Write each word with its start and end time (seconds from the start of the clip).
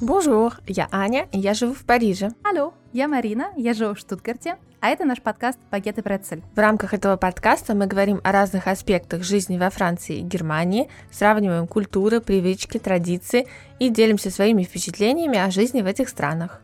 Bonjour, 0.00 0.52
я 0.66 0.88
Аня, 0.92 1.26
и 1.32 1.38
я 1.38 1.54
живу 1.54 1.72
в 1.72 1.86
Париже. 1.86 2.28
Алло, 2.44 2.74
я 2.92 3.08
Марина, 3.08 3.48
я 3.56 3.72
живу 3.72 3.94
в 3.94 3.98
Штутгарте, 3.98 4.56
а 4.78 4.90
это 4.90 5.06
наш 5.06 5.22
подкаст 5.22 5.58
«Багет 5.70 5.96
и 5.96 6.02
Прецель». 6.02 6.42
В 6.54 6.58
рамках 6.58 6.92
этого 6.92 7.16
подкаста 7.16 7.74
мы 7.74 7.86
говорим 7.86 8.20
о 8.22 8.30
разных 8.30 8.66
аспектах 8.66 9.22
жизни 9.22 9.56
во 9.56 9.70
Франции 9.70 10.18
и 10.18 10.22
Германии, 10.22 10.90
сравниваем 11.10 11.66
культуры, 11.66 12.20
привычки, 12.20 12.76
традиции 12.76 13.48
и 13.78 13.88
делимся 13.88 14.30
своими 14.30 14.64
впечатлениями 14.64 15.38
о 15.38 15.50
жизни 15.50 15.80
в 15.80 15.86
этих 15.86 16.10
странах. 16.10 16.60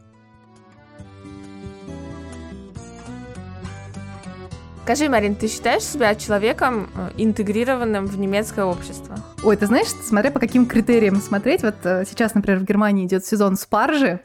Скажи, 4.84 5.08
Марин, 5.08 5.36
ты 5.36 5.48
считаешь 5.48 5.84
себя 5.84 6.14
человеком 6.16 6.90
э, 6.94 7.12
интегрированным 7.16 8.04
в 8.04 8.18
немецкое 8.18 8.66
общество? 8.66 9.16
Ой, 9.44 9.56
ты 9.56 9.66
знаешь, 9.66 9.88
смотря 9.88 10.30
по 10.30 10.38
каким 10.38 10.66
критериям 10.66 11.16
смотреть, 11.16 11.64
вот 11.64 11.74
э, 11.82 12.04
сейчас, 12.08 12.32
например, 12.34 12.60
в 12.60 12.64
Германии 12.64 13.06
идет 13.06 13.26
сезон 13.26 13.56
спаржи, 13.56 14.20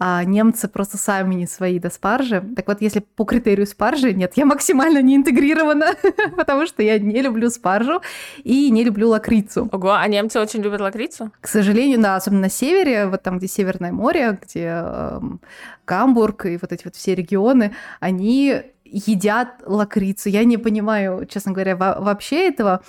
а 0.00 0.24
немцы 0.24 0.66
просто 0.66 0.96
сами 0.96 1.36
не 1.36 1.46
свои 1.46 1.78
до 1.78 1.90
спаржи. 1.90 2.42
Так 2.56 2.66
вот, 2.66 2.80
если 2.80 2.98
по 2.98 3.24
критерию 3.24 3.68
спаржи, 3.68 4.12
нет, 4.12 4.32
я 4.34 4.44
максимально 4.46 5.00
не 5.00 5.14
интегрирована, 5.14 5.94
потому 6.36 6.66
что 6.66 6.82
я 6.82 6.98
не 6.98 7.22
люблю 7.22 7.50
спаржу 7.50 8.02
и 8.42 8.70
не 8.70 8.82
люблю 8.82 9.10
лакрицу. 9.10 9.68
Ого, 9.70 9.92
а 9.92 10.08
немцы 10.08 10.40
очень 10.40 10.60
любят 10.60 10.80
лакрицу? 10.80 11.30
К 11.40 11.46
сожалению, 11.46 12.00
да, 12.00 12.16
особенно 12.16 12.42
на 12.42 12.50
севере, 12.50 13.06
вот 13.06 13.22
там, 13.22 13.38
где 13.38 13.46
Северное 13.46 13.92
море, 13.92 14.40
где 14.42 14.82
э, 14.82 15.20
Гамбург 15.86 16.46
и 16.46 16.58
вот 16.60 16.72
эти 16.72 16.82
вот 16.82 16.96
все 16.96 17.14
регионы, 17.14 17.76
они 18.00 18.62
едят 18.84 19.62
лакрицу. 19.64 20.30
Я 20.30 20.42
не 20.42 20.56
понимаю, 20.56 21.26
честно 21.26 21.52
говоря, 21.52 21.76
вообще 21.76 22.48
этого. 22.48 22.82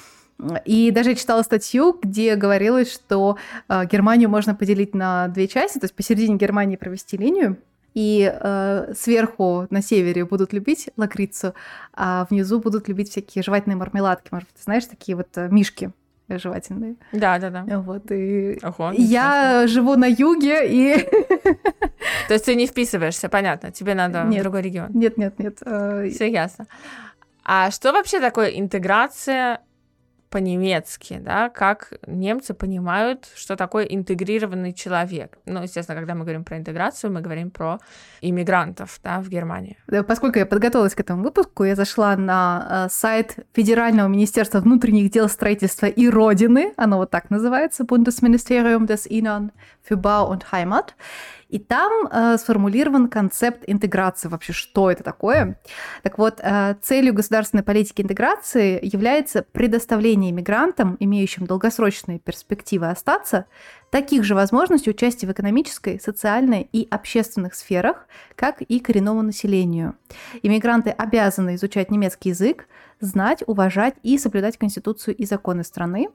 И 0.65 0.91
даже 0.91 1.09
я 1.11 1.15
читала 1.15 1.41
статью, 1.41 1.97
где 2.01 2.35
говорилось, 2.35 2.91
что 2.91 3.37
э, 3.67 3.85
Германию 3.85 4.29
можно 4.29 4.55
поделить 4.55 4.95
на 4.95 5.27
две 5.27 5.47
части, 5.47 5.79
то 5.79 5.85
есть 5.85 5.95
посередине 5.95 6.37
Германии 6.37 6.77
провести 6.77 7.17
линию, 7.17 7.57
и 7.93 8.31
э, 8.33 8.93
сверху 8.95 9.67
на 9.69 9.81
севере 9.81 10.23
будут 10.23 10.53
любить 10.53 10.89
лакрицу, 10.95 11.53
а 11.93 12.25
внизу 12.29 12.59
будут 12.59 12.87
любить 12.87 13.09
всякие 13.09 13.43
жевательные 13.43 13.75
мармеладки. 13.75 14.29
Может, 14.31 14.49
ты 14.49 14.63
знаешь, 14.63 14.85
такие 14.85 15.17
вот 15.17 15.27
э, 15.35 15.49
мишки 15.49 15.91
жевательные. 16.29 16.95
Да, 17.11 17.39
да, 17.39 17.49
да. 17.49 17.79
Вот, 17.79 18.11
и 18.11 18.59
Ого, 18.61 18.91
я 18.95 19.65
живу 19.67 19.95
на 19.95 20.05
юге, 20.05 20.61
и... 20.69 20.97
То 22.27 22.33
есть 22.33 22.45
ты 22.45 22.55
не 22.55 22.67
вписываешься, 22.67 23.29
понятно, 23.29 23.71
тебе 23.71 23.95
надо 23.95 24.23
нет, 24.23 24.41
в 24.41 24.43
другой 24.43 24.61
регион. 24.61 24.89
Нет, 24.93 25.17
нет, 25.17 25.39
нет. 25.39 25.57
Э, 25.65 26.07
Все 26.13 26.31
ясно. 26.31 26.67
А 27.43 27.71
что 27.71 27.91
вообще 27.91 28.19
такое 28.19 28.49
интеграция 28.49 29.61
по-немецки, 30.29 31.19
да, 31.19 31.49
как 31.49 31.93
немцы 32.07 32.53
понимают, 32.53 33.27
что 33.35 33.55
такое 33.55 33.85
интегрированный 33.85 34.73
человек. 34.73 35.37
Ну, 35.45 35.63
естественно, 35.63 35.97
когда 35.97 36.13
мы 36.13 36.21
говорим 36.21 36.43
про 36.43 36.57
интеграцию, 36.57 37.11
мы 37.11 37.21
говорим 37.21 37.51
про 37.51 37.79
иммигрантов, 38.21 38.99
да, 39.03 39.21
в 39.21 39.29
Германии. 39.29 39.77
Поскольку 40.07 40.39
я 40.39 40.45
подготовилась 40.45 40.95
к 40.95 40.99
этому 40.99 41.23
выпуску, 41.23 41.63
я 41.63 41.75
зашла 41.75 42.15
на 42.15 42.85
э, 42.85 42.89
сайт 42.91 43.37
Федерального 43.53 44.07
министерства 44.07 44.59
внутренних 44.59 45.11
дел, 45.11 45.29
строительства 45.29 45.87
и 45.87 46.07
Родины, 46.07 46.73
оно 46.77 46.97
вот 46.97 47.09
так 47.09 47.29
называется, 47.29 47.83
Bundesministerium 47.83 48.85
des 48.85 49.07
Innern 49.09 49.51
für 49.87 49.95
Bau 49.95 50.29
und 50.29 50.51
Heimat, 50.51 50.95
и 51.49 51.57
там 51.57 52.07
э, 52.07 52.37
сформулирован 52.37 53.09
концепт 53.09 53.63
интеграции. 53.65 54.27
Вообще, 54.27 54.53
что 54.53 54.91
это 54.91 55.03
такое? 55.03 55.59
Так 56.03 56.19
вот, 56.19 56.39
э, 56.41 56.75
целью 56.81 57.13
государственной 57.13 57.63
политики 57.63 58.01
интеграции 58.01 58.79
является 58.83 59.43
предоставление 59.51 60.31
мигрантам, 60.31 60.95
имеющим 60.99 61.47
долгосрочные 61.47 62.19
перспективы 62.19 62.89
остаться, 62.89 63.45
таких 63.89 64.23
же 64.23 64.35
возможностей 64.35 64.91
участия 64.91 65.25
в 65.25 65.31
экономической, 65.31 65.99
социальной 65.99 66.69
и 66.71 66.87
общественных 66.89 67.55
сферах, 67.55 68.07
как 68.35 68.61
и 68.61 68.79
коренному 68.79 69.23
населению. 69.23 69.95
Иммигранты 70.43 70.91
обязаны 70.91 71.55
изучать 71.55 71.89
немецкий 71.89 72.29
язык, 72.29 72.67
знать, 72.99 73.43
уважать 73.47 73.95
и 74.03 74.19
соблюдать 74.19 74.57
Конституцию 74.57 75.15
и 75.15 75.25
законы 75.25 75.63
страны, 75.63 76.09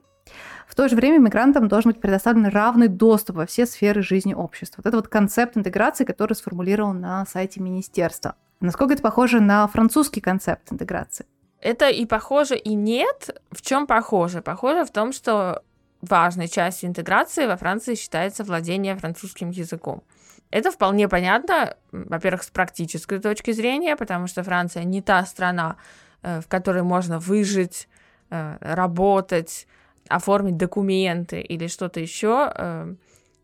в 0.67 0.75
то 0.75 0.87
же 0.87 0.95
время 0.95 1.19
мигрантам 1.19 1.67
должен 1.67 1.91
быть 1.91 2.01
предоставлен 2.01 2.47
равный 2.47 2.87
доступ 2.87 3.37
во 3.37 3.45
все 3.45 3.65
сферы 3.65 4.01
жизни 4.01 4.33
общества. 4.33 4.81
Вот 4.83 4.87
это 4.87 4.97
вот 4.97 5.07
концепт 5.07 5.55
интеграции, 5.55 6.03
который 6.03 6.33
сформулирован 6.33 6.99
на 6.99 7.25
сайте 7.25 7.61
министерства. 7.61 8.35
Насколько 8.59 8.93
это 8.93 9.03
похоже 9.03 9.39
на 9.39 9.67
французский 9.67 10.21
концепт 10.21 10.71
интеграции? 10.71 11.25
Это 11.61 11.89
и 11.89 12.05
похоже, 12.05 12.57
и 12.57 12.73
нет. 12.73 13.41
В 13.51 13.61
чем 13.61 13.87
похоже? 13.87 14.41
Похоже 14.41 14.85
в 14.85 14.91
том, 14.91 15.13
что 15.13 15.63
важной 16.01 16.47
частью 16.47 16.89
интеграции 16.89 17.47
во 17.47 17.57
Франции 17.57 17.95
считается 17.95 18.43
владение 18.43 18.95
французским 18.95 19.49
языком. 19.49 20.03
Это 20.51 20.71
вполне 20.71 21.09
понятно, 21.09 21.75
во-первых, 21.91 22.43
с 22.43 22.49
практической 22.49 23.19
точки 23.19 23.51
зрения, 23.51 23.95
потому 23.95 24.27
что 24.27 24.43
Франция 24.43 24.83
не 24.83 25.01
та 25.01 25.25
страна, 25.25 25.77
э, 26.21 26.39
в 26.41 26.47
которой 26.47 26.83
можно 26.83 27.19
выжить, 27.19 27.87
э, 28.29 28.57
работать, 28.61 29.67
оформить 30.09 30.57
документы 30.57 31.41
или 31.41 31.67
что-то 31.67 31.99
еще, 31.99 32.51
э, 32.55 32.95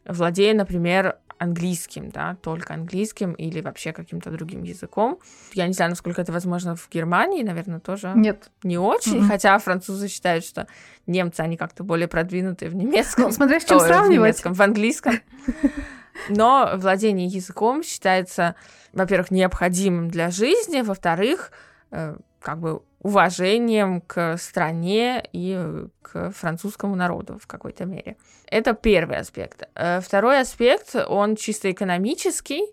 владея, 0.06 0.54
например, 0.54 1.18
английским, 1.42 2.12
да, 2.12 2.38
только 2.44 2.76
английским 2.76 3.34
или 3.34 3.62
вообще 3.62 3.94
каким-то 3.94 4.30
другим 4.30 4.62
языком. 4.62 5.20
Я 5.54 5.66
не 5.66 5.74
знаю, 5.74 5.90
насколько 5.90 6.22
это 6.22 6.32
возможно 6.32 6.76
в 6.76 6.88
Германии, 6.92 7.42
наверное, 7.42 7.80
тоже 7.80 8.14
Нет. 8.16 8.52
не 8.62 8.78
очень, 8.78 9.24
mm-hmm. 9.24 9.28
хотя 9.28 9.58
французы 9.58 10.08
считают, 10.08 10.46
что 10.46 10.68
немцы, 11.08 11.40
они 11.42 11.58
как-то 11.58 11.84
более 11.84 12.08
продвинутые 12.08 12.70
в 12.70 12.76
немецком. 12.76 13.26
Ну, 13.26 13.32
смотря 13.32 13.60
с 13.60 13.66
чем 13.66 13.78
Ой, 13.78 13.88
сравнивать. 13.88 14.18
В 14.18 14.22
немецком, 14.22 14.54
в 14.54 14.62
английском. 14.62 15.14
Но 16.30 16.74
владение 16.76 17.26
языком 17.26 17.82
считается, 17.82 18.54
во-первых, 18.94 19.32
необходимым 19.32 20.10
для 20.10 20.30
жизни, 20.30 20.82
во-вторых, 20.82 21.52
э, 21.90 22.18
как 22.42 22.60
бы 22.60 22.82
уважением 23.00 24.02
к 24.02 24.38
стране 24.38 25.24
и 25.34 25.60
к 26.02 26.32
французскому 26.32 26.96
народу 26.96 27.40
в 27.42 27.48
какой-то 27.48 27.86
мере. 27.86 28.18
Это 28.48 28.74
первый 28.74 29.18
аспект. 29.18 29.64
Э, 29.76 30.02
второй 30.02 30.42
аспект, 30.42 30.96
он 31.08 31.36
чисто 31.36 31.72
экономический, 31.72 32.64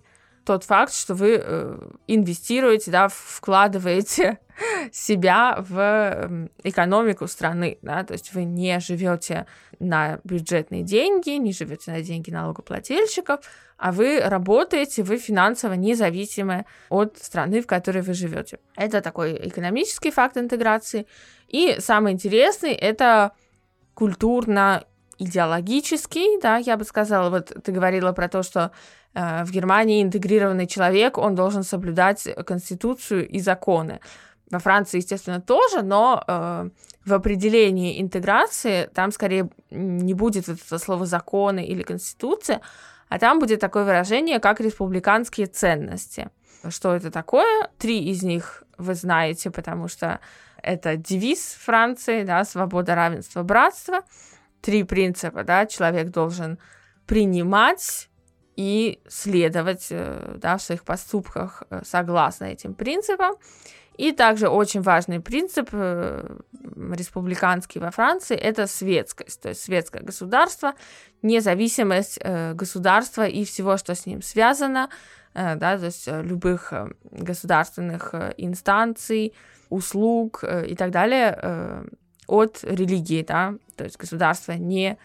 тот 0.45 0.65
факт, 0.65 0.95
что 0.95 1.15
вы 1.15 1.41
э, 1.43 1.79
инвестируете, 2.07 2.91
да, 2.91 3.09
вкладываете 3.09 4.39
себя 4.93 5.59
в 5.59 5.79
эм, 5.79 6.51
экономику 6.63 7.27
страны, 7.27 7.79
да, 7.83 8.03
то 8.03 8.15
есть 8.15 8.33
вы 8.33 8.45
не 8.45 8.81
живете 8.81 9.47
на 9.79 10.21
бюджетные 10.25 10.83
деньги, 10.83 11.31
не 11.31 11.53
живете 11.53 11.91
на 11.91 12.01
деньги 12.01 12.31
налогоплательщиков, 12.31 13.41
а 13.79 13.93
вы 13.93 14.21
работаете, 14.21 15.03
вы 15.05 15.19
финансово 15.19 15.75
независимы 15.75 16.65
от 16.89 17.19
страны, 17.19 17.61
в 17.63 17.67
которой 17.67 18.03
вы 18.03 18.13
живете. 18.13 18.59
Это 18.77 19.01
такой 19.01 19.49
экономический 19.49 20.11
факт 20.11 20.37
интеграции. 20.37 21.07
И 21.47 21.77
самый 21.79 22.13
интересный 22.13 22.73
это 22.73 23.31
культурно-идеологический, 23.95 26.41
да, 26.43 26.57
я 26.57 26.77
бы 26.77 26.85
сказала, 26.85 27.31
вот 27.31 27.53
ты 27.63 27.73
говорила 27.73 28.13
про 28.13 28.29
то, 28.29 28.43
что 28.43 28.73
э, 29.15 29.45
в 29.45 29.53
Германии 29.53 30.03
интегрированный 30.03 30.67
человек, 30.67 31.17
он 31.17 31.37
должен 31.37 31.63
соблюдать 31.63 32.29
конституцию 32.45 33.29
и 33.29 33.39
законы. 33.39 34.01
Во 34.51 34.59
Франции, 34.59 34.99
естественно, 34.99 35.41
тоже, 35.41 35.83
но 35.83 36.25
э, 36.27 36.71
в 37.05 37.15
определении 37.15 38.01
интеграции 38.01 38.91
там 38.93 39.13
скорее 39.13 39.51
не 39.71 40.15
будет 40.15 40.49
вот 40.49 40.59
это 40.67 40.79
слово 40.79 41.07
законы 41.07 41.65
или 41.65 41.83
конституция, 41.83 42.61
а 43.09 43.19
там 43.19 43.39
будет 43.39 43.61
такое 43.61 43.85
выражение, 43.85 44.41
как 44.41 44.61
республиканские 44.61 45.47
ценности. 45.47 46.31
Что 46.69 46.95
это 46.95 47.11
такое? 47.11 47.71
Три 47.79 48.11
из 48.11 48.23
них 48.23 48.65
вы 48.77 48.95
знаете, 48.95 49.51
потому 49.51 49.89
что 49.89 50.21
это 50.63 50.97
девиз 50.97 51.57
Франции, 51.61 52.25
да, 52.25 52.45
свобода, 52.45 52.95
равенство, 52.95 53.43
братство. 53.43 54.01
Три 54.61 54.83
принципа, 54.83 55.45
да, 55.45 55.67
человек 55.67 56.09
должен 56.09 56.59
принимать 57.07 58.09
и 58.57 59.01
следовать 59.09 59.87
э, 59.91 60.35
да, 60.37 60.57
в 60.57 60.63
своих 60.63 60.83
поступках 60.83 61.63
э, 61.71 61.83
согласно 61.85 62.47
этим 62.47 62.75
принципам. 62.75 63.37
И 63.99 64.13
также 64.13 64.49
очень 64.49 64.81
важный 64.81 65.19
принцип 65.19 65.71
э, 65.73 66.37
республиканский 66.93 67.81
во 67.81 67.91
Франции– 67.91 68.37
это 68.37 68.69
светскость, 68.69 69.43
то 69.43 69.49
есть 69.49 69.61
светское 69.61 70.03
государство, 70.03 70.75
независимость 71.23 72.21
э, 72.23 72.55
государства 72.55 73.27
и 73.27 73.45
всего, 73.45 73.77
что 73.77 73.97
с 73.97 74.07
ним 74.07 74.23
связано, 74.23 74.89
э, 75.35 75.57
да, 75.57 75.77
то 75.77 75.87
есть 75.87 76.07
любых 76.07 76.73
государственных 77.11 78.15
инстанций, 78.37 79.35
услуг 79.69 80.45
и 80.45 80.77
так 80.77 80.93
далее 80.93 81.85
от 82.27 82.61
религии, 82.63 83.25
да, 83.27 83.55
то 83.77 83.83
есть 83.83 83.99
государство 83.99 84.53
не 84.53 84.97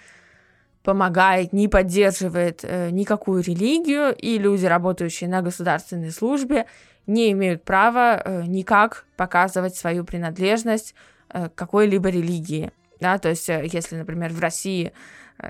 помогает, 0.83 1.51
не 1.51 1.67
поддерживает 1.67 2.63
никакую 2.63 3.41
религию, 3.41 4.15
и 4.15 4.37
люди, 4.37 4.65
работающие 4.65 5.29
на 5.29 5.41
государственной 5.41 6.11
службе, 6.11 6.65
не 7.07 7.31
имеют 7.31 7.63
права 7.63 8.21
э, 8.23 8.43
никак 8.45 9.05
показывать 9.17 9.75
свою 9.75 10.03
принадлежность 10.03 10.95
э, 11.29 11.49
к 11.49 11.55
какой-либо 11.55 12.09
религии. 12.09 12.71
Да, 12.99 13.17
то 13.17 13.29
есть, 13.29 13.49
э, 13.49 13.67
если, 13.71 13.95
например, 13.95 14.31
в 14.31 14.39
России 14.39 14.93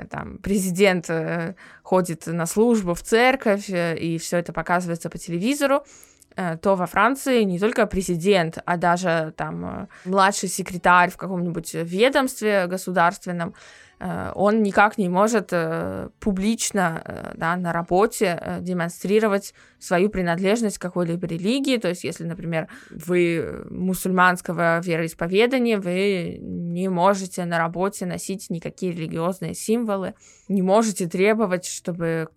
там 0.09 0.37
президент 0.37 1.09
ходит 1.83 2.25
на 2.25 2.45
службу 2.45 2.93
в 2.93 3.01
церковь, 3.01 3.69
и 3.69 4.17
все 4.17 4.37
это 4.37 4.53
показывается 4.53 5.09
по 5.09 5.17
телевизору, 5.17 5.83
то 6.35 6.75
во 6.75 6.87
Франции 6.87 7.43
не 7.43 7.59
только 7.59 7.85
президент, 7.85 8.57
а 8.65 8.77
даже 8.77 9.33
там 9.35 9.89
младший 10.05 10.47
секретарь 10.47 11.11
в 11.11 11.17
каком-нибудь 11.17 11.73
ведомстве 11.73 12.65
государственном 12.67 13.53
он 13.99 14.63
никак 14.63 14.97
не 14.97 15.09
может 15.09 15.49
э, 15.51 16.09
публично 16.19 17.01
э, 17.05 17.31
да, 17.35 17.55
на 17.55 17.71
работе 17.71 18.59
демонстрировать 18.61 19.53
свою 19.79 20.09
принадлежность 20.09 20.77
к 20.77 20.81
какой-либо 20.81 21.25
религии. 21.27 21.77
То 21.77 21.89
есть, 21.89 22.03
если, 22.03 22.25
например, 22.25 22.67
вы 22.89 23.65
мусульманского 23.69 24.79
вероисповедания, 24.81 25.79
вы 25.79 26.37
не 26.41 26.89
можете 26.89 27.45
на 27.45 27.57
работе 27.57 28.05
носить 28.05 28.49
никакие 28.49 28.91
религиозные 28.91 29.53
символы, 29.53 30.15
не 30.47 30.61
можете 30.61 31.07
требовать, 31.07 31.65
чтобы 31.65 32.29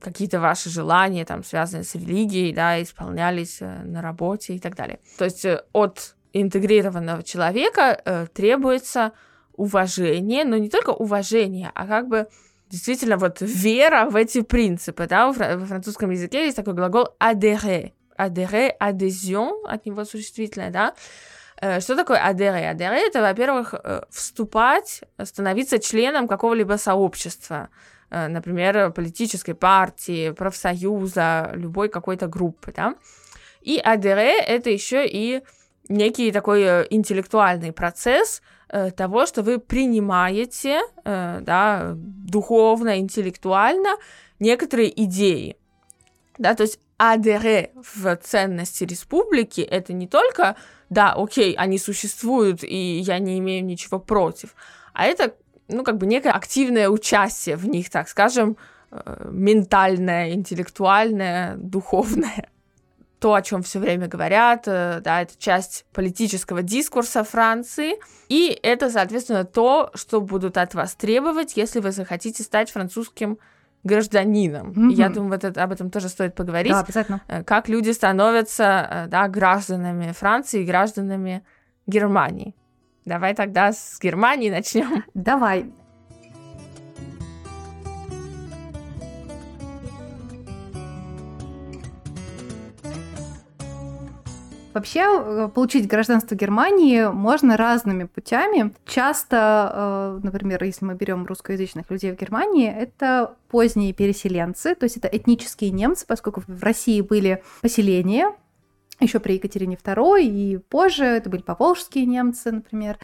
какие-то 0.00 0.40
ваши 0.40 0.68
желания, 0.68 1.24
там, 1.24 1.44
связанные 1.44 1.84
с 1.84 1.94
религией, 1.94 2.52
да, 2.52 2.82
исполнялись 2.82 3.60
на 3.60 4.02
работе 4.02 4.54
и 4.54 4.58
так 4.58 4.74
далее. 4.74 4.98
То 5.16 5.24
есть 5.24 5.46
от 5.72 6.16
интегрированного 6.32 7.22
человека 7.22 8.00
э, 8.04 8.26
требуется 8.32 9.12
уважение, 9.60 10.44
но 10.44 10.56
не 10.56 10.70
только 10.70 10.90
уважение, 10.90 11.70
а 11.74 11.86
как 11.86 12.08
бы 12.08 12.26
действительно 12.70 13.18
вот 13.18 13.38
вера 13.40 14.08
в 14.08 14.16
эти 14.16 14.40
принципы, 14.40 15.06
да, 15.06 15.30
во 15.32 15.66
французском 15.66 16.10
языке 16.10 16.44
есть 16.44 16.56
такой 16.56 16.72
глагол 16.72 17.08
adhérer, 17.18 17.92
adhérer, 18.16 18.72
adhésion, 18.80 19.50
от 19.66 19.84
него 19.84 20.04
существительное, 20.04 20.70
да, 20.70 20.94
э, 21.60 21.80
что 21.80 21.94
такое 21.94 22.18
adhérer? 22.18 22.74
Adhérer— 22.74 23.06
это, 23.08 23.20
во-первых, 23.20 23.74
э, 23.74 24.00
вступать, 24.08 25.02
становиться 25.22 25.78
членом 25.78 26.26
какого-либо 26.26 26.78
сообщества, 26.78 27.68
э, 28.10 28.28
например, 28.28 28.92
политической 28.92 29.54
партии, 29.54 30.30
профсоюза, 30.30 31.50
любой 31.54 31.90
какой-то 31.90 32.28
группы, 32.28 32.72
да. 32.74 32.94
И 33.60 33.78
adhérer— 33.78 34.40
это 34.46 34.70
еще 34.70 35.06
и 35.06 35.42
некий 35.90 36.32
такой 36.32 36.86
интеллектуальный 36.88 37.72
процесс, 37.72 38.40
того, 38.96 39.26
что 39.26 39.42
вы 39.42 39.58
принимаете, 39.58 40.80
э, 41.04 41.40
да, 41.42 41.92
духовно, 41.96 42.98
интеллектуально 42.98 43.96
некоторые 44.38 44.90
идеи. 45.04 45.56
Да, 46.38 46.54
то 46.54 46.62
есть 46.62 46.78
адере 46.96 47.72
в 47.74 48.16
ценности 48.16 48.84
республики 48.84 49.60
это 49.60 49.92
не 49.92 50.06
только, 50.06 50.56
да, 50.88 51.14
окей, 51.14 51.54
они 51.54 51.78
существуют, 51.78 52.62
и 52.62 52.98
я 53.00 53.18
не 53.18 53.38
имею 53.38 53.64
ничего 53.64 53.98
против, 53.98 54.54
а 54.92 55.06
это, 55.06 55.34
ну, 55.68 55.82
как 55.82 55.96
бы 55.98 56.06
некое 56.06 56.32
активное 56.32 56.88
участие 56.88 57.56
в 57.56 57.66
них, 57.66 57.90
так 57.90 58.08
скажем, 58.08 58.56
э, 58.90 59.28
ментальное, 59.30 60.32
интеллектуальное, 60.32 61.56
духовное 61.58 62.48
то, 63.20 63.34
о 63.34 63.42
чем 63.42 63.62
все 63.62 63.78
время 63.78 64.08
говорят, 64.08 64.64
э, 64.66 65.00
да, 65.04 65.22
это 65.22 65.34
часть 65.38 65.84
политического 65.92 66.62
дискурса 66.62 67.22
Франции, 67.22 67.96
и 68.28 68.58
это, 68.62 68.90
соответственно, 68.90 69.44
то, 69.44 69.90
что 69.94 70.20
будут 70.20 70.56
от 70.56 70.74
вас 70.74 70.94
требовать, 70.94 71.56
если 71.56 71.80
вы 71.80 71.92
захотите 71.92 72.42
стать 72.42 72.70
французским 72.70 73.38
гражданином. 73.84 74.72
Mm-hmm. 74.72 74.94
Я 74.94 75.10
думаю, 75.10 75.32
вот 75.32 75.44
это, 75.44 75.62
об 75.62 75.72
этом 75.72 75.90
тоже 75.90 76.08
стоит 76.08 76.34
поговорить. 76.34 76.72
Да, 76.72 76.80
обязательно. 76.80 77.20
Э, 77.28 77.44
как 77.44 77.68
люди 77.68 77.90
становятся 77.90 78.88
э, 78.90 79.06
да, 79.08 79.28
гражданами 79.28 80.12
Франции 80.12 80.62
и 80.62 80.64
гражданами 80.64 81.44
Германии. 81.86 82.54
Давай 83.04 83.34
тогда 83.34 83.72
с 83.72 83.98
Германии 84.00 84.50
начнем. 84.50 85.04
Давай. 85.14 85.70
Вообще, 94.72 95.00
э, 95.00 95.48
получить 95.52 95.88
гражданство 95.88 96.36
Германии 96.36 97.04
можно 97.06 97.56
разными 97.56 98.04
путями. 98.04 98.72
Часто, 98.86 99.72
э, 99.74 100.20
например, 100.22 100.62
если 100.62 100.84
мы 100.84 100.94
берем 100.94 101.26
русскоязычных 101.26 101.90
людей 101.90 102.12
в 102.12 102.16
Германии, 102.16 102.70
это 102.70 103.34
поздние 103.48 103.92
переселенцы, 103.92 104.76
то 104.76 104.84
есть 104.84 104.96
это 104.96 105.08
этнические 105.08 105.70
немцы, 105.70 106.06
поскольку 106.06 106.44
в 106.46 106.62
России 106.62 107.00
были 107.00 107.42
поселения, 107.62 108.32
еще 109.00 109.18
при 109.18 109.34
Екатерине 109.34 109.76
II 109.76 110.22
и 110.22 110.58
позже 110.58 111.04
это 111.04 111.30
были 111.30 111.42
поволжские 111.42 112.06
немцы, 112.06 112.52
например. 112.52 112.98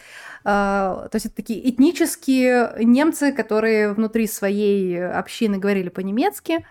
Э, 0.44 1.08
то 1.10 1.10
есть 1.14 1.26
это 1.26 1.34
такие 1.34 1.68
этнические 1.68 2.74
немцы, 2.84 3.32
которые 3.32 3.92
внутри 3.92 4.28
своей 4.28 5.04
общины 5.04 5.58
говорили 5.58 5.88
по-немецки, 5.88 6.64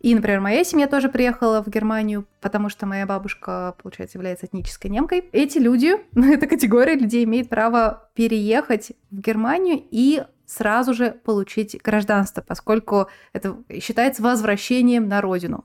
и, 0.00 0.14
например, 0.14 0.40
моя 0.40 0.62
семья 0.62 0.86
тоже 0.86 1.08
приехала 1.08 1.62
в 1.62 1.68
Германию, 1.68 2.26
потому 2.40 2.68
что 2.68 2.86
моя 2.86 3.04
бабушка, 3.04 3.74
получается, 3.82 4.18
является 4.18 4.46
этнической 4.46 4.90
немкой. 4.90 5.28
Эти 5.32 5.58
люди, 5.58 5.96
ну, 6.12 6.32
эта 6.32 6.46
категория 6.46 6.94
людей 6.94 7.24
имеет 7.24 7.48
право 7.48 8.08
переехать 8.14 8.92
в 9.10 9.20
Германию 9.20 9.82
и 9.90 10.24
сразу 10.46 10.94
же 10.94 11.10
получить 11.10 11.80
гражданство, 11.82 12.42
поскольку 12.42 13.08
это 13.32 13.56
считается 13.80 14.22
возвращением 14.22 15.08
на 15.08 15.20
родину. 15.20 15.64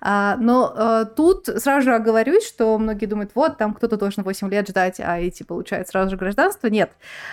А, 0.00 0.36
но 0.36 0.72
а, 0.74 1.04
тут 1.04 1.46
сразу 1.46 1.82
же 1.82 1.94
оговорюсь, 1.94 2.46
что 2.46 2.76
многие 2.78 3.06
думают, 3.06 3.32
вот, 3.34 3.56
там 3.56 3.74
кто-то 3.74 3.96
должен 3.96 4.22
8 4.22 4.50
лет 4.50 4.68
ждать, 4.68 5.00
а 5.00 5.18
эти 5.18 5.42
получают 5.42 5.88
сразу 5.88 6.10
же 6.10 6.16
гражданство. 6.16 6.66
Нет, 6.68 6.92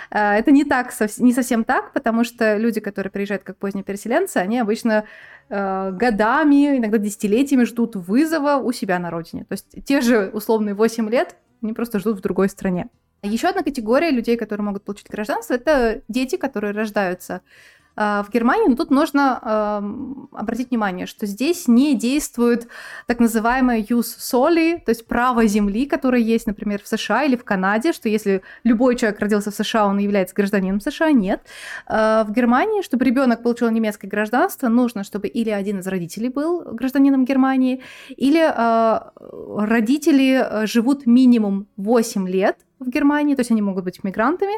а, 0.09 0.35
это 0.35 0.51
не 0.51 0.63
так, 0.63 0.93
не 1.17 1.33
совсем 1.33 1.63
так, 1.63 1.93
потому 1.93 2.23
что 2.23 2.57
люди, 2.57 2.79
которые 2.79 3.11
приезжают 3.11 3.43
как 3.43 3.57
поздние 3.57 3.83
переселенцы, 3.83 4.37
они 4.37 4.59
обычно 4.59 5.05
годами, 5.49 6.77
иногда 6.77 6.97
десятилетиями 6.97 7.65
ждут 7.65 7.97
вызова 7.97 8.55
у 8.55 8.71
себя 8.71 8.99
на 8.99 9.11
родине. 9.11 9.43
То 9.43 9.51
есть 9.51 9.83
те 9.85 9.99
же 9.99 10.29
условные 10.33 10.75
8 10.75 11.09
лет 11.09 11.35
они 11.61 11.73
просто 11.73 11.99
ждут 11.99 12.19
в 12.19 12.21
другой 12.21 12.47
стране. 12.47 12.87
Еще 13.21 13.49
одна 13.49 13.61
категория 13.61 14.09
людей, 14.09 14.35
которые 14.35 14.65
могут 14.65 14.83
получить 14.83 15.09
гражданство, 15.09 15.53
это 15.53 16.01
дети, 16.07 16.37
которые 16.37 16.73
рождаются 16.73 17.41
в 17.95 18.27
Германии, 18.33 18.69
но 18.69 18.75
тут 18.75 18.89
нужно 18.89 19.39
э, 19.41 20.37
обратить 20.37 20.69
внимание, 20.69 21.05
что 21.05 21.25
здесь 21.25 21.67
не 21.67 21.95
действует 21.95 22.67
так 23.05 23.19
называемое 23.19 23.81
use 23.81 24.17
soli, 24.17 24.79
то 24.83 24.89
есть 24.91 25.05
право 25.05 25.45
земли, 25.45 25.85
которое 25.85 26.21
есть, 26.21 26.47
например, 26.47 26.81
в 26.81 26.87
США 26.87 27.23
или 27.23 27.35
в 27.35 27.43
Канаде, 27.43 27.91
что 27.91 28.09
если 28.09 28.41
любой 28.63 28.95
человек 28.95 29.19
родился 29.19 29.51
в 29.51 29.55
США, 29.55 29.87
он 29.87 29.97
является 29.97 30.33
гражданином 30.35 30.79
США, 30.79 31.11
нет. 31.11 31.41
Э, 31.87 32.23
в 32.25 32.31
Германии, 32.31 32.81
чтобы 32.81 33.05
ребенок 33.05 33.43
получил 33.43 33.69
немецкое 33.69 34.09
гражданство, 34.09 34.67
нужно, 34.69 35.03
чтобы 35.03 35.27
или 35.27 35.49
один 35.49 35.79
из 35.79 35.87
родителей 35.87 36.29
был 36.29 36.61
гражданином 36.61 37.25
Германии, 37.25 37.81
или 38.09 38.41
э, 38.41 38.99
родители 39.65 40.65
живут 40.65 41.05
минимум 41.05 41.67
8 41.77 42.27
лет 42.27 42.57
в 42.81 42.89
Германии, 42.89 43.35
то 43.35 43.41
есть 43.41 43.51
они 43.51 43.61
могут 43.61 43.83
быть 43.83 44.03
мигрантами, 44.03 44.53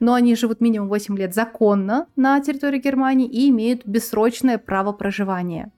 но 0.00 0.14
они 0.14 0.34
живут 0.34 0.60
минимум 0.60 0.88
8 0.88 1.16
лет 1.16 1.34
законно 1.34 2.06
на 2.16 2.40
территории 2.40 2.78
Германии 2.78 3.28
и 3.28 3.48
имеют 3.50 3.86
бессрочное 3.86 4.58
право 4.58 4.92
проживания. 4.92 5.72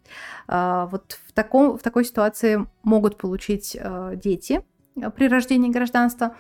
А, 0.49 0.87
вот 0.87 1.19
в, 1.26 1.33
таком, 1.33 1.78
в 1.78 1.83
такой 1.83 2.04
ситуации 2.04 2.66
могут 2.83 3.16
получить 3.16 3.76
э, 3.78 4.12
дети 4.16 4.62
э, 4.97 5.11
при 5.11 5.28
рождении 5.28 5.71
гражданства 5.71 6.35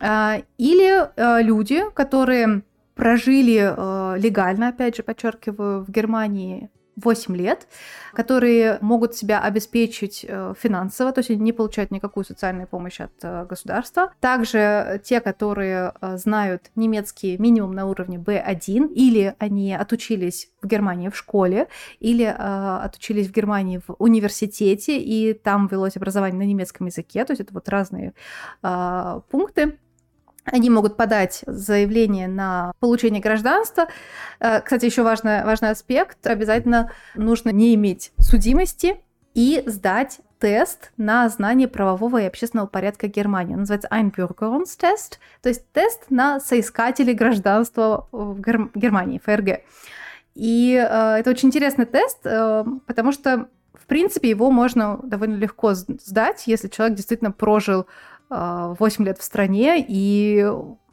а, 0.00 0.42
или 0.58 1.42
люди, 1.42 1.82
которые 1.94 2.62
прожили 2.94 4.18
легально, 4.18 4.68
опять 4.68 4.96
же, 4.96 5.02
подчеркиваю, 5.02 5.84
в 5.84 5.90
Германии 5.90 6.68
8 7.02 7.36
лет, 7.36 7.68
которые 8.12 8.78
могут 8.80 9.14
себя 9.14 9.40
обеспечить 9.40 10.24
э, 10.28 10.54
финансово, 10.58 11.12
то 11.12 11.20
есть 11.20 11.30
они 11.30 11.40
не 11.40 11.52
получают 11.52 11.90
никакую 11.90 12.24
социальную 12.24 12.66
помощь 12.66 13.00
от 13.00 13.12
э, 13.22 13.46
государства. 13.46 14.12
Также 14.20 15.00
те, 15.04 15.20
которые 15.20 15.92
э, 16.00 16.16
знают 16.16 16.70
немецкий 16.74 17.38
минимум 17.38 17.72
на 17.72 17.86
уровне 17.86 18.18
B1, 18.18 18.92
или 18.94 19.34
они 19.38 19.74
отучились 19.74 20.50
в 20.60 20.66
Германии 20.66 21.08
в 21.08 21.16
школе, 21.16 21.68
или 22.00 22.24
отучились 22.24 23.28
в 23.28 23.32
Германии 23.32 23.80
в 23.86 23.94
университете, 23.98 24.98
и 24.98 25.32
там 25.32 25.68
велось 25.68 25.96
образование 25.96 26.38
на 26.38 26.48
немецком 26.48 26.86
языке, 26.86 27.24
то 27.24 27.32
есть 27.32 27.40
это 27.40 27.54
вот 27.54 27.68
разные 27.68 28.12
пункты. 29.30 29.78
Они 30.52 30.70
могут 30.70 30.96
подать 30.96 31.42
заявление 31.46 32.28
на 32.28 32.72
получение 32.80 33.20
гражданства. 33.20 33.88
Э, 34.40 34.60
кстати, 34.60 34.86
еще 34.86 35.02
важный, 35.02 35.44
важный 35.44 35.70
аспект. 35.70 36.26
Обязательно 36.26 36.92
нужно 37.14 37.50
не 37.50 37.74
иметь 37.74 38.12
судимости 38.18 38.96
и 39.34 39.62
сдать 39.66 40.20
тест 40.38 40.92
на 40.96 41.28
знание 41.28 41.68
правового 41.68 42.22
и 42.22 42.26
общественного 42.26 42.66
порядка 42.66 43.08
Германии. 43.08 43.54
Он 43.54 43.60
называется 43.60 43.88
Einbürgerungstest, 43.90 45.18
то 45.42 45.48
есть 45.48 45.70
тест 45.72 46.06
на 46.10 46.40
соискателей 46.40 47.14
гражданства 47.14 48.08
в 48.12 48.40
Гер- 48.40 48.70
Германии, 48.74 49.20
ФРГ. 49.24 49.62
И 50.34 50.74
э, 50.74 51.16
это 51.18 51.30
очень 51.30 51.48
интересный 51.48 51.86
тест, 51.86 52.18
э, 52.24 52.64
потому 52.86 53.12
что, 53.12 53.48
в 53.74 53.86
принципе, 53.86 54.30
его 54.30 54.50
можно 54.50 55.00
довольно 55.02 55.34
легко 55.36 55.74
сдать, 55.74 56.44
если 56.46 56.68
человек 56.68 56.96
действительно 56.96 57.32
прожил 57.32 57.86
8 58.30 59.04
а, 59.04 59.06
лет 59.06 59.18
в 59.18 59.22
стране, 59.22 59.84
и 59.86 60.46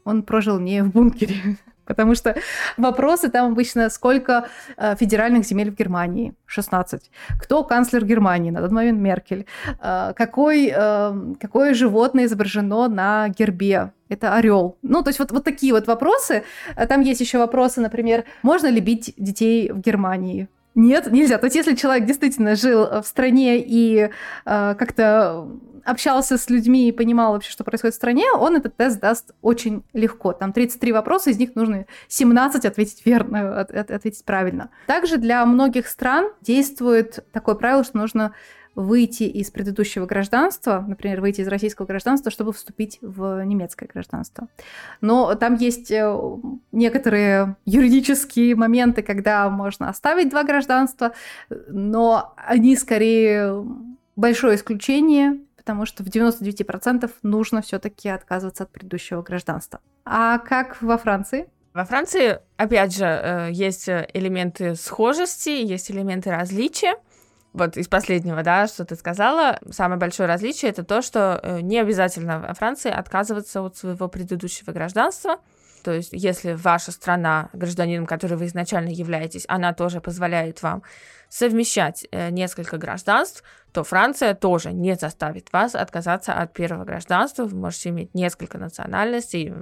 он 0.04 0.24
прожил 0.24 0.60
не 0.60 0.84
в 0.84 0.92
бункере. 0.92 1.36
Потому 1.86 2.16
что 2.16 2.36
вопросы 2.78 3.30
там 3.30 3.52
обычно, 3.52 3.90
сколько 3.90 4.48
э, 4.78 4.96
федеральных 4.96 5.46
земель 5.46 5.72
в 5.72 5.76
Германии? 5.76 6.34
16. 6.48 7.12
Кто 7.40 7.64
канцлер 7.64 8.04
Германии? 8.04 8.52
На 8.52 8.62
тот 8.62 8.72
момент 8.72 9.00
Меркель. 9.00 9.46
Э, 9.80 10.14
какой, 10.16 10.74
э, 10.76 11.36
какое 11.40 11.74
животное 11.74 12.26
изображено 12.26 12.88
на 12.88 13.30
гербе? 13.30 13.92
Это 14.10 14.34
орел. 14.34 14.78
Ну, 14.82 15.04
то 15.04 15.10
есть 15.10 15.20
вот, 15.20 15.32
вот 15.32 15.44
такие 15.44 15.74
вот 15.74 15.88
вопросы. 15.88 16.44
Там 16.90 17.02
есть 17.02 17.22
еще 17.22 17.38
вопросы, 17.38 17.82
например, 17.82 18.24
можно 18.44 18.68
ли 18.68 18.80
бить 18.80 19.14
детей 19.18 19.72
в 19.72 19.80
Германии? 19.80 20.48
Нет, 20.76 21.12
нельзя. 21.12 21.38
То 21.38 21.46
есть 21.46 21.56
если 21.56 21.76
человек 21.76 22.06
действительно 22.06 22.56
жил 22.56 23.02
в 23.02 23.06
стране 23.06 23.60
и 23.60 24.10
э, 24.46 24.76
как-то 24.78 25.48
общался 25.86 26.38
с 26.38 26.50
людьми 26.50 26.90
и 26.90 26.92
понимал 26.92 27.34
вообще, 27.34 27.52
что 27.52 27.64
происходит 27.64 27.94
в 27.94 27.98
стране, 27.98 28.26
он 28.32 28.56
этот 28.56 28.76
тест 28.76 29.00
даст 29.00 29.32
очень 29.42 29.84
легко. 29.94 30.34
Там 30.34 30.52
33 30.52 30.92
вопроса, 30.92 31.30
из 31.30 31.38
них 31.38 31.56
нужно 31.56 31.86
17 32.08 32.66
ответить 32.66 33.06
верно, 33.06 33.62
от, 33.62 33.72
от, 33.72 33.92
ответить 33.92 34.26
правильно. 34.26 34.70
Также 34.88 35.18
для 35.18 35.46
многих 35.46 35.88
стран 35.88 36.32
действует 36.42 37.26
такое 37.32 37.56
правило, 37.56 37.84
что 37.84 37.98
нужно 37.98 38.34
выйти 38.76 39.24
из 39.24 39.52
предыдущего 39.52 40.06
гражданства, 40.06 40.84
например, 40.86 41.22
выйти 41.22 41.42
из 41.42 41.48
российского 41.48 41.86
гражданства, 41.86 42.30
чтобы 42.30 42.52
вступить 42.52 42.98
в 43.02 43.44
немецкое 43.46 43.88
гражданство. 43.88 44.48
Но 45.00 45.34
там 45.36 45.56
есть 45.56 45.92
э, 45.92 46.18
некоторые 46.74 47.56
юридические 47.66 48.56
моменты, 48.56 49.02
когда 49.02 49.50
можно 49.50 49.90
оставить 49.90 50.30
два 50.30 50.44
гражданства, 50.44 51.14
но 51.70 52.34
они 52.36 52.76
скорее 52.76 53.66
большое 54.18 54.58
исключение, 54.58 55.40
потому 55.66 55.88
что 55.88 56.04
в 56.04 56.08
99% 56.08 57.10
нужно 57.24 57.64
все-таки 57.64 58.08
отказываться 58.08 58.64
от 58.64 58.72
предыдущего 58.72 59.24
гражданства. 59.24 59.80
А 60.06 60.38
как 60.38 60.80
во 60.84 60.96
Франции? 61.00 61.50
Во 61.74 61.86
Франции, 61.86 62.40
опять 62.56 62.96
же, 62.96 63.06
э, 63.06 63.50
есть 63.52 63.90
элементы 63.90 64.76
схожести, 64.76 65.50
есть 65.50 65.90
элементы 65.90 66.30
различия. 66.30 66.94
Вот 67.52 67.78
из 67.78 67.88
последнего, 67.88 68.44
да, 68.44 68.68
что 68.68 68.86
ты 68.86 68.96
сказала, 68.96 69.60
самое 69.72 70.00
большое 70.00 70.30
различие 70.30 70.70
это 70.70 70.84
то, 70.84 71.02
что 71.02 71.40
э, 71.42 71.62
не 71.62 71.80
обязательно 71.80 72.40
во 72.42 72.54
Франции 72.54 72.92
отказываться 72.92 73.64
от 73.64 73.76
своего 73.76 74.08
предыдущего 74.08 74.72
гражданства. 74.72 75.40
То 75.84 75.94
есть, 75.94 76.10
если 76.12 76.54
ваша 76.54 76.92
страна, 76.92 77.50
гражданином, 77.54 78.06
который 78.06 78.38
вы 78.38 78.46
изначально 78.46 78.90
являетесь, 78.90 79.46
она 79.48 79.74
тоже 79.74 80.00
позволяет 80.00 80.62
вам 80.62 80.84
совмещать 81.36 82.08
э, 82.12 82.30
несколько 82.30 82.78
гражданств, 82.78 83.44
то 83.74 83.84
Франция 83.84 84.36
тоже 84.36 84.72
не 84.72 84.96
заставит 84.96 85.52
вас 85.52 85.76
отказаться 85.76 86.34
от 86.34 86.54
первого 86.54 86.86
гражданства. 86.86 87.44
Вы 87.44 87.58
можете 87.58 87.90
иметь 87.90 88.16
несколько 88.16 88.58
национальностей, 88.58 89.54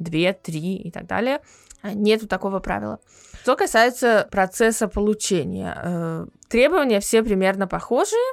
две, 0.00 0.32
три 0.32 0.74
и 0.76 0.90
так 0.90 1.06
далее. 1.06 1.40
Нету 1.84 2.26
такого 2.26 2.58
правила. 2.58 2.98
Что 3.42 3.54
касается 3.54 4.26
процесса 4.32 4.88
получения, 4.88 5.76
э, 5.84 6.26
требования 6.48 6.98
все 6.98 7.22
примерно 7.22 7.68
похожие. 7.68 8.32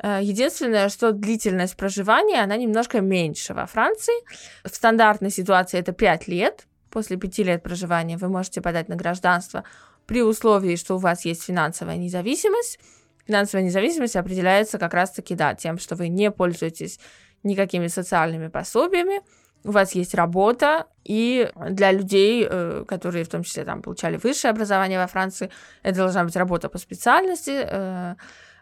Э, 0.00 0.20
единственное, 0.22 0.90
что 0.90 1.10
длительность 1.10 1.76
проживания, 1.76 2.40
она 2.44 2.56
немножко 2.56 3.00
меньше 3.00 3.52
во 3.52 3.66
Франции. 3.66 4.14
В 4.62 4.72
стандартной 4.72 5.30
ситуации 5.30 5.80
это 5.80 5.90
5 5.90 6.28
лет. 6.28 6.68
После 6.88 7.16
5 7.16 7.38
лет 7.38 7.62
проживания 7.64 8.16
вы 8.16 8.28
можете 8.28 8.60
подать 8.60 8.88
на 8.88 8.94
гражданство 8.94 9.64
при 10.12 10.22
условии, 10.22 10.76
что 10.76 10.96
у 10.96 10.98
вас 10.98 11.24
есть 11.24 11.42
финансовая 11.42 11.96
независимость. 11.96 12.78
Финансовая 13.26 13.64
независимость 13.64 14.14
определяется 14.14 14.78
как 14.78 14.92
раз-таки, 14.92 15.34
да, 15.34 15.54
тем, 15.54 15.78
что 15.78 15.96
вы 15.96 16.08
не 16.08 16.30
пользуетесь 16.30 17.00
никакими 17.42 17.86
социальными 17.86 18.48
пособиями, 18.48 19.22
у 19.64 19.70
вас 19.70 19.92
есть 19.94 20.14
работа, 20.14 20.86
и 21.02 21.50
для 21.70 21.92
людей, 21.92 22.46
э, 22.46 22.84
которые 22.86 23.24
в 23.24 23.30
том 23.30 23.42
числе 23.42 23.64
там 23.64 23.80
получали 23.80 24.18
высшее 24.18 24.50
образование 24.50 24.98
во 24.98 25.06
Франции, 25.06 25.48
это 25.82 25.96
должна 25.96 26.24
быть 26.24 26.36
работа 26.36 26.68
по 26.68 26.76
специальности 26.76 27.64
э, 27.64 28.14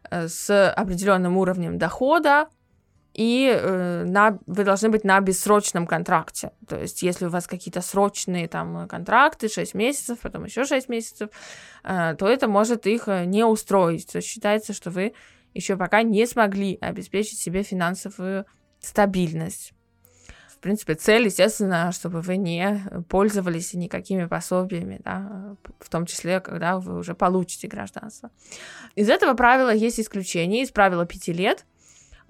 э, 0.08 0.28
с 0.28 0.72
определенным 0.72 1.36
уровнем 1.36 1.78
дохода, 1.78 2.46
и 3.20 3.54
э, 3.54 4.04
на, 4.06 4.38
вы 4.46 4.64
должны 4.64 4.88
быть 4.88 5.04
на 5.04 5.20
бессрочном 5.20 5.86
контракте. 5.86 6.52
То 6.66 6.80
есть, 6.80 7.02
если 7.02 7.26
у 7.26 7.28
вас 7.28 7.46
какие-то 7.46 7.82
срочные 7.82 8.48
там 8.48 8.88
контракты, 8.88 9.50
6 9.50 9.74
месяцев, 9.74 10.20
потом 10.22 10.46
еще 10.46 10.64
6 10.64 10.88
месяцев, 10.88 11.28
э, 11.84 12.14
то 12.18 12.26
это 12.26 12.48
может 12.48 12.86
их 12.86 13.08
э, 13.08 13.26
не 13.26 13.44
устроить. 13.44 14.06
То 14.10 14.16
есть, 14.16 14.28
считается, 14.28 14.72
что 14.72 14.90
вы 14.90 15.12
еще 15.52 15.76
пока 15.76 16.02
не 16.02 16.24
смогли 16.26 16.78
обеспечить 16.80 17.38
себе 17.38 17.62
финансовую 17.62 18.46
стабильность. 18.80 19.74
В 20.48 20.58
принципе, 20.58 20.94
цель, 20.94 21.26
естественно, 21.26 21.92
чтобы 21.92 22.22
вы 22.22 22.38
не 22.38 22.82
пользовались 23.10 23.74
никакими 23.74 24.24
пособиями, 24.24 24.98
да, 25.04 25.56
в 25.78 25.90
том 25.90 26.06
числе, 26.06 26.40
когда 26.40 26.78
вы 26.78 26.96
уже 26.96 27.14
получите 27.14 27.68
гражданство. 27.68 28.30
Из 28.94 29.10
этого 29.10 29.34
правила 29.34 29.74
есть 29.74 30.00
исключение, 30.00 30.62
из 30.62 30.70
правила 30.70 31.04
пяти 31.04 31.34
лет– 31.34 31.66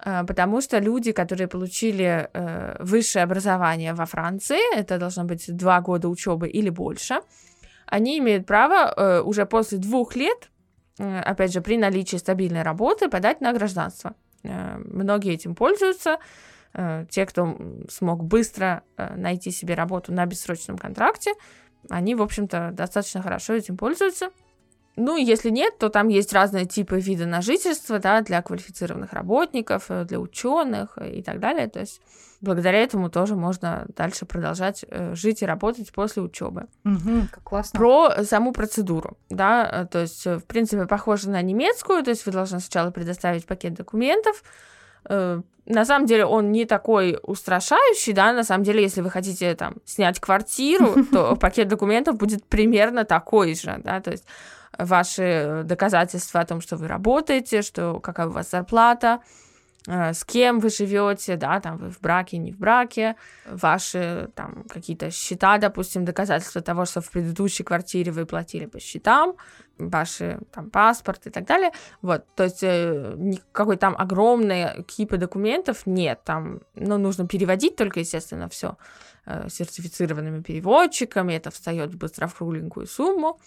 потому 0.03 0.61
что 0.61 0.79
люди, 0.79 1.11
которые 1.11 1.47
получили 1.47 2.29
э, 2.33 2.75
высшее 2.79 3.23
образование 3.23 3.93
во 3.93 4.05
Франции, 4.05 4.75
это 4.75 4.97
должно 4.97 5.25
быть 5.25 5.55
два 5.55 5.81
года 5.81 6.09
учебы 6.09 6.47
или 6.49 6.69
больше, 6.69 7.19
они 7.85 8.17
имеют 8.19 8.45
право 8.45 8.93
э, 8.95 9.21
уже 9.21 9.45
после 9.45 9.77
двух 9.77 10.15
лет, 10.15 10.49
опять 10.97 11.53
же, 11.53 11.61
при 11.61 11.77
наличии 11.77 12.17
стабильной 12.17 12.63
работы, 12.63 13.09
подать 13.09 13.41
на 13.41 13.53
гражданство. 13.53 14.13
Многие 14.43 15.33
этим 15.33 15.55
пользуются. 15.55 16.17
Те, 17.09 17.25
кто 17.25 17.57
смог 17.89 18.23
быстро 18.23 18.83
найти 18.97 19.51
себе 19.51 19.73
работу 19.73 20.13
на 20.13 20.25
бессрочном 20.25 20.77
контракте, 20.77 21.33
они, 21.89 22.15
в 22.15 22.21
общем-то, 22.21 22.71
достаточно 22.71 23.21
хорошо 23.21 23.53
этим 23.53 23.77
пользуются. 23.77 24.29
Ну, 24.97 25.15
если 25.15 25.49
нет, 25.49 25.77
то 25.77 25.89
там 25.89 26.09
есть 26.09 26.33
разные 26.33 26.65
типы 26.65 26.99
вида 26.99 27.25
на 27.25 27.41
жительство, 27.41 27.99
да, 27.99 28.21
для 28.21 28.41
квалифицированных 28.41 29.13
работников, 29.13 29.85
э, 29.89 30.03
для 30.03 30.19
ученых 30.19 30.97
и 30.97 31.21
так 31.21 31.39
далее. 31.39 31.67
То 31.67 31.79
есть 31.79 32.01
благодаря 32.41 32.79
этому 32.83 33.09
тоже 33.09 33.35
можно 33.35 33.85
дальше 33.95 34.25
продолжать 34.25 34.83
э, 34.87 35.15
жить 35.15 35.41
и 35.41 35.45
работать 35.45 35.91
после 35.93 36.21
учебы. 36.21 36.67
Угу, 36.83 37.27
как 37.31 37.43
классно. 37.43 37.77
Про 37.77 38.23
саму 38.23 38.51
процедуру, 38.51 39.17
да, 39.29 39.69
э, 39.71 39.85
то 39.85 39.99
есть, 39.99 40.25
в 40.25 40.41
принципе, 40.41 40.85
похоже 40.85 41.29
на 41.29 41.41
немецкую, 41.41 42.03
то 42.03 42.09
есть 42.09 42.25
вы 42.25 42.33
должны 42.33 42.59
сначала 42.59 42.91
предоставить 42.91 43.45
пакет 43.45 43.73
документов, 43.73 44.43
на 45.65 45.85
самом 45.85 46.05
деле 46.05 46.25
он 46.25 46.51
не 46.51 46.65
такой 46.65 47.17
устрашающий, 47.23 48.13
да, 48.13 48.33
на 48.33 48.43
самом 48.43 48.63
деле, 48.63 48.83
если 48.83 49.01
вы 49.01 49.09
хотите 49.09 49.55
там 49.55 49.75
снять 49.85 50.19
квартиру, 50.19 51.05
то 51.11 51.35
пакет 51.35 51.67
документов 51.67 52.17
будет 52.17 52.45
примерно 52.45 53.03
такой 53.03 53.55
же, 53.55 53.81
да, 53.83 53.99
то 53.99 54.11
есть 54.11 54.25
ваши 54.77 55.61
доказательства 55.65 56.41
о 56.41 56.45
том, 56.45 56.61
что 56.61 56.77
вы 56.77 56.87
работаете, 56.87 57.61
что 57.61 57.99
какая 57.99 58.27
у 58.27 58.31
вас 58.31 58.49
зарплата, 58.51 59.21
э, 59.87 60.13
с 60.13 60.23
кем 60.23 60.59
вы 60.59 60.69
живете, 60.69 61.35
да, 61.35 61.59
там 61.59 61.77
вы 61.77 61.89
в 61.89 61.99
браке, 61.99 62.37
не 62.37 62.51
в 62.51 62.57
браке, 62.57 63.15
ваши 63.45 64.29
там 64.35 64.63
какие-то 64.69 65.11
счета, 65.11 65.57
допустим, 65.57 66.05
доказательства 66.05 66.61
того, 66.61 66.85
что 66.85 67.01
в 67.01 67.09
предыдущей 67.09 67.63
квартире 67.63 68.11
вы 68.11 68.25
платили 68.25 68.65
по 68.65 68.79
счетам, 68.79 69.35
ваши 69.77 70.39
там 70.51 70.69
паспорт 70.69 71.27
и 71.27 71.29
так 71.29 71.45
далее. 71.45 71.71
Вот, 72.01 72.25
то 72.35 72.43
есть 72.43 72.63
э, 72.63 73.13
никакой 73.17 73.77
там 73.77 73.95
огромной 73.97 74.83
кипы 74.83 75.17
документов 75.17 75.85
нет, 75.85 76.21
там, 76.23 76.61
ну, 76.75 76.97
нужно 76.97 77.27
переводить 77.27 77.75
только, 77.75 77.99
естественно, 77.99 78.47
все 78.47 78.77
э, 79.25 79.49
сертифицированными 79.49 80.41
переводчиками, 80.41 81.33
это 81.33 81.51
встает 81.51 81.95
быстро 81.95 82.27
в 82.27 82.35
кругленькую 82.35 82.87
сумму. 82.87 83.39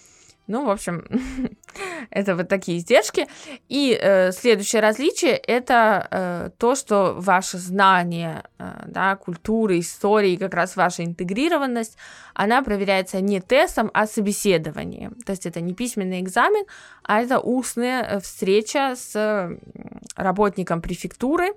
Ну, 0.47 0.67
в 0.67 0.71
общем, 0.71 1.07
это 2.11 2.37
вот 2.37 2.49
такие 2.49 2.79
издержки. 2.79 3.27
И 3.69 3.99
э, 3.99 4.31
следующее 4.33 4.83
различие 4.83 5.33
это 5.33 6.07
э, 6.11 6.51
то, 6.59 6.75
что 6.75 7.15
ваше 7.17 7.57
знание 7.59 8.45
э, 8.59 8.85
да, 8.87 9.17
культуры, 9.17 9.79
истории, 9.79 10.37
как 10.37 10.53
раз 10.53 10.77
ваша 10.77 11.05
интегрированность, 11.05 11.97
она 12.35 12.63
проверяется 12.63 13.21
не 13.21 13.41
тестом, 13.41 13.91
а 13.95 14.07
собеседованием. 14.07 15.15
То 15.25 15.33
есть 15.33 15.47
это 15.47 15.63
не 15.63 15.73
письменный 15.73 16.21
экзамен, 16.21 16.67
а 17.03 17.23
это 17.23 17.41
устная 17.41 18.03
э, 18.03 18.21
встреча 18.21 18.95
с 18.97 19.51
работником 20.15 20.83
префектуры, 20.83 21.55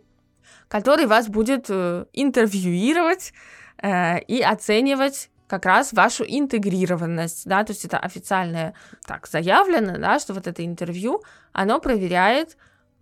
который 0.69 1.07
вас 1.07 1.27
будет 1.27 1.65
э, 1.69 2.05
интервьюировать 2.13 3.33
э, 3.81 4.19
и 4.21 4.41
оценивать 4.41 5.29
как 5.47 5.65
раз 5.65 5.93
вашу 5.93 6.25
интегрированность, 6.27 7.45
да, 7.45 7.63
то 7.63 7.71
есть 7.71 7.85
это 7.85 7.97
официально 7.97 8.73
так 9.05 9.27
заявлено, 9.27 9.97
да, 9.97 10.19
что 10.19 10.33
вот 10.33 10.45
это 10.45 10.65
интервью, 10.65 11.23
оно 11.53 11.79
проверяет 11.79 12.57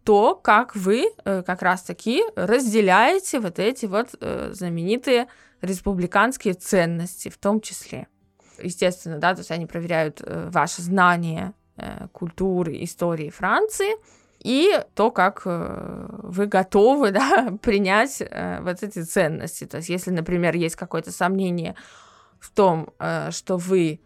то, 0.05 0.35
как 0.35 0.75
вы 0.75 1.07
э, 1.25 1.41
как 1.41 1.63
раз-таки 1.63 2.23
разделяете 2.35 3.39
вот 3.39 3.57
эти 3.57 3.87
вот 3.87 4.09
э, 4.21 4.51
знаменитые 4.53 5.27
республиканские 5.61 6.53
ценности 6.53 7.29
в 7.29 7.37
том 7.37 7.59
числе. 7.59 8.07
Естественно, 8.61 9.17
да, 9.17 9.33
то 9.33 9.39
есть 9.39 9.49
они 9.49 9.65
проверяют 9.65 10.21
э, 10.21 10.49
ваше 10.49 10.81
знание 10.81 11.53
культуры, 12.13 12.81
истории 12.85 13.29
Франции, 13.29 13.97
и 14.39 14.79
то, 14.93 15.11
как 15.11 15.41
вы 15.45 16.45
готовы 16.45 17.11
да, 17.11 17.57
принять 17.61 18.21
вот 18.61 18.81
эти 18.81 19.03
ценности. 19.03 19.65
То 19.65 19.77
есть, 19.77 19.89
если, 19.89 20.11
например, 20.11 20.55
есть 20.55 20.77
какое-то 20.77 21.11
сомнение 21.11 21.75
в 22.45 22.51
том, 22.51 22.89
э, 22.99 23.31
что 23.31 23.57
вы, 23.57 23.99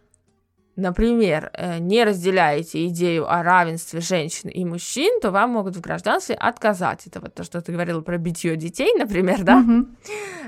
например, 0.78 1.52
э, 1.54 1.80
не 1.80 2.06
разделяете 2.06 2.88
идею 2.88 3.30
о 3.30 3.44
равенстве 3.44 4.00
женщин 4.00 4.50
и 4.50 4.64
мужчин, 4.64 5.20
то 5.20 5.32
вам 5.32 5.52
могут 5.52 5.76
в 5.76 5.82
гражданстве 5.82 6.36
отказать. 6.36 7.06
Это 7.06 7.20
вот 7.20 7.36
то, 7.36 7.44
что 7.44 7.62
ты 7.62 7.74
говорила 7.74 8.02
про 8.02 8.18
битье 8.18 8.56
детей, 8.56 8.94
например, 8.98 9.44
да? 9.44 9.58
Мгм. 9.58 9.98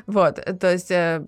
Вот, 0.07 0.35
то 0.59 0.71
есть 0.71 0.89
э, 0.91 1.25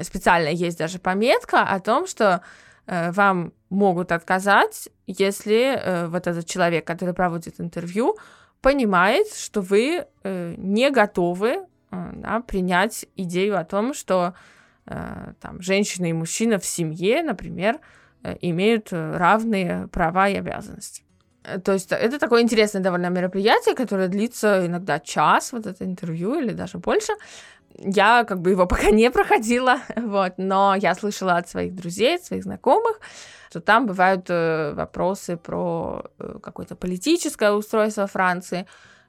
специально 0.00 0.48
есть 0.48 0.78
даже 0.78 0.98
пометка 0.98 1.62
о 1.62 1.80
том, 1.80 2.06
что 2.06 2.42
вам 2.86 3.52
могут 3.68 4.12
отказать, 4.12 4.88
если 5.06 6.08
вот 6.08 6.26
этот 6.26 6.46
человек, 6.46 6.86
который 6.86 7.12
проводит 7.12 7.60
интервью, 7.60 8.16
понимает, 8.62 9.26
что 9.34 9.60
вы 9.60 10.06
не 10.24 10.90
готовы 10.90 11.66
да, 11.90 12.40
принять 12.46 13.04
идею 13.14 13.58
о 13.58 13.64
том, 13.64 13.92
что 13.92 14.32
там 15.40 15.60
женщина 15.60 16.06
и 16.06 16.12
мужчина 16.12 16.58
в 16.58 16.64
семье, 16.64 17.22
например, 17.22 17.78
э, 18.22 18.36
имеют 18.40 18.92
э, 18.92 19.16
равные 19.16 19.88
права 19.88 20.28
и 20.28 20.36
обязанности. 20.36 21.02
Э, 21.44 21.58
То 21.58 21.72
есть 21.72 21.92
это 21.92 22.18
такое 22.18 22.42
интересное 22.42 22.82
довольно 22.82 23.10
мероприятие, 23.10 23.74
которое 23.74 24.08
длится 24.08 24.66
иногда 24.66 24.98
час, 24.98 25.52
вот 25.52 25.66
это 25.66 25.84
интервью, 25.84 26.40
или 26.40 26.52
даже 26.52 26.78
больше. 26.78 27.12
Я 27.78 28.24
как 28.24 28.40
бы 28.40 28.50
его 28.50 28.66
пока 28.68 28.90
не 28.90 29.10
проходила, 29.10 29.78
вот, 29.96 30.34
но 30.36 30.74
я 30.76 30.94
слышала 30.94 31.36
от 31.36 31.48
своих 31.48 31.74
друзей, 31.74 32.16
от 32.16 32.24
своих 32.24 32.44
знакомых, 32.44 33.00
что 33.50 33.60
там 33.60 33.86
бывают 33.86 34.26
э, 34.28 34.72
вопросы 34.74 35.36
про 35.36 36.04
э, 36.18 36.38
какое-то 36.42 36.76
политическое 36.76 37.52
устройство 37.52 38.06
Франции, 38.06 38.66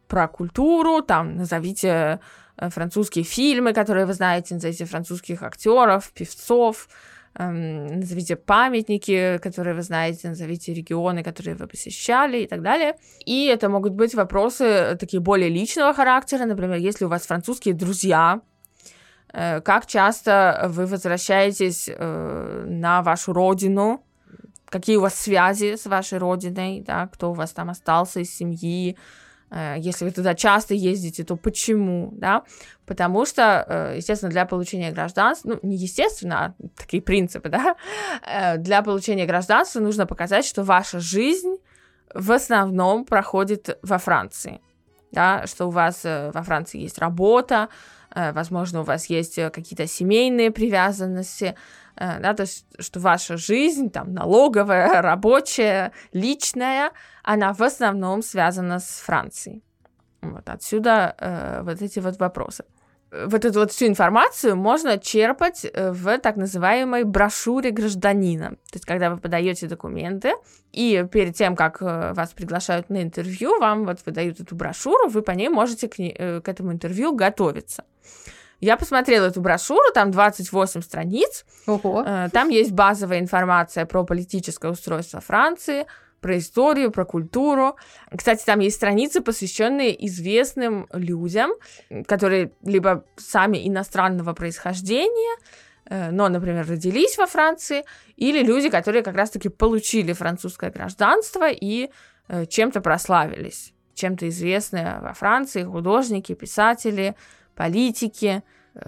про 0.09 0.27
культуру, 0.27 1.01
там 1.01 1.37
назовите 1.37 2.19
э, 2.57 2.69
французские 2.69 3.23
фильмы, 3.23 3.73
которые 3.73 4.05
вы 4.05 4.13
знаете, 4.13 4.55
назовите 4.55 4.85
французских 4.85 5.43
актеров, 5.43 6.11
певцов, 6.11 6.89
эм, 7.35 7.99
назовите 7.99 8.35
памятники, 8.35 9.37
которые 9.37 9.75
вы 9.75 9.83
знаете, 9.83 10.29
назовите 10.29 10.73
регионы, 10.73 11.23
которые 11.23 11.55
вы 11.55 11.67
посещали 11.67 12.39
и 12.39 12.47
так 12.47 12.61
далее. 12.61 12.95
И 13.25 13.45
это 13.45 13.69
могут 13.69 13.93
быть 13.93 14.15
вопросы 14.15 14.97
такие 14.99 15.21
более 15.21 15.49
личного 15.49 15.93
характера, 15.93 16.45
например, 16.45 16.77
если 16.77 17.05
у 17.05 17.09
вас 17.09 17.27
французские 17.27 17.75
друзья, 17.75 18.41
э, 19.31 19.61
как 19.61 19.85
часто 19.85 20.69
вы 20.69 20.87
возвращаетесь 20.87 21.87
э, 21.87 22.65
на 22.67 23.03
вашу 23.03 23.31
родину, 23.31 24.03
какие 24.65 24.97
у 24.97 25.01
вас 25.01 25.13
связи 25.15 25.75
с 25.75 25.85
вашей 25.85 26.17
родиной, 26.17 26.83
да, 26.85 27.07
кто 27.07 27.29
у 27.29 27.33
вас 27.33 27.51
там 27.51 27.69
остался 27.69 28.21
из 28.21 28.35
семьи, 28.35 28.91
э, 28.91 29.28
если 29.77 30.05
вы 30.05 30.11
туда 30.11 30.35
часто 30.35 30.73
ездите, 30.73 31.23
то 31.23 31.35
почему, 31.35 32.09
да? 32.13 32.43
Потому 32.85 33.25
что, 33.25 33.65
э, 33.67 33.97
естественно, 33.97 34.31
для 34.31 34.45
получения 34.45 34.91
гражданства, 34.91 35.49
ну, 35.49 35.59
не 35.63 35.75
естественно, 35.75 36.45
а 36.45 36.53
такие 36.75 37.01
принципы, 37.01 37.49
да, 37.49 37.75
э, 38.25 38.57
для 38.57 38.81
получения 38.81 39.25
гражданства 39.25 39.79
нужно 39.79 40.05
показать, 40.05 40.45
что 40.45 40.63
ваша 40.63 40.99
жизнь 40.99 41.57
в 42.13 42.31
основном 42.31 43.05
проходит 43.05 43.77
во 43.81 43.97
Франции, 43.97 44.61
да, 45.11 45.45
что 45.47 45.67
у 45.67 45.71
вас 45.71 46.01
э, 46.03 46.31
во 46.33 46.43
Франции 46.43 46.79
есть 46.81 46.99
работа, 46.99 47.69
э, 47.69 47.98
возможно, 48.13 48.81
у 48.81 48.83
вас 48.83 49.05
есть 49.07 49.37
э, 49.37 49.49
какие-то 49.49 49.87
семейные 49.87 50.51
привязанности, 50.51 51.55
э, 51.95 52.19
да, 52.19 52.33
то 52.33 52.43
есть, 52.43 52.65
что 52.79 52.99
ваша 52.99 53.37
жизнь, 53.37 53.89
там, 53.89 54.13
налоговая, 54.13 55.01
рабочая, 55.01 55.91
личная, 56.13 56.91
она 57.23 57.53
в 57.53 57.61
основном 57.61 58.21
связана 58.21 58.79
с 58.79 59.01
Францией. 59.05 59.63
Вот 60.21 60.49
отсюда 60.49 61.15
э, 61.17 61.61
вот 61.63 61.81
эти 61.81 61.99
вот 61.99 62.19
вопросы. 62.19 62.65
Э, 63.11 63.27
Вот 63.27 63.45
эту 63.45 63.59
вот 63.59 63.71
всю 63.71 63.87
информацию 63.87 64.55
можно 64.55 64.97
черпать 64.97 65.65
э, 65.65 65.91
в 65.91 66.17
так 66.19 66.35
называемой 66.37 67.03
брошюре 67.03 67.71
гражданина. 67.71 68.49
То 68.49 68.75
есть, 68.75 68.85
когда 68.85 69.09
вы 69.09 69.17
подаете 69.17 69.67
документы, 69.67 70.33
и 70.71 71.05
перед 71.11 71.35
тем, 71.35 71.55
как 71.55 71.81
э, 71.81 72.13
вас 72.13 72.31
приглашают 72.31 72.89
на 72.89 73.01
интервью, 73.01 73.59
вам 73.59 73.85
вот 73.85 73.99
выдают 74.05 74.39
эту 74.39 74.55
брошюру, 74.55 75.09
вы 75.09 75.21
по 75.21 75.31
ней 75.31 75.49
можете 75.49 75.87
к, 75.87 75.97
ней- 75.99 76.13
к 76.41 76.47
этому 76.47 76.71
интервью 76.71 77.13
готовиться. 77.15 77.83
Я 78.61 78.75
посмотрела 78.75 79.27
эту 79.27 79.39
брошюру, 79.41 79.91
там 79.93 80.11
28 80.11 80.81
страниц, 80.81 81.45
Ого. 81.65 82.05
Там 82.33 82.49
есть 82.49 82.71
базовая 82.73 83.19
информация 83.19 83.85
про 83.85 84.03
политическое 84.03 84.69
устройство 84.69 85.21
Франции, 85.21 85.85
про 86.21 86.37
историю, 86.37 86.91
про 86.91 87.05
культуру. 87.05 87.75
Кстати, 88.15 88.43
там 88.45 88.59
есть 88.59 88.75
страницы, 88.75 89.21
посвященные 89.21 90.05
известным 90.07 90.87
людям, 90.93 91.51
которые 92.07 92.51
либо 92.63 93.05
сами 93.17 93.67
иностранного 93.67 94.33
происхождения, 94.33 95.37
э, 95.85 96.11
но, 96.11 96.29
например, 96.29 96.67
родились 96.67 97.17
во 97.17 97.25
Франции, 97.25 97.83
или 98.15 98.43
люди, 98.43 98.69
которые 98.69 99.03
как 99.03 99.15
раз-таки 99.15 99.49
получили 99.49 100.13
французское 100.13 100.71
гражданство 100.71 101.49
и 101.49 101.89
э, 102.27 102.45
чем-то 102.45 102.81
прославились, 102.81 103.73
чем-то 103.93 104.27
известны 104.29 104.99
во 105.01 105.13
Франции, 105.13 105.63
художники, 105.63 106.33
писатели, 106.33 107.15
политики, 107.55 108.43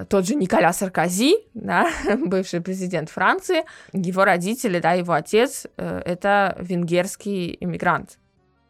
тот 0.10 0.28
же 0.28 0.36
Николя 0.36 0.74
Саркози, 0.74 1.36
да, 1.54 1.90
бывший 2.26 2.62
президент 2.62 3.10
Франции, 3.10 3.64
его 3.94 4.26
родители, 4.26 4.80
да, 4.80 4.94
его 4.94 5.14
отец, 5.14 5.68
э, 5.78 6.02
это 6.06 6.56
венгерский 6.60 7.58
иммигрант. 7.60 8.18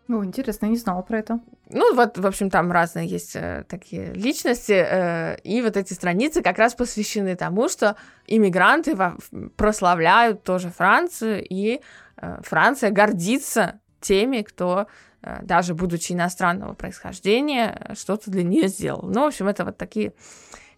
Ну, 0.08 0.26
интересно, 0.26 0.66
я 0.66 0.72
не 0.72 0.78
знала 0.78 1.02
про 1.04 1.20
это. 1.20 1.40
Ну, 1.70 1.96
вот, 1.96 2.18
в 2.18 2.28
общем, 2.28 2.50
там 2.50 2.70
разные 2.72 3.08
есть 3.08 3.36
э, 3.36 3.64
такие 3.70 4.14
личности, 4.14 4.74
э, 4.74 5.38
и 5.44 5.62
вот 5.62 5.78
эти 5.78 5.94
страницы 5.94 6.42
как 6.42 6.58
раз 6.58 6.74
посвящены 6.76 7.36
тому, 7.38 7.70
что 7.70 7.96
иммигранты 8.28 8.94
во- 8.96 9.16
прославляют 9.56 10.44
тоже 10.44 10.70
Францию, 10.70 11.46
и 11.48 11.80
э, 12.18 12.40
Франция 12.44 12.90
гордится 12.90 13.80
теми, 14.02 14.42
кто, 14.42 14.88
э, 15.22 15.40
даже 15.44 15.76
будучи 15.76 16.12
иностранного 16.12 16.74
происхождения, 16.74 17.78
э, 17.80 17.96
что-то 17.96 18.30
для 18.32 18.44
нее 18.44 18.68
сделал. 18.68 19.04
Ну, 19.04 19.22
в 19.22 19.28
общем, 19.28 19.48
это 19.48 19.64
вот 19.64 19.78
такие 19.78 20.08
э, 20.08 20.12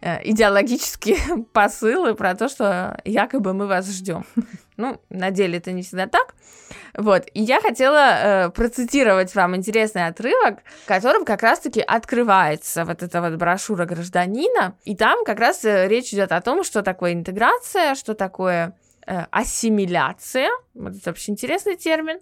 идеологические 0.04 1.46
посылы 1.54 2.14
про 2.16 2.36
то, 2.36 2.50
что 2.50 3.00
якобы 3.06 3.54
мы 3.54 3.68
вас 3.68 3.90
ждем. 3.90 4.26
Ну, 4.76 5.00
на 5.12 5.30
деле 5.30 5.60
это 5.60 5.72
не 5.72 5.84
всегда 5.84 6.08
так. 6.08 6.34
Вот, 6.96 7.26
и 7.34 7.42
я 7.42 7.62
хотела 7.62 8.48
э, 8.48 8.50
процитировать 8.50 9.34
вам 9.36 9.56
интересный 9.56 10.08
отрывок, 10.08 10.60
в 10.84 10.88
котором 10.88 11.26
как 11.26 11.44
раз-таки 11.44 11.80
открывается 11.82 12.86
вот 12.86 13.04
эта 13.04 13.22
вот 13.22 13.36
брошюра 13.36 13.86
гражданина, 13.86 14.76
и 14.84 14.96
там 14.96 15.24
как 15.26 15.40
раз 15.40 15.64
э, 15.66 15.88
речь 15.88 16.14
идет 16.14 16.32
о 16.32 16.42
том, 16.42 16.64
что 16.64 16.82
такое 16.82 17.14
интеграция, 17.14 17.96
что 17.96 18.14
такое 18.14 18.76
э, 19.06 19.26
ассимиляция, 19.32 20.50
вот 20.74 20.96
это 20.96 21.10
вообще 21.10 21.32
интересный 21.32 21.76
термин, 21.76 22.20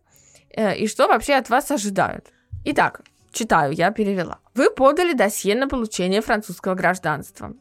э, 0.55 0.75
и 0.77 0.87
что 0.87 1.07
вообще 1.07 1.35
от 1.35 1.49
вас 1.49 1.71
ожидают. 1.71 2.27
Итак, 2.65 3.01
читаю, 3.31 3.73
я 3.73 3.91
перевела. 3.91 4.39
Вы 4.55 4.69
подали 4.69 5.13
досье 5.13 5.55
на 5.55 5.67
получение 5.67 6.21
французского 6.21 6.75
гражданства. 6.75 7.53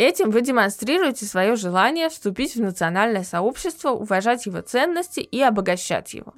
Этим 0.00 0.30
вы 0.30 0.40
демонстрируете 0.40 1.26
свое 1.26 1.56
желание 1.56 2.08
вступить 2.08 2.56
в 2.56 2.60
национальное 2.62 3.22
сообщество, 3.22 3.90
уважать 3.90 4.46
его 4.46 4.62
ценности 4.62 5.20
и 5.20 5.42
обогащать 5.42 6.14
его. 6.14 6.32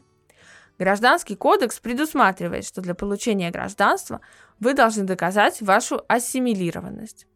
Гражданский 0.81 1.37
кодекс 1.37 1.79
предусматривает, 1.79 2.67
что 2.67 2.81
для 2.81 2.97
получения 2.97 3.53
гражданства 3.53 4.21
вы 4.59 4.75
должны 4.75 5.05
доказать 5.05 5.63
вашу 5.63 6.03
ассимилированность. 6.09 7.29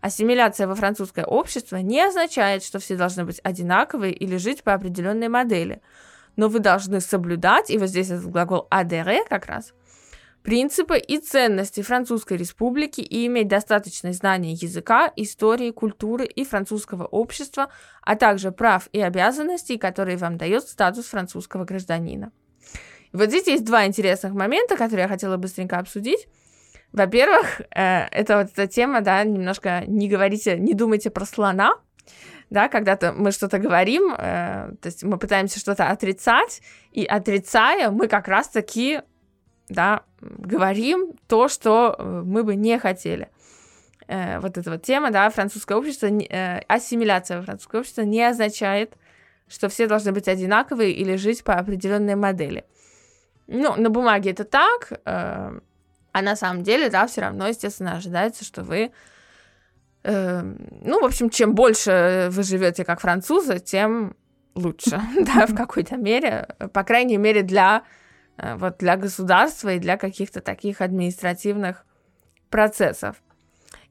Ассимиляция 0.00 0.66
во 0.66 0.74
французское 0.74 1.24
общество 1.24 1.76
не 1.76 2.00
означает, 2.00 2.64
что 2.64 2.80
все 2.80 2.96
должны 2.96 3.24
быть 3.24 3.40
одинаковые 3.44 4.12
или 4.12 4.36
жить 4.36 4.64
по 4.64 4.74
определенной 4.74 5.28
модели, 5.28 5.80
но 6.34 6.48
вы 6.48 6.58
должны 6.58 7.00
соблюдать, 7.00 7.70
и 7.70 7.78
вот 7.78 7.86
здесь 7.86 8.10
этот 8.10 8.26
глагол 8.26 8.66
adhérer 8.72 9.20
как 9.28 9.46
раз, 9.46 9.72
принципы 10.48 10.96
и 10.96 11.18
ценности 11.18 11.82
Французской 11.82 12.38
Республики 12.38 13.02
и 13.02 13.26
иметь 13.26 13.48
достаточное 13.48 14.14
знание 14.14 14.54
языка, 14.54 15.12
истории, 15.14 15.72
культуры 15.72 16.24
и 16.24 16.42
французского 16.42 17.04
общества, 17.04 17.68
а 18.00 18.16
также 18.16 18.50
прав 18.50 18.88
и 18.92 19.00
обязанностей, 19.02 19.76
которые 19.76 20.16
вам 20.16 20.38
дает 20.38 20.62
статус 20.62 21.04
французского 21.04 21.66
гражданина. 21.66 22.32
Вот 23.12 23.28
здесь 23.28 23.46
есть 23.46 23.66
два 23.66 23.84
интересных 23.84 24.32
момента, 24.32 24.78
которые 24.78 25.02
я 25.02 25.08
хотела 25.08 25.36
быстренько 25.36 25.76
обсудить. 25.78 26.26
Во-первых, 26.92 27.60
э, 27.60 28.06
это 28.10 28.38
вот 28.38 28.50
эта 28.50 28.66
тема, 28.66 29.02
да, 29.02 29.22
немножко 29.24 29.84
не 29.86 30.08
говорите, 30.08 30.58
не 30.58 30.72
думайте 30.72 31.10
про 31.10 31.26
слона, 31.26 31.74
да, 32.48 32.68
когда-то 32.68 33.12
мы 33.12 33.32
что-то 33.32 33.58
говорим, 33.58 34.14
э, 34.14 34.70
то 34.80 34.86
есть 34.86 35.04
мы 35.04 35.18
пытаемся 35.18 35.58
что-то 35.60 35.90
отрицать, 35.90 36.62
и 36.92 37.04
отрицая, 37.04 37.90
мы 37.90 38.08
как 38.08 38.28
раз-таки, 38.28 39.02
да, 39.68 40.02
говорим 40.20 41.14
то, 41.26 41.48
что 41.48 41.94
э, 41.98 42.22
мы 42.24 42.44
бы 42.44 42.56
не 42.56 42.78
хотели. 42.78 43.28
Э, 44.06 44.40
вот 44.40 44.58
эта 44.58 44.70
вот 44.70 44.82
тема, 44.82 45.10
да, 45.10 45.28
французское 45.30 45.76
общество, 45.76 46.06
э, 46.06 46.60
ассимиляция 46.68 47.38
во 47.38 47.44
французское 47.44 47.80
общество 47.80 48.02
не 48.02 48.22
означает, 48.22 48.94
что 49.48 49.68
все 49.68 49.86
должны 49.86 50.12
быть 50.12 50.28
одинаковые 50.28 50.92
или 50.92 51.16
жить 51.16 51.44
по 51.44 51.54
определенной 51.54 52.14
модели. 52.14 52.64
Ну, 53.46 53.74
на 53.76 53.90
бумаге 53.90 54.30
это 54.30 54.44
так, 54.44 54.92
э, 54.92 55.60
а 56.12 56.22
на 56.22 56.36
самом 56.36 56.62
деле, 56.62 56.90
да, 56.90 57.06
все 57.06 57.22
равно, 57.22 57.48
естественно, 57.48 57.92
ожидается, 57.92 58.44
что 58.44 58.62
вы 58.62 58.90
э, 60.04 60.42
ну, 60.82 61.00
в 61.00 61.04
общем, 61.04 61.30
чем 61.30 61.54
больше 61.54 62.28
вы 62.30 62.42
живете 62.42 62.84
как 62.84 63.00
французы, 63.00 63.58
тем 63.58 64.16
лучше, 64.54 65.00
да, 65.20 65.46
в 65.46 65.54
какой-то 65.54 65.96
мере, 65.96 66.48
по 66.72 66.82
крайней 66.82 67.16
мере, 67.16 67.42
для, 67.42 67.82
вот, 68.38 68.78
для 68.78 68.96
государства 68.96 69.70
и 69.70 69.78
для 69.78 69.96
каких-то 69.96 70.40
таких 70.40 70.80
административных 70.80 71.84
процессов. 72.50 73.16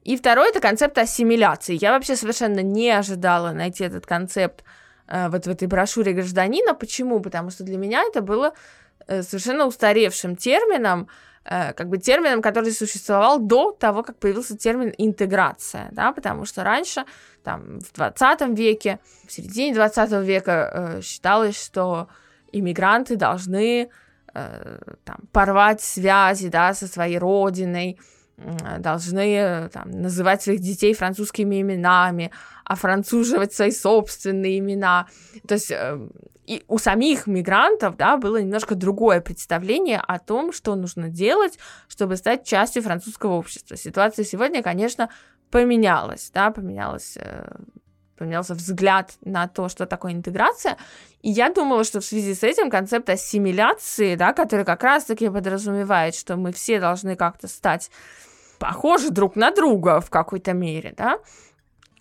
И 0.04 0.16
второй 0.16 0.50
это 0.50 0.60
концепт 0.60 0.96
ассимиляции. 0.96 1.76
Я 1.80 1.92
вообще 1.92 2.16
совершенно 2.16 2.60
не 2.60 2.90
ожидала 2.90 3.52
найти 3.52 3.84
этот 3.84 4.06
концепт 4.06 4.64
э, 5.06 5.28
вот 5.28 5.46
в 5.46 5.50
этой 5.50 5.68
брошюре 5.68 6.12
гражданина. 6.12 6.74
Почему? 6.74 7.20
Потому 7.20 7.50
что 7.50 7.64
для 7.64 7.76
меня 7.76 8.02
это 8.02 8.22
было 8.22 8.54
э, 9.06 9.22
совершенно 9.22 9.66
устаревшим 9.66 10.36
термином, 10.36 11.08
э, 11.44 11.72
как 11.74 11.88
бы 11.88 11.98
термином, 11.98 12.40
который 12.40 12.72
существовал 12.72 13.38
до 13.38 13.72
того, 13.72 14.02
как 14.02 14.18
появился 14.18 14.56
термин 14.56 14.94
интеграция, 14.96 15.88
да, 15.92 16.12
потому 16.12 16.46
что 16.46 16.64
раньше, 16.64 17.04
там, 17.42 17.80
в 17.80 17.92
20 17.92 18.56
веке, 18.56 19.00
в 19.26 19.32
середине 19.32 19.74
20 19.74 20.10
века 20.24 20.70
э, 20.72 21.00
считалось, 21.02 21.62
что 21.62 22.08
иммигранты 22.52 23.16
должны 23.16 23.90
э, 24.38 24.78
там, 25.04 25.18
порвать 25.32 25.80
связи, 25.80 26.48
да, 26.48 26.74
со 26.74 26.86
своей 26.86 27.18
родиной, 27.18 27.98
должны 28.78 29.68
там, 29.72 29.90
называть 29.90 30.42
своих 30.42 30.60
детей 30.60 30.94
французскими 30.94 31.60
именами, 31.60 32.30
офранцуживать 32.64 33.52
свои 33.52 33.72
собственные 33.72 34.60
имена. 34.60 35.08
То 35.48 35.54
есть 35.54 35.72
э, 35.72 35.98
и 36.48 36.64
у 36.66 36.78
самих 36.78 37.26
мигрантов 37.26 37.96
да, 37.98 38.16
было 38.16 38.40
немножко 38.40 38.74
другое 38.74 39.20
представление 39.20 40.00
о 40.00 40.18
том, 40.18 40.52
что 40.52 40.74
нужно 40.76 41.10
делать, 41.10 41.58
чтобы 41.88 42.16
стать 42.16 42.46
частью 42.46 42.82
французского 42.82 43.34
общества. 43.34 43.76
Ситуация 43.76 44.24
сегодня, 44.24 44.62
конечно, 44.62 45.10
поменялась, 45.50 46.30
да, 46.32 46.50
поменялась 46.50 47.18
э, 47.20 47.50
поменялся 48.18 48.54
взгляд 48.54 49.14
на 49.22 49.48
то, 49.48 49.68
что 49.68 49.86
такое 49.86 50.12
интеграция. 50.12 50.76
И 51.22 51.30
я 51.30 51.50
думала, 51.50 51.84
что 51.84 52.00
в 52.00 52.04
связи 52.04 52.34
с 52.34 52.42
этим 52.42 52.70
концепт 52.70 53.08
ассимиляции, 53.08 54.14
да, 54.14 54.32
который 54.32 54.64
как 54.64 54.82
раз-таки 54.82 55.28
подразумевает, 55.28 56.14
что 56.14 56.36
мы 56.36 56.52
все 56.52 56.80
должны 56.80 57.16
как-то 57.16 57.48
стать 57.48 57.90
похожи 58.58 59.10
друг 59.10 59.36
на 59.36 59.50
друга 59.50 60.00
в 60.00 60.10
какой-то 60.10 60.52
мере, 60.52 60.94
да, 60.96 61.18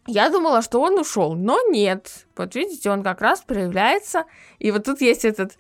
я 0.07 0.29
думала, 0.29 0.61
что 0.61 0.81
он 0.81 0.97
ушел, 0.97 1.35
но 1.35 1.59
нет. 1.69 2.25
Вот 2.37 2.55
видите, 2.55 2.89
он 2.89 3.03
как 3.03 3.21
раз 3.21 3.41
проявляется. 3.41 4.23
И 4.57 4.71
вот 4.71 4.85
тут 4.85 5.01
есть 5.01 5.25
этот 5.25 5.57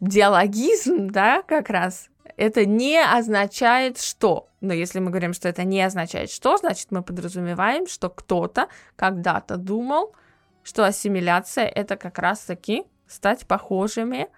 диалогизм, 0.00 1.08
да, 1.08 1.42
как 1.42 1.70
раз. 1.70 2.08
Это 2.36 2.66
не 2.66 3.00
означает 3.02 4.00
что. 4.00 4.48
Но 4.60 4.72
если 4.72 4.98
мы 4.98 5.10
говорим, 5.10 5.32
что 5.32 5.48
это 5.48 5.64
не 5.64 5.82
означает 5.82 6.30
что, 6.30 6.56
значит 6.56 6.90
мы 6.90 7.02
подразумеваем, 7.02 7.86
что 7.86 8.10
кто-то 8.10 8.68
когда-то 8.96 9.56
думал, 9.56 10.14
что 10.62 10.84
ассимиляция 10.84 11.66
это 11.66 11.96
как 11.96 12.18
раз-таки 12.18 12.84
стать 13.06 13.46
похожими 13.46 14.28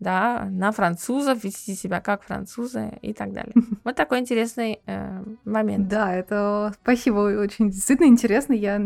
да, 0.00 0.48
на 0.50 0.72
французов, 0.72 1.44
вести 1.44 1.74
себя 1.74 2.00
как 2.00 2.22
французы 2.22 2.92
и 3.02 3.12
так 3.12 3.32
далее. 3.32 3.54
Вот 3.84 3.94
такой 3.94 4.18
интересный 4.18 4.80
э, 4.86 5.22
момент. 5.44 5.88
Да, 5.88 6.12
это 6.12 6.74
спасибо, 6.82 7.40
очень 7.40 7.70
действительно 7.70 8.08
интересно. 8.08 8.52
Я, 8.52 8.80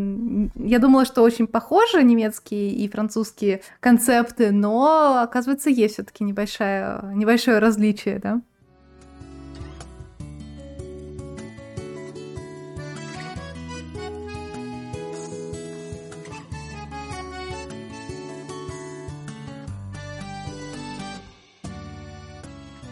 я 0.54 0.78
думала, 0.78 1.04
что 1.04 1.22
очень 1.22 1.46
похожи 1.46 2.02
немецкие 2.02 2.70
и 2.72 2.88
французские 2.88 3.62
концепты, 3.80 4.50
но 4.52 5.22
оказывается 5.22 5.70
есть 5.70 5.94
все-таки 5.94 6.22
небольшое, 6.22 7.00
небольшое 7.14 7.58
различие, 7.58 8.18
да. 8.18 8.42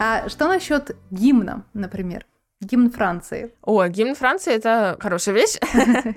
А 0.00 0.28
что 0.28 0.46
насчет 0.46 0.96
гимна, 1.10 1.64
например? 1.74 2.24
Гимн 2.60 2.90
Франции. 2.90 3.52
О, 3.62 3.86
гимн 3.86 4.14
Франции 4.14 4.52
это 4.52 4.96
хорошая 5.00 5.34
вещь. 5.34 5.58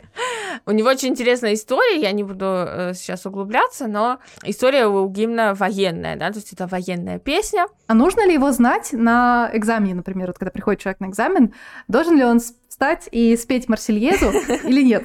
У 0.66 0.72
него 0.72 0.90
очень 0.90 1.10
интересная 1.10 1.54
история, 1.54 2.00
я 2.00 2.12
не 2.12 2.24
буду 2.24 2.46
э, 2.46 2.94
сейчас 2.96 3.26
углубляться, 3.26 3.88
но 3.88 4.20
история 4.44 4.86
у 4.86 5.08
гимна 5.08 5.56
военная, 5.56 6.16
да, 6.16 6.30
то 6.30 6.38
есть 6.38 6.54
это 6.54 6.68
военная 6.68 7.20
песня. 7.20 7.68
А 7.88 7.94
нужно 7.94 8.28
ли 8.28 8.34
его 8.34 8.52
знать 8.52 8.90
на 8.92 9.50
экзамене, 9.54 9.96
например, 9.96 10.28
вот 10.28 10.38
когда 10.38 10.52
приходит 10.52 10.82
человек 10.82 11.00
на 11.00 11.08
экзамен, 11.08 11.54
должен 11.88 12.18
ли 12.18 12.24
он 12.24 12.40
встать 12.82 13.08
и 13.12 13.38
спеть 13.38 13.70
Марсельезу 13.70 14.32
или 14.64 14.82
нет? 14.82 15.04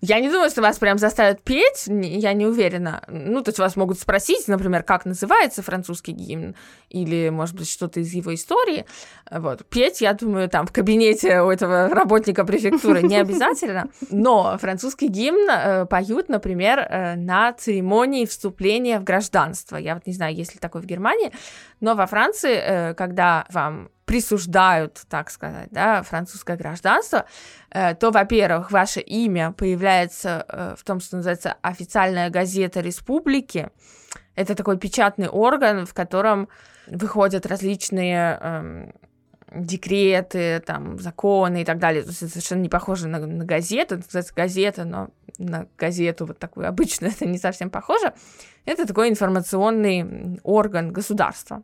Я 0.00 0.18
не 0.18 0.28
думаю, 0.28 0.50
что 0.50 0.62
вас 0.62 0.78
прям 0.78 0.98
заставят 0.98 1.40
петь, 1.42 1.86
я 1.86 2.32
не 2.32 2.44
уверена. 2.44 3.04
Ну, 3.06 3.40
то 3.42 3.50
есть 3.50 3.60
вас 3.60 3.76
могут 3.76 4.00
спросить, 4.00 4.48
например, 4.48 4.82
как 4.82 5.04
называется 5.04 5.62
французский 5.62 6.10
гимн, 6.10 6.56
или, 6.88 7.28
может 7.28 7.54
быть, 7.54 7.70
что-то 7.70 8.00
из 8.00 8.12
его 8.12 8.34
истории. 8.34 8.84
Вот. 9.30 9.64
Петь, 9.66 10.00
я 10.00 10.12
думаю, 10.12 10.48
там 10.48 10.66
в 10.66 10.72
кабинете 10.72 11.42
у 11.42 11.50
этого 11.50 11.88
работника 11.88 12.44
префектуры 12.44 13.02
не 13.02 13.16
обязательно. 13.16 13.88
Но 14.10 14.58
французский 14.58 15.06
гимн 15.06 15.48
э, 15.48 15.86
поют, 15.86 16.28
например, 16.28 16.80
э, 16.80 17.14
на 17.14 17.52
церемонии 17.52 18.26
вступления 18.26 18.98
в 18.98 19.04
гражданство. 19.04 19.76
Я 19.76 19.94
вот 19.94 20.06
не 20.06 20.12
знаю, 20.12 20.34
есть 20.34 20.54
ли 20.54 20.58
такое 20.58 20.82
в 20.82 20.86
Германии, 20.86 21.32
но 21.80 21.94
во 21.94 22.06
Франции, 22.06 22.54
э, 22.54 22.94
когда 22.94 23.46
вам 23.50 23.88
присуждают, 24.04 25.02
так 25.08 25.30
сказать, 25.30 25.68
да, 25.70 26.02
французское 26.02 26.56
гражданство, 26.56 27.26
э, 27.70 27.94
то, 27.94 28.10
во-первых, 28.10 28.70
ваше 28.70 29.00
имя 29.00 29.52
появляется 29.52 30.44
э, 30.48 30.74
в 30.76 30.84
том, 30.84 31.00
что 31.00 31.16
называется 31.16 31.56
официальная 31.62 32.30
газета 32.30 32.80
республики. 32.80 33.70
Это 34.34 34.54
такой 34.54 34.78
печатный 34.78 35.28
орган, 35.28 35.86
в 35.86 35.94
котором 35.94 36.48
выходят 36.86 37.46
различные 37.46 38.38
э, 38.40 38.90
декреты, 39.54 40.60
там, 40.60 40.98
законы 40.98 41.62
и 41.62 41.64
так 41.64 41.78
далее. 41.78 42.02
То 42.02 42.08
есть 42.08 42.22
это 42.22 42.32
совершенно 42.32 42.62
не 42.62 42.68
похоже 42.68 43.08
на, 43.08 43.18
на 43.18 43.44
газету. 43.44 43.96
Это, 43.96 44.04
кстати, 44.04 44.32
газета, 44.34 44.84
но 44.84 45.10
на 45.38 45.66
газету 45.78 46.26
вот 46.26 46.38
такую 46.38 46.68
обычную 46.68 47.12
это 47.16 47.26
не 47.26 47.38
совсем 47.38 47.70
похоже. 47.70 48.14
Это 48.64 48.86
такой 48.86 49.08
информационный 49.10 50.40
орган 50.42 50.92
государства 50.92 51.62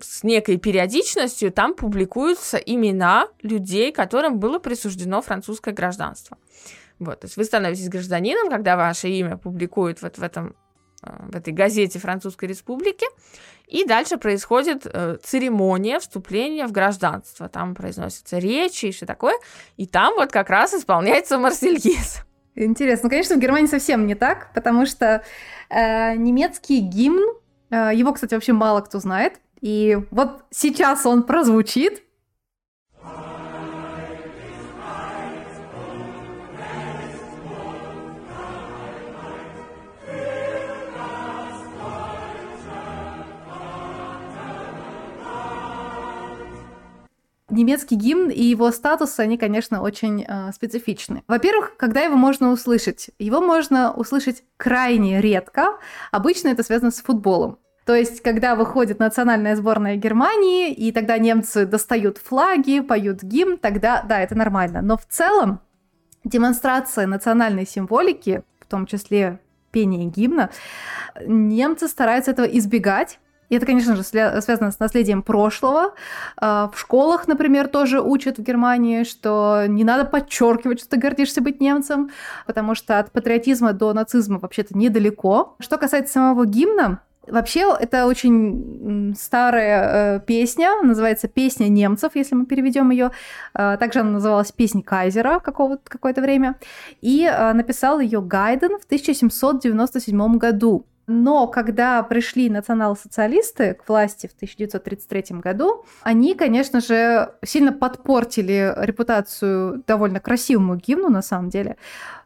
с 0.00 0.22
некой 0.22 0.58
периодичностью 0.58 1.52
там 1.52 1.74
публикуются 1.74 2.56
имена 2.56 3.28
людей, 3.42 3.92
которым 3.92 4.38
было 4.38 4.58
присуждено 4.58 5.22
французское 5.22 5.74
гражданство. 5.74 6.38
Вот, 6.98 7.20
то 7.20 7.26
есть 7.26 7.36
вы 7.36 7.44
становитесь 7.44 7.88
гражданином, 7.88 8.48
когда 8.48 8.76
ваше 8.76 9.08
имя 9.08 9.36
публикуют 9.36 10.02
вот 10.02 10.18
в 10.18 10.22
этом 10.22 10.56
э, 11.02 11.10
в 11.30 11.36
этой 11.36 11.52
газете 11.52 11.98
Французской 11.98 12.46
Республики, 12.46 13.06
и 13.68 13.84
дальше 13.84 14.16
происходит 14.16 14.86
э, 14.86 15.18
церемония 15.22 16.00
вступления 16.00 16.66
в 16.66 16.72
гражданство. 16.72 17.48
Там 17.48 17.74
произносятся 17.74 18.38
речи 18.38 18.86
и 18.86 18.90
все 18.90 19.06
такое, 19.06 19.36
и 19.76 19.86
там 19.86 20.14
вот 20.14 20.32
как 20.32 20.50
раз 20.50 20.74
исполняется 20.74 21.38
Марсельез. 21.38 22.24
Интересно. 22.56 23.04
Ну, 23.04 23.10
конечно, 23.10 23.36
в 23.36 23.38
Германии 23.38 23.68
совсем 23.68 24.06
не 24.06 24.16
так, 24.16 24.52
потому 24.52 24.84
что 24.84 25.22
э, 25.68 26.14
немецкий 26.16 26.80
гимн, 26.80 27.22
э, 27.70 27.90
его, 27.94 28.12
кстати, 28.12 28.34
вообще 28.34 28.52
мало 28.52 28.80
кто 28.80 28.98
знает, 28.98 29.34
и 29.60 29.98
вот 30.10 30.44
сейчас 30.50 31.06
он 31.06 31.22
прозвучит. 31.22 32.02
Немецкий 47.50 47.96
гимн 47.96 48.30
и 48.30 48.42
его 48.42 48.70
статус, 48.70 49.18
они, 49.18 49.36
конечно, 49.36 49.82
очень 49.82 50.22
э, 50.22 50.52
специфичны. 50.52 51.24
Во-первых, 51.26 51.76
когда 51.76 52.02
его 52.02 52.14
можно 52.14 52.52
услышать? 52.52 53.10
Его 53.18 53.40
можно 53.40 53.92
услышать 53.92 54.44
крайне 54.58 55.20
редко. 55.20 55.78
Обычно 56.12 56.48
это 56.48 56.62
связано 56.62 56.90
с 56.90 57.00
футболом. 57.00 57.58
То 57.88 57.94
есть, 57.94 58.20
когда 58.20 58.54
выходит 58.54 58.98
национальная 58.98 59.56
сборная 59.56 59.96
Германии, 59.96 60.70
и 60.70 60.92
тогда 60.92 61.16
немцы 61.16 61.64
достают 61.64 62.18
флаги, 62.18 62.80
поют 62.80 63.22
гимн, 63.22 63.56
тогда, 63.56 64.02
да, 64.06 64.20
это 64.20 64.34
нормально. 64.34 64.82
Но 64.82 64.98
в 64.98 65.06
целом 65.06 65.60
демонстрация 66.22 67.06
национальной 67.06 67.66
символики, 67.66 68.42
в 68.60 68.66
том 68.66 68.84
числе 68.84 69.40
пение 69.70 70.04
гимна, 70.04 70.50
немцы 71.24 71.88
стараются 71.88 72.32
этого 72.32 72.44
избегать. 72.44 73.20
И 73.48 73.56
это, 73.56 73.64
конечно 73.64 73.96
же, 73.96 74.02
связано 74.02 74.70
с 74.70 74.78
наследием 74.78 75.22
прошлого. 75.22 75.94
А, 76.36 76.68
в 76.68 76.78
школах, 76.78 77.26
например, 77.26 77.68
тоже 77.68 78.02
учат 78.02 78.36
в 78.36 78.42
Германии, 78.42 79.04
что 79.04 79.64
не 79.66 79.84
надо 79.84 80.04
подчеркивать, 80.04 80.80
что 80.80 80.90
ты 80.90 80.98
гордишься 80.98 81.40
быть 81.40 81.58
немцем, 81.58 82.10
потому 82.46 82.74
что 82.74 82.98
от 82.98 83.12
патриотизма 83.12 83.72
до 83.72 83.94
нацизма 83.94 84.38
вообще-то 84.38 84.76
недалеко. 84.76 85.56
Что 85.58 85.78
касается 85.78 86.12
самого 86.12 86.44
гимна, 86.44 87.00
Вообще, 87.30 87.76
это 87.78 88.06
очень 88.06 89.14
старая 89.18 90.16
э, 90.16 90.20
песня, 90.20 90.70
называется 90.82 91.28
«Песня 91.28 91.68
немцев», 91.68 92.12
если 92.14 92.34
мы 92.34 92.46
переведем 92.46 92.90
ее. 92.90 93.10
Э, 93.54 93.76
также 93.78 94.00
она 94.00 94.10
называлась 94.12 94.52
«Песня 94.52 94.82
Кайзера» 94.82 95.40
какое-то 95.40 96.20
время. 96.20 96.56
И 97.00 97.24
э, 97.24 97.52
написал 97.52 98.00
ее 98.00 98.20
Гайден 98.20 98.78
в 98.78 98.84
1797 98.84 100.38
году. 100.38 100.86
Но 101.08 101.46
когда 101.46 102.02
пришли 102.02 102.50
национал-социалисты 102.50 103.72
к 103.72 103.88
власти 103.88 104.26
в 104.26 104.34
1933 104.34 105.38
году, 105.38 105.86
они, 106.02 106.34
конечно 106.34 106.82
же, 106.82 107.32
сильно 107.42 107.72
подпортили 107.72 108.74
репутацию 108.76 109.82
довольно 109.86 110.20
красивому 110.20 110.76
гимну, 110.76 111.08
на 111.08 111.22
самом 111.22 111.48
деле. 111.48 111.78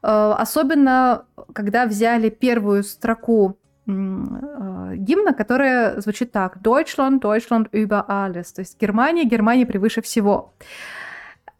Э, 0.02 0.34
особенно, 0.36 1.26
когда 1.52 1.86
взяли 1.86 2.28
первую 2.28 2.82
строку 2.82 3.56
гимна, 3.86 5.32
которая 5.32 6.00
звучит 6.00 6.32
так. 6.32 6.58
Deutschland, 6.58 7.20
Deutschland 7.20 7.68
über 7.72 8.04
alles. 8.08 8.52
То 8.54 8.60
есть 8.60 8.80
Германия, 8.80 9.24
Германия 9.24 9.66
превыше 9.66 10.02
всего. 10.02 10.54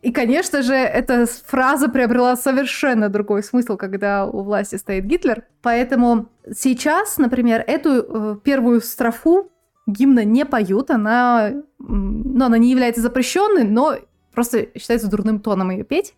И, 0.02 0.10
конечно 0.10 0.62
же, 0.62 0.74
эта 0.74 1.26
фраза 1.26 1.88
приобрела 1.88 2.36
совершенно 2.36 3.08
другой 3.08 3.44
смысл, 3.44 3.76
когда 3.76 4.26
у 4.26 4.42
власти 4.42 4.74
стоит 4.74 5.04
Гитлер. 5.04 5.44
Поэтому 5.62 6.28
сейчас, 6.52 7.18
например, 7.18 7.62
эту 7.64 7.90
э, 8.34 8.36
первую 8.42 8.80
строфу 8.80 9.52
гимна 9.86 10.24
не 10.24 10.44
поют, 10.44 10.90
она, 10.90 11.52
ну, 11.78 12.44
она 12.44 12.58
не 12.58 12.70
является 12.70 13.00
запрещенной, 13.00 13.64
но 13.64 13.96
просто 14.34 14.68
считается 14.76 15.08
дурным 15.08 15.38
тоном 15.38 15.70
ее 15.70 15.84
петь. 15.84 16.14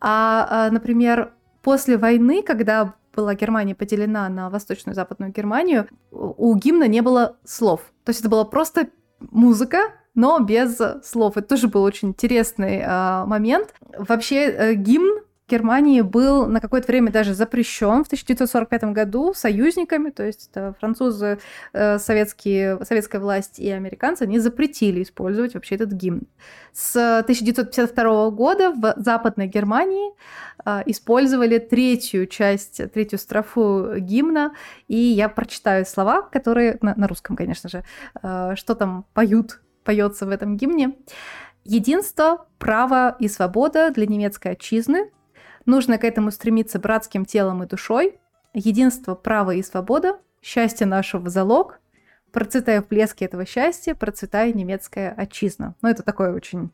А, 0.00 0.46
а, 0.50 0.70
например, 0.70 1.32
после 1.62 1.96
войны, 1.96 2.42
когда 2.42 2.94
была 3.14 3.34
Германия 3.34 3.74
поделена 3.74 4.28
на 4.28 4.50
Восточную 4.50 4.94
и 4.94 4.96
Западную 4.96 5.32
Германию, 5.32 5.88
у 6.10 6.54
гимна 6.54 6.88
не 6.88 7.00
было 7.00 7.36
слов. 7.44 7.80
То 8.04 8.10
есть 8.10 8.20
это 8.20 8.28
была 8.28 8.44
просто 8.44 8.88
музыка, 9.20 9.92
но 10.14 10.38
без 10.40 10.80
слов. 11.04 11.36
Это 11.36 11.48
тоже 11.48 11.68
был 11.68 11.82
очень 11.82 12.08
интересный 12.08 12.78
э, 12.78 13.24
момент. 13.24 13.74
Вообще 13.96 14.46
э, 14.46 14.74
гимн 14.74 15.20
Германии 15.48 16.00
был 16.02 16.46
на 16.46 16.60
какое-то 16.60 16.88
время 16.88 17.10
даже 17.10 17.34
запрещен 17.34 18.04
в 18.04 18.06
1945 18.06 18.84
году 18.84 19.34
союзниками, 19.34 20.10
то 20.10 20.24
есть 20.24 20.50
это 20.50 20.74
французы, 20.78 21.38
э, 21.72 21.98
советские, 21.98 22.84
советская 22.84 23.20
власть 23.20 23.58
и 23.58 23.70
американцы, 23.70 24.22
они 24.22 24.38
запретили 24.38 25.02
использовать 25.02 25.54
вообще 25.54 25.76
этот 25.76 25.92
гимн. 25.92 26.22
С 26.72 27.22
1952 27.22 28.30
года 28.30 28.70
в 28.70 28.94
Западной 28.96 29.46
Германии 29.46 30.12
э, 30.64 30.82
использовали 30.86 31.58
третью 31.58 32.26
часть, 32.26 32.80
третью 32.92 33.18
строфу 33.18 33.96
гимна, 33.96 34.52
и 34.86 34.96
я 34.96 35.28
прочитаю 35.28 35.86
слова, 35.86 36.22
которые 36.22 36.78
на, 36.82 36.94
на 36.96 37.08
русском, 37.08 37.36
конечно 37.36 37.68
же, 37.68 37.84
э, 38.22 38.54
что 38.56 38.74
там 38.74 39.06
поют 39.14 39.60
поется 39.84 40.26
в 40.26 40.30
этом 40.30 40.58
гимне. 40.58 40.96
Единство, 41.64 42.46
право 42.58 43.16
и 43.18 43.26
свобода 43.26 43.90
для 43.90 44.06
немецкой 44.06 44.52
отчизны. 44.52 45.10
Нужно 45.68 45.98
к 45.98 46.04
этому 46.04 46.30
стремиться 46.30 46.78
братским 46.78 47.26
телом 47.26 47.62
и 47.62 47.66
душой. 47.66 48.18
Единство, 48.54 49.14
право 49.14 49.50
и 49.50 49.62
свобода, 49.62 50.18
счастье 50.40 50.86
нашего 50.86 51.28
залог. 51.28 51.78
Процветая 52.32 52.80
в 52.80 52.88
блеске 52.88 53.26
этого 53.26 53.44
счастья, 53.44 53.94
процветая 53.94 54.50
немецкая 54.54 55.10
отчизна. 55.10 55.74
Ну, 55.82 55.90
это 55.90 56.02
такой 56.02 56.32
очень 56.32 56.70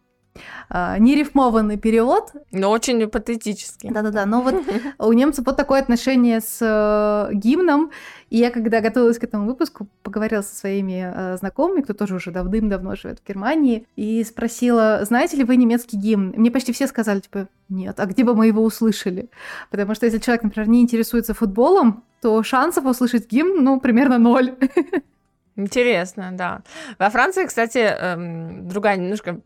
нерифмованный 0.70 1.76
перевод. 1.76 2.32
Но 2.50 2.70
очень 2.70 3.06
патетический. 3.08 3.90
Да-да-да, 3.90 4.26
но 4.26 4.42
вот 4.42 4.54
у 4.98 5.12
немцев 5.12 5.46
вот 5.46 5.56
такое 5.56 5.80
отношение 5.80 6.40
с 6.40 6.58
э, 6.60 7.34
гимном. 7.34 7.90
И 8.30 8.38
я, 8.38 8.50
когда 8.50 8.80
готовилась 8.80 9.18
к 9.18 9.24
этому 9.24 9.46
выпуску, 9.46 9.86
поговорила 10.02 10.42
со 10.42 10.54
своими 10.54 11.12
э, 11.14 11.36
знакомыми, 11.36 11.82
кто 11.82 11.94
тоже 11.94 12.16
уже 12.16 12.30
давным-давно 12.30 12.96
живет 12.96 13.20
в 13.20 13.28
Германии, 13.28 13.86
и 13.96 14.24
спросила, 14.24 15.04
знаете 15.04 15.36
ли 15.36 15.44
вы 15.44 15.56
немецкий 15.56 15.96
гимн? 15.96 16.30
И 16.30 16.38
мне 16.38 16.50
почти 16.50 16.72
все 16.72 16.86
сказали, 16.86 17.20
типа, 17.20 17.48
нет, 17.68 18.00
а 18.00 18.06
где 18.06 18.24
бы 18.24 18.34
мы 18.34 18.48
его 18.48 18.62
услышали? 18.64 19.28
Потому 19.70 19.94
что 19.94 20.06
если 20.06 20.18
человек, 20.18 20.42
например, 20.42 20.68
не 20.68 20.82
интересуется 20.82 21.34
футболом, 21.34 22.02
то 22.20 22.42
шансов 22.42 22.86
услышать 22.86 23.30
гимн, 23.30 23.62
ну, 23.62 23.80
примерно 23.80 24.18
ноль. 24.18 24.56
Интересно, 25.56 26.30
да. 26.32 26.62
Во 26.98 27.10
Франции, 27.10 27.46
кстати, 27.46 27.78
эм, 27.78 28.68
другая 28.68 28.96
немножко 28.96 29.40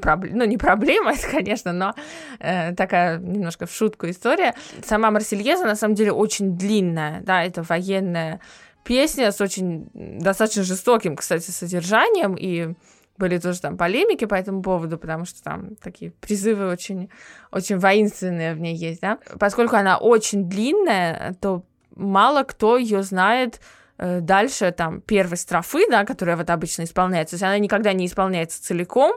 проблема, 0.00 0.38
ну 0.38 0.44
не 0.44 0.58
проблема, 0.58 1.12
это, 1.14 1.28
конечно, 1.28 1.72
но 1.72 1.94
э, 2.40 2.74
такая 2.74 3.18
немножко 3.18 3.66
в 3.66 3.72
шутку 3.72 4.08
история. 4.08 4.54
Сама 4.84 5.10
Марсельеза, 5.10 5.64
на 5.64 5.76
самом 5.76 5.94
деле, 5.94 6.12
очень 6.12 6.56
длинная, 6.56 7.20
да, 7.22 7.44
это 7.44 7.62
военная 7.62 8.40
песня 8.84 9.30
с 9.30 9.40
очень 9.40 9.88
достаточно 9.94 10.64
жестоким, 10.64 11.16
кстати, 11.16 11.50
содержанием, 11.50 12.34
и 12.34 12.74
были 13.16 13.38
тоже 13.38 13.60
там 13.60 13.76
полемики 13.76 14.24
по 14.24 14.34
этому 14.34 14.62
поводу, 14.62 14.98
потому 14.98 15.24
что 15.24 15.42
там 15.42 15.76
такие 15.76 16.10
призывы 16.10 16.66
очень, 16.66 17.08
очень 17.52 17.78
воинственные 17.78 18.54
в 18.54 18.60
ней 18.60 18.74
есть, 18.74 19.00
да. 19.00 19.18
Поскольку 19.38 19.76
она 19.76 19.98
очень 19.98 20.48
длинная, 20.48 21.36
то 21.40 21.62
мало 21.94 22.42
кто 22.42 22.76
ее 22.76 23.02
знает 23.02 23.60
дальше 24.20 24.72
там 24.72 25.00
первой 25.00 25.36
строфы, 25.36 25.84
да, 25.90 26.04
которая 26.04 26.36
вот 26.36 26.50
обычно 26.50 26.84
исполняется, 26.84 27.32
то 27.32 27.34
есть 27.36 27.44
она 27.44 27.58
никогда 27.58 27.92
не 27.92 28.06
исполняется 28.06 28.62
целиком, 28.62 29.12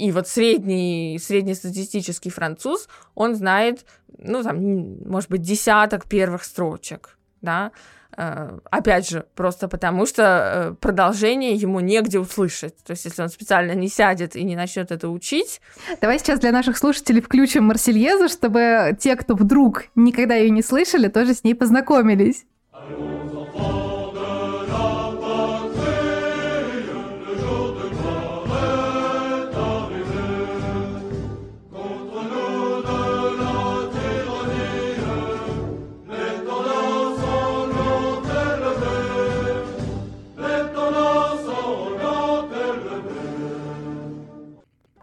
и 0.00 0.12
вот 0.12 0.28
средний, 0.28 1.18
среднестатистический 1.22 2.30
француз, 2.30 2.88
он 3.14 3.34
знает, 3.34 3.84
ну, 4.16 4.42
там, 4.42 4.98
может 5.06 5.28
быть, 5.28 5.42
десяток 5.42 6.06
первых 6.06 6.44
строчек, 6.44 7.18
да, 7.42 7.72
э, 8.16 8.58
опять 8.70 9.10
же, 9.10 9.26
просто 9.34 9.68
потому 9.68 10.06
что 10.06 10.22
э, 10.22 10.74
продолжение 10.80 11.52
ему 11.52 11.80
негде 11.80 12.18
услышать. 12.18 12.76
То 12.82 12.92
есть, 12.92 13.04
если 13.04 13.20
он 13.20 13.28
специально 13.28 13.72
не 13.72 13.88
сядет 13.88 14.36
и 14.36 14.42
не 14.42 14.56
начнет 14.56 14.90
это 14.90 15.10
учить. 15.10 15.60
Давай 16.00 16.18
сейчас 16.18 16.40
для 16.40 16.52
наших 16.52 16.78
слушателей 16.78 17.20
включим 17.20 17.64
Марсельезу, 17.64 18.30
чтобы 18.30 18.96
те, 18.98 19.16
кто 19.16 19.34
вдруг 19.34 19.84
никогда 19.94 20.34
ее 20.34 20.48
не 20.48 20.62
слышали, 20.62 21.08
тоже 21.08 21.34
с 21.34 21.44
ней 21.44 21.54
познакомились. 21.54 22.46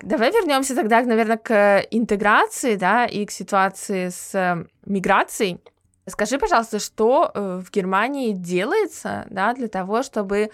Давай 0.07 0.31
вернемся 0.31 0.73
тогда, 0.73 1.01
наверное, 1.01 1.35
к 1.35 1.85
интеграции, 1.91 2.77
да, 2.77 3.05
и 3.05 3.25
к 3.25 3.31
ситуации 3.31 4.07
с 4.07 4.33
э, 4.33 4.65
миграцией. 4.85 5.59
Скажи, 6.05 6.39
пожалуйста, 6.39 6.79
что 6.79 7.29
э, 7.33 7.61
в 7.61 7.69
Германии 7.71 8.31
делается, 8.31 9.27
да, 9.29 9.53
для 9.53 9.67
того, 9.67 10.03
чтобы 10.03 10.49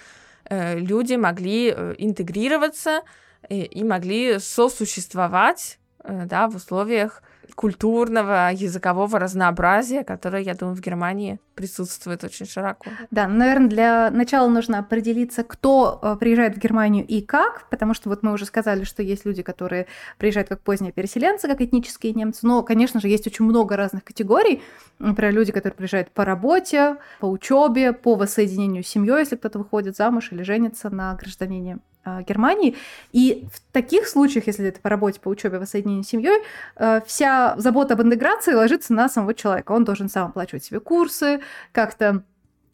э, 0.46 0.80
люди 0.80 1.14
могли 1.14 1.70
интегрироваться 1.70 3.04
и 3.48 3.84
могли 3.84 4.40
сосуществовать, 4.40 5.78
да, 6.04 6.48
в 6.48 6.56
условиях 6.56 7.22
культурного, 7.56 8.52
языкового 8.54 9.20
разнообразия, 9.20 10.04
которое, 10.04 10.42
я 10.42 10.54
думаю, 10.54 10.76
в 10.76 10.82
Германии 10.82 11.40
присутствует 11.56 12.24
очень 12.24 12.46
широко. 12.46 12.90
Да, 13.12 13.28
ну, 13.28 13.38
наверное, 13.38 13.70
для 13.70 14.12
начала 14.12 14.48
нужно 14.48 14.80
определиться, 14.80 15.44
кто 15.44 16.00
э, 16.02 16.16
приезжает 16.20 16.56
в 16.56 16.60
Германию 16.60 17.06
и 17.06 17.22
как, 17.22 17.70
потому 17.70 17.94
что 17.94 18.10
вот 18.10 18.24
мы 18.24 18.34
уже 18.34 18.46
сказали, 18.46 18.84
что 18.84 19.04
есть 19.04 19.26
люди, 19.26 19.44
которые 19.44 19.86
приезжают 20.18 20.50
как 20.50 20.62
поздние 20.62 20.92
переселенцы, 20.92 21.48
как 21.48 21.62
этнические 21.62 22.14
немцы, 22.14 22.46
но, 22.48 22.64
конечно 22.64 23.00
же, 23.00 23.08
есть 23.08 23.28
очень 23.28 23.46
много 23.46 23.76
разных 23.76 24.04
категорий, 24.04 24.62
например, 25.00 25.34
люди, 25.34 25.52
которые 25.52 25.76
приезжают 25.76 26.10
по 26.12 26.26
работе, 26.26 26.98
по 27.20 27.28
учебе, 27.28 27.94
по 27.94 28.16
воссоединению 28.16 28.84
с 28.84 28.88
семьей, 28.88 29.20
если 29.20 29.36
кто-то 29.36 29.60
выходит 29.60 29.96
замуж 29.96 30.32
или 30.32 30.44
женится 30.44 30.90
на 30.90 31.14
гражданине 31.16 31.80
Германии. 32.28 32.76
И 33.12 33.46
в 33.54 33.74
таких 33.74 34.08
случаях, 34.08 34.48
если 34.48 34.68
это 34.68 34.80
по 34.80 34.90
работе, 34.90 35.20
по 35.20 35.30
учебе, 35.30 35.60
воссоединению 35.60 36.04
с 36.04 36.08
семьей, 36.08 36.42
э, 36.76 37.02
вся 37.06 37.56
забота 37.58 37.94
об 37.94 38.02
интеграции 38.02 38.54
ложится 38.54 38.94
на 38.94 39.10
самого 39.10 39.34
человека. 39.34 39.72
Он 39.72 39.84
должен 39.84 40.10
сам 40.10 40.30
оплачивать 40.30 40.64
себе 40.64 40.80
курсы, 40.80 41.42
как-то 41.72 42.24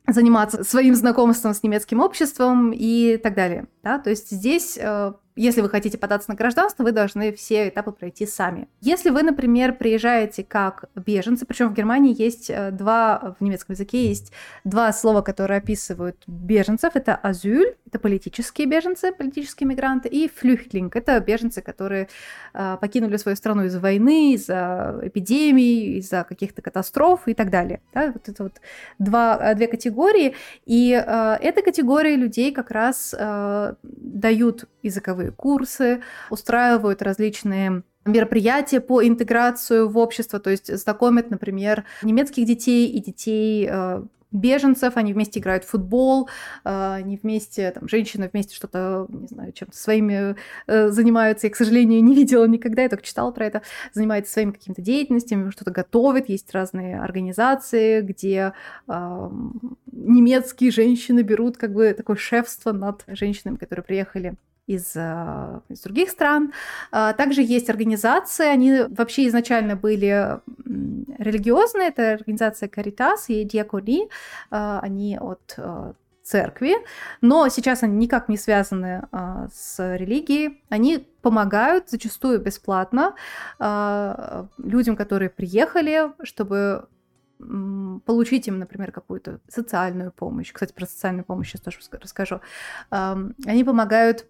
заниматься 0.08 0.64
своим 0.64 0.96
знакомством 0.96 1.54
с 1.54 1.64
немецким 1.64 2.00
обществом 2.00 2.72
и 2.74 3.18
так 3.18 3.36
далее. 3.36 3.66
Да? 3.84 4.00
То 4.00 4.10
есть 4.10 4.30
здесь 4.30 4.78
э, 4.80 5.14
если 5.40 5.62
вы 5.62 5.70
хотите 5.70 5.98
податься 5.98 6.30
на 6.30 6.36
гражданство, 6.36 6.84
вы 6.84 6.92
должны 6.92 7.32
все 7.32 7.70
этапы 7.70 7.94
пройти 7.94 8.26
сами. 8.26 8.68
Если 8.82 9.10
вы, 9.10 9.24
например, 9.24 9.74
приезжаете 9.74 10.44
как 10.44 10.90
беженцы, 10.96 11.46
причем 11.46 11.70
в 11.70 11.74
Германии 11.74 12.14
есть 12.22 12.50
э, 12.50 12.72
два, 12.72 13.38
в 13.40 13.42
немецком 13.42 13.74
языке 13.74 14.08
есть 14.08 14.34
два 14.66 14.92
слова, 14.92 15.22
которые 15.22 15.60
описывают 15.60 16.18
беженцев. 16.28 16.98
Это 16.98 17.16
азюль, 17.16 17.76
это 17.88 18.00
политические 18.00 18.68
беженцы, 18.68 19.14
политические 19.14 19.68
мигранты, 19.68 20.10
и 20.10 20.28
флюхтлинг, 20.28 20.98
это 20.98 21.18
беженцы, 21.22 21.62
которые 21.62 22.10
э, 22.54 22.78
покинули 22.82 23.16
свою 23.16 23.38
страну 23.38 23.64
из-за 23.64 23.80
войны, 23.80 24.34
из-за 24.34 25.00
эпидемий, 25.04 26.00
из-за 26.00 26.26
каких-то 26.26 26.62
катастроф 26.62 27.22
и 27.28 27.34
так 27.34 27.50
далее. 27.50 27.80
Да, 27.94 28.12
вот 28.12 28.28
это 28.28 28.44
вот 28.44 28.54
два, 29.00 29.40
э, 29.42 29.56
две 29.56 29.68
категории. 29.68 30.36
И 30.66 30.92
э, 30.92 31.38
эта 31.42 31.62
категория 31.62 32.18
людей 32.18 32.52
как 32.52 32.72
раз 32.72 33.16
э, 33.18 33.69
дают 33.84 34.66
языковые 34.84 35.32
курсы, 35.32 36.02
устраивают 36.30 37.02
различные 37.02 37.84
мероприятия 38.06 38.80
по 38.80 39.06
интеграцию 39.06 39.90
в 39.90 39.98
общество, 39.98 40.40
то 40.40 40.50
есть 40.50 40.76
знакомят, 40.76 41.30
например, 41.30 41.86
немецких 42.02 42.46
детей 42.46 42.88
и 42.88 43.00
детей 43.00 43.68
э, 43.70 44.04
беженцев, 44.32 44.98
они 44.98 45.14
вместе 45.14 45.40
играют 45.40 45.64
в 45.64 45.70
футбол, 45.70 46.30
э, 46.64 46.94
они 46.96 47.18
вместе, 47.18 47.72
там, 47.72 47.88
женщины 47.88 48.30
вместе 48.32 48.56
что-то, 48.56 49.08
не 49.10 49.28
знаю, 49.28 49.52
чем-то 49.52 49.78
своими 49.78 50.36
э, 50.68 50.90
занимаются. 50.90 51.48
Я, 51.48 51.54
к 51.54 51.56
сожалению, 51.56 52.04
не 52.04 52.16
видела 52.16 52.46
никогда, 52.46 52.84
я 52.84 52.90
только 52.90 53.04
читала 53.04 53.32
про 53.32 53.46
это. 53.46 53.62
Занимаются 53.94 54.34
своими 54.34 54.52
какими-то 54.52 54.82
деятельностями, 54.82 55.50
что-то 55.52 55.72
готовят. 55.72 56.30
Есть 56.30 56.52
разные 56.54 57.00
организации, 57.00 58.02
где 58.02 58.54
немецкие 59.92 60.72
женщины 60.72 61.22
берут 61.22 61.58
как 61.58 61.74
бы 61.74 61.94
такое 61.94 62.16
шефство 62.16 62.72
над 62.72 63.04
женщинами, 63.08 63.58
которые 63.58 63.84
приехали 63.84 64.36
из, 64.70 64.96
э, 64.96 65.62
из 65.70 65.82
других 65.82 66.12
стран. 66.12 66.54
А, 66.92 67.14
также 67.14 67.42
есть 67.42 67.70
организации, 67.70 68.46
они 68.46 68.84
вообще 68.90 69.28
изначально 69.28 69.76
были 69.76 70.40
религиозные, 71.18 71.88
это 71.88 72.14
организация 72.14 72.70
Caritas 72.70 73.26
и 73.30 73.44
Диакони, 73.44 74.10
а, 74.52 74.80
они 74.84 75.18
от 75.18 75.56
э, 75.58 75.94
церкви, 76.22 76.76
но 77.22 77.50
сейчас 77.50 77.82
они 77.82 77.98
никак 77.98 78.30
не 78.30 78.38
связаны 78.38 79.08
а, 79.12 79.48
с 79.52 79.98
религией. 79.98 80.62
Они 80.70 81.00
помогают 81.22 81.90
зачастую 81.90 82.40
бесплатно 82.40 83.16
людям, 84.58 84.96
которые 84.96 85.30
приехали, 85.30 86.12
чтобы 86.24 86.88
получить 88.06 88.48
им, 88.48 88.60
например, 88.60 88.92
какую-то 88.92 89.40
социальную 89.48 90.12
помощь. 90.12 90.52
Кстати, 90.52 90.74
про 90.74 90.86
социальную 90.86 91.26
помощь 91.26 91.50
сейчас 91.50 91.62
тоже 91.62 91.80
расскажу. 91.92 92.42
Они 92.90 93.64
помогают 93.64 94.26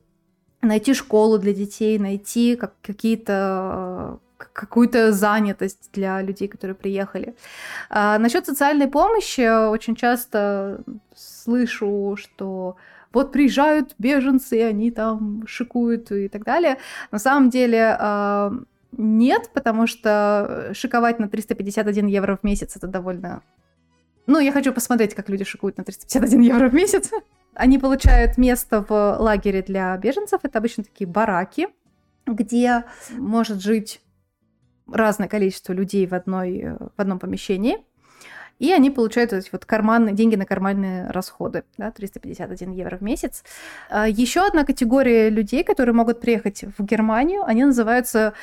найти 0.61 0.93
школу 0.93 1.37
для 1.37 1.53
детей, 1.53 1.99
найти 1.99 2.55
как, 2.55 2.73
какие-то 2.81 4.19
какую-то 4.53 5.11
занятость 5.11 5.89
для 5.93 6.21
людей, 6.21 6.47
которые 6.47 6.75
приехали. 6.75 7.35
А, 7.89 8.17
насчет 8.19 8.45
социальной 8.45 8.87
помощи 8.87 9.69
очень 9.69 9.95
часто 9.95 10.81
слышу, 11.13 12.15
что 12.17 12.77
вот 13.11 13.31
приезжают 13.31 13.95
беженцы, 13.97 14.63
они 14.63 14.91
там 14.91 15.43
шикуют 15.47 16.11
и 16.11 16.29
так 16.29 16.45
далее. 16.45 16.77
На 17.11 17.19
самом 17.19 17.49
деле 17.49 17.97
а, 17.99 18.53
нет, 18.91 19.49
потому 19.53 19.87
что 19.87 20.71
шиковать 20.73 21.19
на 21.19 21.27
351 21.27 22.07
евро 22.07 22.37
в 22.37 22.43
месяц 22.43 22.75
это 22.75 22.87
довольно... 22.87 23.41
Ну, 24.25 24.39
я 24.39 24.51
хочу 24.51 24.71
посмотреть, 24.73 25.15
как 25.15 25.29
люди 25.29 25.43
шикуют 25.43 25.77
на 25.77 25.83
351 25.83 26.41
евро 26.41 26.69
в 26.69 26.73
месяц. 26.73 27.11
Они 27.59 27.77
получают 27.77 28.37
место 28.37 28.85
в 28.87 29.17
лагере 29.19 29.61
для 29.61 29.97
беженцев. 29.97 30.39
Это 30.43 30.59
обычно 30.59 30.85
такие 30.85 31.05
бараки, 31.05 31.67
где 32.25 32.85
может 33.11 33.61
жить 33.61 33.99
разное 34.89 35.27
количество 35.27 35.73
людей 35.73 36.07
в, 36.07 36.13
одной, 36.13 36.77
в 36.79 36.93
одном 36.95 37.19
помещении. 37.19 37.79
И 38.59 38.71
они 38.71 38.89
получают 38.89 39.33
эти 39.33 39.49
вот 39.51 39.65
карманные, 39.65 40.15
деньги 40.15 40.37
на 40.37 40.45
карманные 40.45 41.11
расходы, 41.11 41.65
да, 41.77 41.91
351 41.91 42.71
евро 42.71 42.95
в 42.95 43.01
месяц. 43.01 43.43
А, 43.89 44.07
Еще 44.07 44.39
одна 44.47 44.63
категория 44.63 45.29
людей, 45.29 45.65
которые 45.65 45.93
могут 45.93 46.21
приехать 46.21 46.63
в 46.77 46.85
Германию, 46.85 47.43
они 47.43 47.65
называются, 47.65 48.35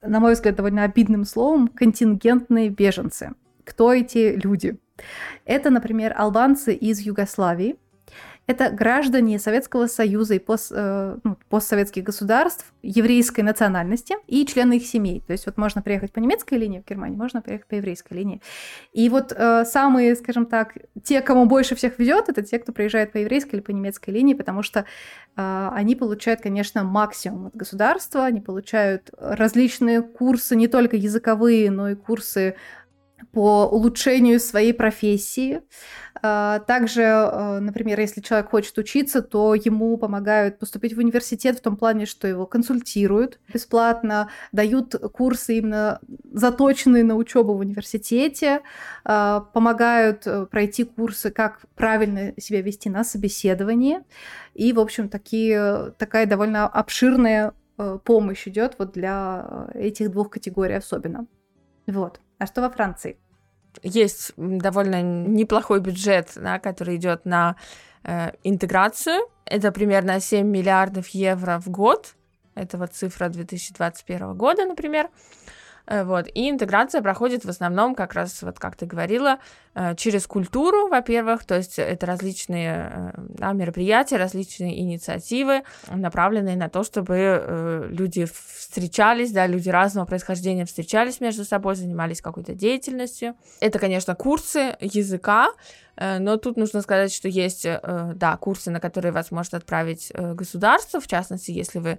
на 0.00 0.20
мой 0.20 0.34
взгляд, 0.34 0.54
довольно 0.54 0.84
обидным 0.84 1.24
словом, 1.24 1.66
контингентные 1.66 2.68
беженцы. 2.68 3.32
Кто 3.64 3.92
эти 3.92 4.40
люди? 4.40 4.78
Это, 5.44 5.70
например, 5.70 6.14
албанцы 6.16 6.72
из 6.72 7.00
Югославии, 7.00 7.76
это 8.50 8.70
граждане 8.70 9.38
Советского 9.38 9.86
Союза 9.86 10.34
и 10.34 10.38
пост, 10.40 10.72
э, 10.74 11.16
ну, 11.22 11.36
постсоветских 11.48 12.02
государств 12.02 12.72
еврейской 12.82 13.42
национальности 13.42 14.16
и 14.26 14.44
члены 14.44 14.78
их 14.78 14.86
семей. 14.86 15.22
То 15.24 15.32
есть 15.32 15.46
вот 15.46 15.56
можно 15.56 15.82
приехать 15.82 16.12
по 16.12 16.18
немецкой 16.18 16.54
линии 16.54 16.80
в 16.80 16.88
Германию, 16.88 17.16
можно 17.16 17.42
приехать 17.42 17.68
по 17.68 17.74
еврейской 17.76 18.14
линии. 18.14 18.42
И 18.92 19.08
вот 19.08 19.32
э, 19.32 19.64
самые, 19.64 20.16
скажем 20.16 20.46
так, 20.46 20.74
те, 21.04 21.20
кому 21.20 21.46
больше 21.46 21.76
всех 21.76 21.98
везет, 22.00 22.28
это 22.28 22.42
те, 22.42 22.58
кто 22.58 22.72
приезжает 22.72 23.12
по 23.12 23.18
еврейской 23.18 23.56
или 23.56 23.62
по 23.62 23.70
немецкой 23.70 24.10
линии, 24.10 24.34
потому 24.34 24.62
что 24.62 24.80
э, 24.80 25.70
они 25.72 25.94
получают, 25.94 26.40
конечно, 26.40 26.82
максимум 26.82 27.46
от 27.46 27.54
государства, 27.54 28.24
они 28.24 28.40
получают 28.40 29.10
различные 29.16 30.02
курсы, 30.02 30.56
не 30.56 30.66
только 30.66 30.96
языковые, 30.96 31.70
но 31.70 31.90
и 31.90 31.94
курсы 31.94 32.56
по 33.32 33.66
улучшению 33.66 34.40
своей 34.40 34.72
профессии. 34.72 35.62
А, 36.22 36.58
также, 36.60 37.02
а, 37.04 37.60
например, 37.60 37.98
если 38.00 38.20
человек 38.20 38.50
хочет 38.50 38.76
учиться, 38.78 39.22
то 39.22 39.54
ему 39.54 39.96
помогают 39.96 40.58
поступить 40.58 40.94
в 40.94 40.98
университет 40.98 41.58
в 41.58 41.62
том 41.62 41.76
плане, 41.76 42.06
что 42.06 42.28
его 42.28 42.46
консультируют 42.46 43.38
бесплатно, 43.52 44.28
дают 44.52 44.94
курсы 45.12 45.58
именно 45.58 46.00
заточенные 46.32 47.04
на 47.04 47.16
учебу 47.16 47.54
в 47.54 47.60
университете, 47.60 48.60
а, 49.04 49.40
помогают 49.40 50.26
э, 50.26 50.46
пройти 50.46 50.84
курсы, 50.84 51.30
как 51.30 51.60
правильно 51.74 52.34
себя 52.38 52.60
вести 52.60 52.90
на 52.90 53.04
собеседовании. 53.04 54.00
И, 54.54 54.72
в 54.72 54.80
общем, 54.80 55.08
такие, 55.08 55.92
такая 55.98 56.26
довольно 56.26 56.66
обширная 56.66 57.54
э, 57.78 57.98
помощь 58.04 58.46
идет 58.46 58.74
вот 58.78 58.92
для 58.92 59.68
э, 59.72 59.80
этих 59.80 60.10
двух 60.10 60.30
категорий 60.30 60.74
особенно. 60.74 61.26
Вот. 61.86 62.20
А 62.40 62.46
что 62.46 62.62
во 62.62 62.70
Франции? 62.70 63.18
Есть 63.82 64.32
довольно 64.36 65.02
неплохой 65.02 65.80
бюджет, 65.80 66.32
да, 66.36 66.58
который 66.58 66.96
идет 66.96 67.26
на 67.26 67.56
э, 68.02 68.32
интеграцию. 68.42 69.28
Это 69.44 69.70
примерно 69.70 70.20
7 70.20 70.46
миллиардов 70.46 71.08
евро 71.08 71.60
в 71.60 71.68
год. 71.68 72.14
Это 72.54 72.78
вот 72.78 72.94
цифра 72.94 73.28
2021 73.28 74.34
года, 74.36 74.64
например. 74.64 75.10
Вот. 75.86 76.26
И 76.34 76.48
интеграция 76.48 77.02
проходит 77.02 77.44
в 77.44 77.48
основном, 77.48 77.94
как 77.94 78.14
раз, 78.14 78.42
вот 78.42 78.58
как 78.58 78.76
ты 78.76 78.86
говорила, 78.86 79.38
э, 79.74 79.94
через 79.96 80.26
культуру, 80.26 80.88
во-первых, 80.88 81.44
то 81.44 81.56
есть 81.56 81.78
это 81.78 82.06
различные 82.06 82.90
э, 82.92 83.12
да, 83.16 83.52
мероприятия, 83.52 84.16
различные 84.16 84.80
инициативы, 84.80 85.62
направленные 85.88 86.56
на 86.56 86.68
то, 86.68 86.82
чтобы 86.84 87.86
люди 87.90 88.24
встречались, 88.24 89.32
да, 89.32 89.46
люди 89.46 89.68
разного 89.68 90.06
происхождения 90.06 90.64
встречались 90.64 91.20
между 91.20 91.44
собой, 91.44 91.74
занимались 91.74 92.20
какой-то 92.20 92.54
деятельностью. 92.54 93.34
Это, 93.60 93.78
конечно, 93.78 94.14
курсы 94.14 94.76
языка, 94.80 95.48
но 95.96 96.36
тут 96.36 96.56
нужно 96.56 96.80
сказать, 96.82 97.12
что 97.12 97.28
есть, 97.28 97.64
да, 97.64 98.36
курсы, 98.36 98.70
на 98.70 98.80
которые 98.80 99.12
вас 99.12 99.30
может 99.30 99.54
отправить 99.54 100.12
государство, 100.14 101.00
в 101.00 101.06
частности, 101.06 101.50
если 101.50 101.78
вы 101.78 101.98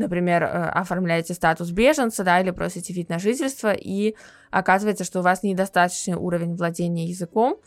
например, 0.00 0.42
э, 0.42 0.46
оформляете 0.46 1.34
статус 1.34 1.70
беженца, 1.70 2.24
да, 2.24 2.40
или 2.40 2.50
просите 2.50 2.92
вид 2.92 3.08
на 3.08 3.18
жительство, 3.18 3.72
и 3.72 4.16
оказывается, 4.50 5.04
что 5.04 5.20
у 5.20 5.22
вас 5.22 5.42
недостаточный 5.42 6.14
уровень 6.14 6.56
владения 6.56 7.06
языком, 7.06 7.58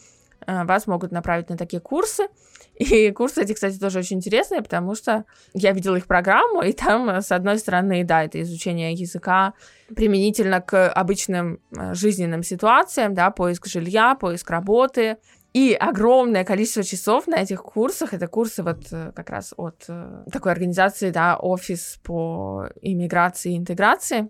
э, 0.46 0.65
вас 0.65 0.88
могут 0.88 1.12
направить 1.12 1.50
на 1.50 1.58
такие 1.58 1.80
курсы. 1.80 2.28
И 2.76 3.12
курсы 3.12 3.43
эти, 3.43 3.54
кстати, 3.54 3.78
тоже 3.78 4.00
очень 4.00 4.17
интересные, 4.17 4.63
потому 4.63 4.96
что 4.96 5.26
я 5.54 5.72
видела 5.74 5.96
их 5.96 6.08
программу, 6.08 6.63
и 6.63 6.74
там, 6.74 7.08
с 7.08 7.32
одной 7.32 7.60
стороны, 7.60 8.04
да, 8.04 8.24
это 8.24 8.41
изучение 8.41 8.93
языка 8.93 9.54
применительно 9.96 10.60
к 10.60 10.89
обычным 10.89 11.60
э, 11.78 11.93
жизненным 11.93 12.41
ситуациям, 12.41 13.13
да, 13.13 13.30
поиск 13.30 13.67
жилья, 13.67 14.15
поиск 14.15 14.50
работы, 14.50 15.17
и 15.54 15.74
огромное 15.74 16.44
количество 16.44 16.84
часов 16.84 17.28
на 17.28 17.36
этих 17.36 17.62
курсах, 17.62 18.13
это 18.13 18.28
курсы 18.28 18.63
вот 18.63 18.88
э, 18.92 19.12
как 19.16 19.30
раз 19.30 19.54
от 19.56 19.86
э, 19.88 20.24
такой 20.32 20.52
организации, 20.52 21.12
да, 21.12 21.38
офис 21.38 22.00
по 22.04 22.70
иммиграции 22.82 23.54
и 23.54 23.58
интеграции, 23.58 24.30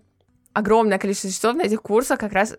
огромное 0.52 0.98
количество 0.98 1.30
часов 1.30 1.56
на 1.56 1.62
этих 1.62 1.80
курсах 1.80 2.20
как 2.20 2.32
раз 2.34 2.54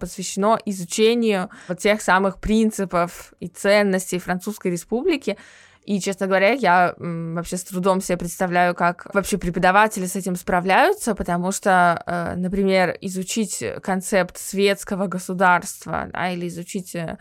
посвящено 0.00 0.58
изучению 0.66 1.48
вот 1.68 1.78
тех 1.78 2.02
самых 2.02 2.40
принципов 2.40 3.34
и 3.38 3.46
ценностей 3.46 4.18
Французской 4.18 4.72
Республики. 4.72 5.38
И, 5.84 6.00
честно 6.00 6.26
говоря, 6.26 6.52
я 6.52 6.94
вообще 6.96 7.56
с 7.56 7.64
трудом 7.64 8.00
себе 8.00 8.16
представляю, 8.16 8.74
как 8.74 9.12
вообще 9.14 9.36
преподаватели 9.36 10.06
с 10.06 10.14
этим 10.14 10.36
справляются, 10.36 11.14
потому 11.14 11.52
что, 11.52 12.02
э, 12.06 12.34
например, 12.36 12.96
изучить 13.00 13.64
концепт 13.82 14.38
светского 14.38 15.06
государства 15.06 16.08
да, 16.12 16.30
или 16.30 16.46
изучить 16.46 16.94
э, 16.94 17.18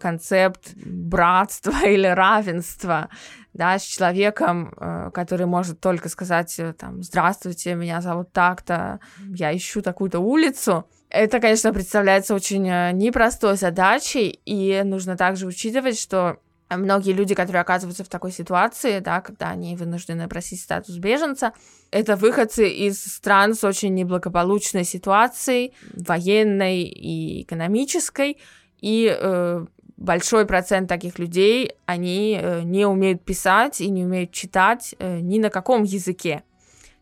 концепт 0.00 0.74
братства 0.76 1.72
или 1.86 2.06
равенства, 2.06 3.08
да, 3.56 3.78
с 3.78 3.82
человеком, 3.82 4.74
э, 4.76 5.10
который 5.12 5.46
может 5.46 5.80
только 5.80 6.08
сказать, 6.08 6.54
э, 6.58 6.74
там, 6.74 7.02
здравствуйте, 7.02 7.74
меня 7.74 8.00
зовут 8.00 8.32
так-то, 8.32 9.00
я 9.34 9.56
ищу 9.56 9.82
такую-то 9.82 10.20
улицу. 10.20 10.86
Это, 11.08 11.40
конечно, 11.40 11.72
представляется 11.72 12.34
очень 12.34 12.68
э, 12.68 12.92
непростой 12.92 13.56
задачей, 13.56 14.40
и 14.44 14.82
нужно 14.84 15.16
также 15.16 15.46
учитывать, 15.46 15.98
что 15.98 16.38
многие 16.68 17.12
люди, 17.12 17.34
которые 17.34 17.62
оказываются 17.62 18.04
в 18.04 18.08
такой 18.08 18.32
ситуации, 18.32 18.98
да, 18.98 19.20
когда 19.20 19.50
они 19.50 19.76
вынуждены 19.76 20.28
просить 20.28 20.60
статус 20.60 20.96
беженца, 20.96 21.52
это 21.90 22.16
выходцы 22.16 22.68
из 22.68 23.02
стран 23.02 23.54
с 23.54 23.64
очень 23.64 23.94
неблагополучной 23.94 24.84
ситуацией, 24.84 25.72
военной 25.94 26.82
и 26.82 27.42
экономической, 27.42 28.36
и 28.80 29.14
э, 29.18 29.66
большой 29.96 30.46
процент 30.46 30.88
таких 30.88 31.18
людей, 31.18 31.72
они 31.86 32.38
э, 32.40 32.62
не 32.62 32.86
умеют 32.86 33.24
писать 33.24 33.80
и 33.80 33.88
не 33.88 34.04
умеют 34.04 34.32
читать 34.32 34.94
э, 34.98 35.20
ни 35.20 35.38
на 35.38 35.50
каком 35.50 35.82
языке. 35.84 36.42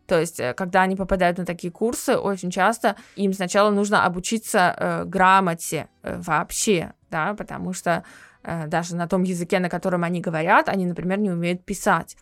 То 0.07 0.19
есть, 0.19 0.39
э, 0.39 0.53
когда 0.53 0.83
они 0.83 0.95
попадают 0.95 1.37
на 1.37 1.45
такие 1.45 1.71
курсы, 1.71 2.17
очень 2.17 2.51
часто 2.51 2.95
им 3.15 3.33
сначала 3.33 3.71
нужно 3.71 4.05
обучиться 4.05 4.75
э, 4.77 5.03
грамоте 5.05 5.87
э, 6.03 6.19
вообще, 6.21 6.93
да, 7.09 7.33
потому 7.33 7.73
что 7.73 8.03
Э, 8.45 8.67
даже 8.67 8.95
на 8.95 9.07
том 9.07 9.23
языке, 9.23 9.59
на 9.59 9.69
котором 9.69 10.03
они 10.03 10.21
говорят, 10.21 10.69
они, 10.69 10.85
например, 10.85 11.17
не 11.17 11.31
умеют 11.31 11.65
писать. 11.65 12.15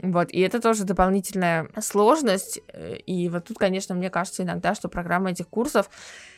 Вот, 0.00 0.30
и 0.30 0.40
это 0.40 0.60
тоже 0.60 0.84
дополнительная 0.84 1.68
сложность. 1.80 2.60
Э, 2.68 2.96
и 2.96 3.28
вот 3.28 3.44
тут, 3.44 3.58
конечно, 3.58 3.94
мне 3.94 4.08
кажется 4.08 4.42
иногда, 4.42 4.74
что 4.74 4.88
программа 4.88 5.30
этих 5.30 5.48
курсов, 5.48 5.90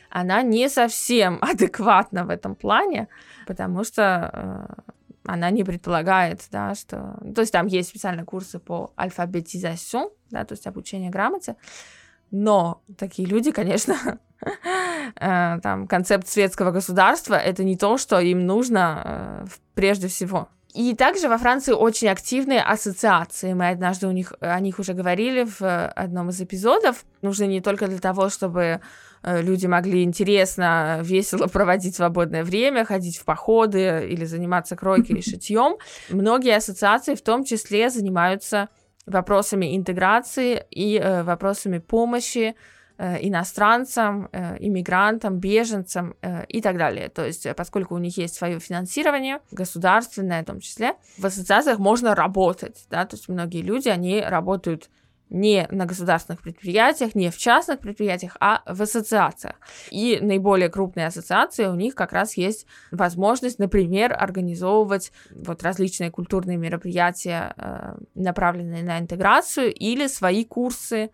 она 0.09 0.41
не 0.41 0.69
совсем 0.69 1.37
адекватна 1.41 2.25
в 2.25 2.29
этом 2.29 2.55
плане, 2.55 3.07
потому 3.47 3.83
что 3.83 4.29
э, 4.33 4.91
она 5.25 5.49
не 5.49 5.63
предполагает, 5.63 6.41
да, 6.51 6.75
что... 6.75 7.19
То 7.35 7.41
есть 7.41 7.53
там 7.53 7.67
есть 7.67 7.89
специальные 7.89 8.25
курсы 8.25 8.59
по 8.59 8.91
альфабетизации, 8.97 10.09
да, 10.31 10.43
то 10.45 10.53
есть 10.53 10.67
обучение 10.67 11.09
грамоте, 11.09 11.55
но 12.31 12.81
такие 12.97 13.27
люди, 13.27 13.51
конечно, 13.51 14.19
э, 15.15 15.59
там 15.61 15.87
концепт 15.87 16.27
светского 16.27 16.71
государства 16.71 17.35
это 17.35 17.63
не 17.63 17.77
то, 17.77 17.97
что 17.97 18.19
им 18.19 18.45
нужно 18.45 19.01
э, 19.03 19.45
прежде 19.73 20.07
всего. 20.07 20.49
И 20.73 20.95
также 20.95 21.27
во 21.27 21.39
Франции 21.39 21.73
очень 21.73 22.09
активные 22.09 22.61
ассоциации. 22.61 23.53
Мы 23.53 23.69
однажды 23.69 24.05
у 24.05 24.11
них, 24.11 24.33
о 24.39 24.59
них 24.59 24.77
уже 24.77 24.93
говорили 24.93 25.43
в 25.43 25.87
одном 25.87 26.29
из 26.29 26.39
эпизодов. 26.39 27.05
Нужны 27.23 27.47
не 27.47 27.59
только 27.59 27.87
для 27.87 27.97
того, 27.97 28.29
чтобы 28.29 28.79
люди 29.23 29.65
могли 29.67 30.03
интересно, 30.03 30.99
весело 31.03 31.47
проводить 31.53 31.95
свободное 31.95 32.43
время, 32.43 32.85
ходить 32.85 33.17
в 33.17 33.25
походы 33.25 34.07
или 34.09 34.25
заниматься 34.25 34.75
кройкой 34.75 35.19
и 35.19 35.21
шитьем. 35.29 35.77
Многие 36.09 36.55
ассоциации 36.55 37.15
в 37.15 37.21
том 37.21 37.43
числе 37.43 37.89
занимаются 37.89 38.69
вопросами 39.09 39.75
интеграции 39.75 40.65
и 40.69 40.97
э, 40.97 41.23
вопросами 41.23 41.79
помощи 41.79 42.55
э, 42.97 43.27
иностранцам, 43.27 44.29
э, 44.31 44.57
иммигрантам, 44.59 45.39
беженцам 45.39 46.15
э, 46.21 46.45
и 46.45 46.61
так 46.61 46.77
далее. 46.77 47.09
То 47.09 47.25
есть, 47.25 47.47
поскольку 47.55 47.95
у 47.95 47.97
них 47.97 48.17
есть 48.17 48.35
свое 48.35 48.59
финансирование, 48.59 49.39
государственное 49.51 50.43
в 50.43 50.45
том 50.45 50.59
числе, 50.59 50.93
в 51.17 51.25
ассоциациях 51.25 51.79
можно 51.79 52.15
работать, 52.15 52.85
да, 52.89 53.05
то 53.05 53.15
есть 53.15 53.27
многие 53.29 53.61
люди, 53.61 53.89
они 53.89 54.21
работают 54.21 54.89
не 55.29 55.67
на 55.69 55.85
государственных 55.85 56.41
предприятиях, 56.41 57.15
не 57.15 57.29
в 57.29 57.37
частных 57.37 57.79
предприятиях, 57.79 58.35
а 58.39 58.63
в 58.65 58.81
ассоциациях. 58.81 59.55
И 59.91 60.19
наиболее 60.21 60.69
крупные 60.69 61.07
ассоциации, 61.07 61.65
у 61.65 61.75
них 61.75 61.95
как 61.95 62.13
раз 62.13 62.35
есть 62.37 62.65
возможность, 62.91 63.59
например, 63.59 64.13
организовывать 64.13 65.11
вот 65.31 65.63
различные 65.63 66.11
культурные 66.11 66.57
мероприятия, 66.57 67.53
э, 67.57 67.95
направленные 68.15 68.83
на 68.83 68.99
интеграцию, 68.99 69.73
или 69.73 70.07
свои 70.07 70.43
курсы 70.45 71.11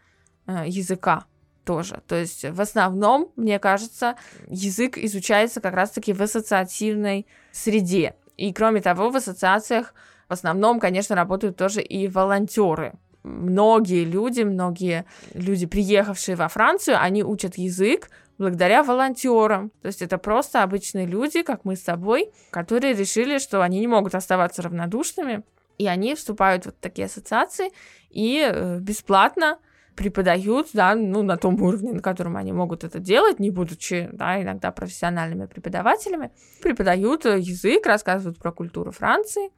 э, 0.47 0.63
языка 0.67 1.25
тоже. 1.65 2.01
То 2.07 2.15
есть 2.15 2.45
в 2.45 2.61
основном, 2.61 3.31
мне 3.35 3.59
кажется, 3.59 4.15
язык 4.47 4.97
изучается 4.97 5.59
как 5.59 5.73
раз-таки 5.73 6.13
в 6.13 6.21
ассоциативной 6.21 7.27
среде. 7.51 8.15
И 8.37 8.53
кроме 8.53 8.81
того, 8.81 9.09
в 9.09 9.15
ассоциациях 9.15 9.93
в 10.27 10.33
основном, 10.33 10.79
конечно, 10.79 11.15
работают 11.15 11.55
тоже 11.55 11.81
и 11.81 12.07
волонтеры, 12.07 12.93
многие 13.25 14.03
люди, 14.05 14.41
многие 14.41 15.05
люди, 15.33 15.65
приехавшие 15.65 16.35
во 16.35 16.47
Францию, 16.47 16.97
они 17.01 17.23
учат 17.23 17.57
язык 17.57 18.09
благодаря 18.37 18.83
волонтерам. 18.83 19.71
То 19.81 19.87
есть 19.87 20.01
это 20.01 20.17
просто 20.17 20.63
обычные 20.63 21.05
люди, 21.05 21.41
как 21.41 21.65
мы 21.65 21.75
с 21.75 21.81
тобой, 21.81 22.31
которые 22.51 22.93
решили, 22.93 23.39
что 23.39 23.61
они 23.61 23.79
не 23.79 23.87
могут 23.87 24.15
оставаться 24.15 24.61
равнодушными, 24.61 25.43
и 25.77 25.87
они 25.87 26.15
вступают 26.15 26.63
в 26.63 26.65
вот 26.67 26.79
такие 26.79 27.05
ассоциации 27.05 27.71
и 28.09 28.39
э, 28.49 28.79
бесплатно 28.79 29.57
преподают, 29.95 30.69
да, 30.73 30.93
ну, 30.95 31.21
на 31.23 31.37
том 31.37 31.61
уровне, 31.61 31.93
на 31.93 32.01
котором 32.01 32.37
они 32.37 32.51
могут 32.51 32.83
это 32.83 32.99
делать, 32.99 33.39
не 33.39 33.49
будучи, 33.49 34.09
да, 34.11 34.41
иногда 34.41 34.71
профессиональными 34.71 35.45
преподавателями, 35.45 36.31
преподают 36.61 37.25
э, 37.25 37.39
язык, 37.39 37.85
рассказывают 37.85 38.37
про 38.37 38.51
культуру 38.51 38.91
Франции, 38.91 39.49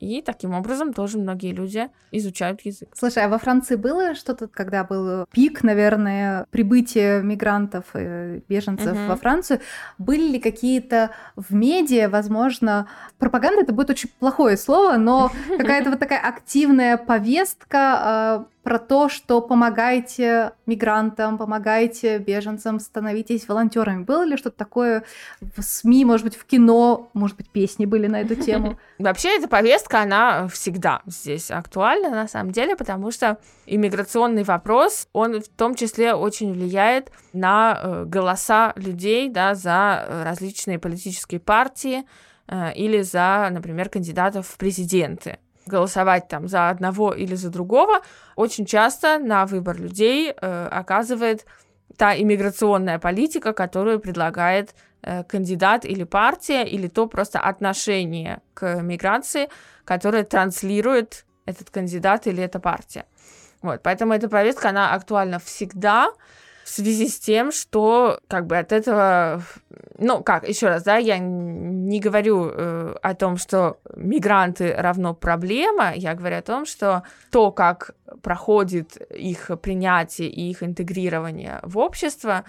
и 0.00 0.22
таким 0.22 0.52
образом 0.54 0.92
тоже 0.92 1.18
многие 1.18 1.52
люди 1.52 1.88
изучают 2.10 2.60
язык. 2.62 2.88
Слушай, 2.94 3.24
а 3.24 3.28
во 3.28 3.38
Франции 3.38 3.76
было 3.76 4.14
что-то, 4.14 4.48
когда 4.48 4.84
был 4.84 5.26
пик, 5.32 5.62
наверное, 5.62 6.46
прибытия 6.50 7.22
мигрантов, 7.22 7.84
и 7.94 8.42
беженцев 8.48 8.92
угу. 8.92 9.06
во 9.08 9.16
Францию? 9.16 9.60
Были 9.98 10.32
ли 10.32 10.40
какие-то 10.40 11.10
в 11.36 11.54
медиа, 11.54 12.08
возможно, 12.08 12.88
пропаганда 13.18 13.62
это 13.62 13.72
будет 13.72 13.90
очень 13.90 14.10
плохое 14.18 14.56
слово, 14.56 14.96
но 14.96 15.30
какая-то 15.56 15.90
вот 15.90 15.98
такая 15.98 16.20
активная 16.20 16.96
повестка 16.96 17.78
а, 17.78 18.46
про 18.66 18.80
то, 18.80 19.08
что 19.08 19.40
помогайте 19.40 20.50
мигрантам, 20.66 21.38
помогайте 21.38 22.18
беженцам, 22.18 22.80
становитесь 22.80 23.46
волонтерами. 23.46 24.02
Было 24.02 24.24
ли 24.24 24.36
что-то 24.36 24.56
такое 24.56 25.04
в 25.40 25.62
СМИ, 25.62 26.04
может 26.04 26.24
быть, 26.24 26.34
в 26.34 26.44
кино, 26.46 27.08
может 27.12 27.36
быть, 27.36 27.48
песни 27.48 27.86
были 27.86 28.08
на 28.08 28.22
эту 28.22 28.34
тему? 28.34 28.76
Вообще, 28.98 29.38
эта 29.38 29.46
повестка, 29.46 30.00
она 30.00 30.48
всегда 30.48 31.02
здесь 31.06 31.52
актуальна, 31.52 32.10
на 32.10 32.26
самом 32.26 32.50
деле, 32.50 32.74
потому 32.74 33.12
что 33.12 33.38
иммиграционный 33.66 34.42
вопрос, 34.42 35.06
он 35.12 35.40
в 35.40 35.48
том 35.48 35.76
числе 35.76 36.14
очень 36.14 36.52
влияет 36.52 37.12
на 37.32 37.78
э, 37.80 38.04
голоса 38.04 38.72
людей, 38.74 39.28
да, 39.28 39.54
за 39.54 40.24
различные 40.24 40.80
политические 40.80 41.38
партии 41.38 42.02
э, 42.48 42.74
или 42.74 43.02
за, 43.02 43.48
например, 43.52 43.90
кандидатов 43.90 44.48
в 44.48 44.58
президенты 44.58 45.38
голосовать 45.66 46.28
там 46.28 46.48
за 46.48 46.70
одного 46.70 47.12
или 47.12 47.34
за 47.34 47.50
другого, 47.50 48.00
очень 48.36 48.66
часто 48.66 49.18
на 49.18 49.46
выбор 49.46 49.76
людей 49.78 50.30
э, 50.30 50.68
оказывает 50.70 51.44
та 51.96 52.16
иммиграционная 52.16 52.98
политика, 52.98 53.52
которую 53.52 54.00
предлагает 54.00 54.74
э, 55.02 55.24
кандидат 55.24 55.84
или 55.84 56.04
партия, 56.04 56.64
или 56.64 56.88
то 56.88 57.06
просто 57.06 57.40
отношение 57.40 58.40
к 58.54 58.80
миграции, 58.80 59.48
которое 59.84 60.24
транслирует 60.24 61.24
этот 61.46 61.70
кандидат 61.70 62.26
или 62.26 62.42
эта 62.42 62.58
партия. 62.60 63.04
Вот, 63.62 63.82
поэтому 63.82 64.12
эта 64.12 64.28
повестка, 64.28 64.68
она 64.68 64.92
актуальна 64.92 65.38
всегда, 65.38 66.10
в 66.66 66.68
связи 66.68 67.06
с 67.06 67.20
тем, 67.20 67.52
что 67.52 68.18
как 68.26 68.48
бы 68.48 68.58
от 68.58 68.72
этого, 68.72 69.40
ну 69.98 70.24
как, 70.24 70.48
еще 70.48 70.66
раз, 70.66 70.82
да, 70.82 70.96
я 70.96 71.16
не 71.18 72.00
говорю 72.00 72.50
э, 72.52 72.96
о 73.00 73.14
том, 73.14 73.36
что 73.36 73.78
мигранты 73.94 74.74
равно 74.74 75.14
проблема, 75.14 75.92
я 75.94 76.14
говорю 76.14 76.38
о 76.38 76.42
том, 76.42 76.66
что 76.66 77.04
то, 77.30 77.52
как 77.52 77.94
проходит 78.20 78.96
их 79.12 79.52
принятие 79.62 80.28
и 80.28 80.50
их 80.50 80.64
интегрирование 80.64 81.60
в 81.62 81.78
общество, 81.78 82.42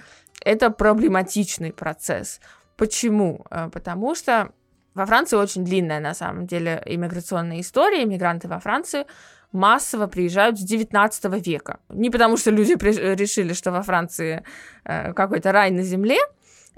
это 0.43 0.71
проблематичный 0.71 1.71
процесс. 1.71 2.41
Почему? 2.75 3.45
Э, 3.51 3.69
потому 3.71 4.15
что 4.15 4.49
во 4.95 5.05
Франции 5.05 5.35
очень 5.35 5.63
длинная, 5.63 5.99
на 5.99 6.15
самом 6.15 6.47
деле, 6.47 6.81
иммиграционная 6.87 7.59
история. 7.59 8.03
Иммигранты 8.03 8.47
во 8.47 8.59
Францию 8.59 9.05
массово 9.51 10.07
приезжают 10.07 10.59
с 10.59 10.63
19 10.63 11.25
века. 11.45 11.79
Не 11.89 12.09
потому, 12.09 12.37
что 12.37 12.51
люди 12.51 12.73
решили, 12.73 13.53
что 13.53 13.71
во 13.71 13.81
Франции 13.81 14.43
э, 14.83 15.13
какой-то 15.13 15.51
рай 15.51 15.71
на 15.71 15.83
земле, 15.83 16.17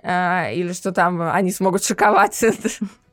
э, 0.04 0.54
или 0.54 0.74
что 0.74 0.92
там 0.92 1.22
они 1.22 1.52
смогут 1.52 1.84
шиковать 1.84 2.44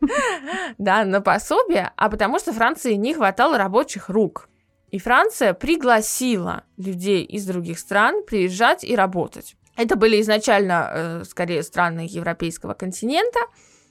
да, 0.79 1.05
на 1.05 1.21
пособие, 1.21 1.91
а 1.97 2.09
потому 2.09 2.39
что 2.39 2.53
Франции 2.53 2.95
не 2.95 3.15
хватало 3.15 3.59
рабочих 3.59 4.09
рук. 4.09 4.49
И 4.91 4.99
Франция 4.99 5.53
пригласила 5.53 6.63
людей 6.77 7.25
из 7.25 7.45
других 7.45 7.79
стран 7.79 8.23
приезжать 8.25 8.85
и 8.85 8.95
работать. 8.95 9.57
Это 9.77 9.97
были 9.97 10.21
изначально, 10.21 10.91
э, 10.93 11.25
скорее, 11.25 11.63
страны 11.63 12.07
европейского 12.09 12.75
континента, 12.75 13.41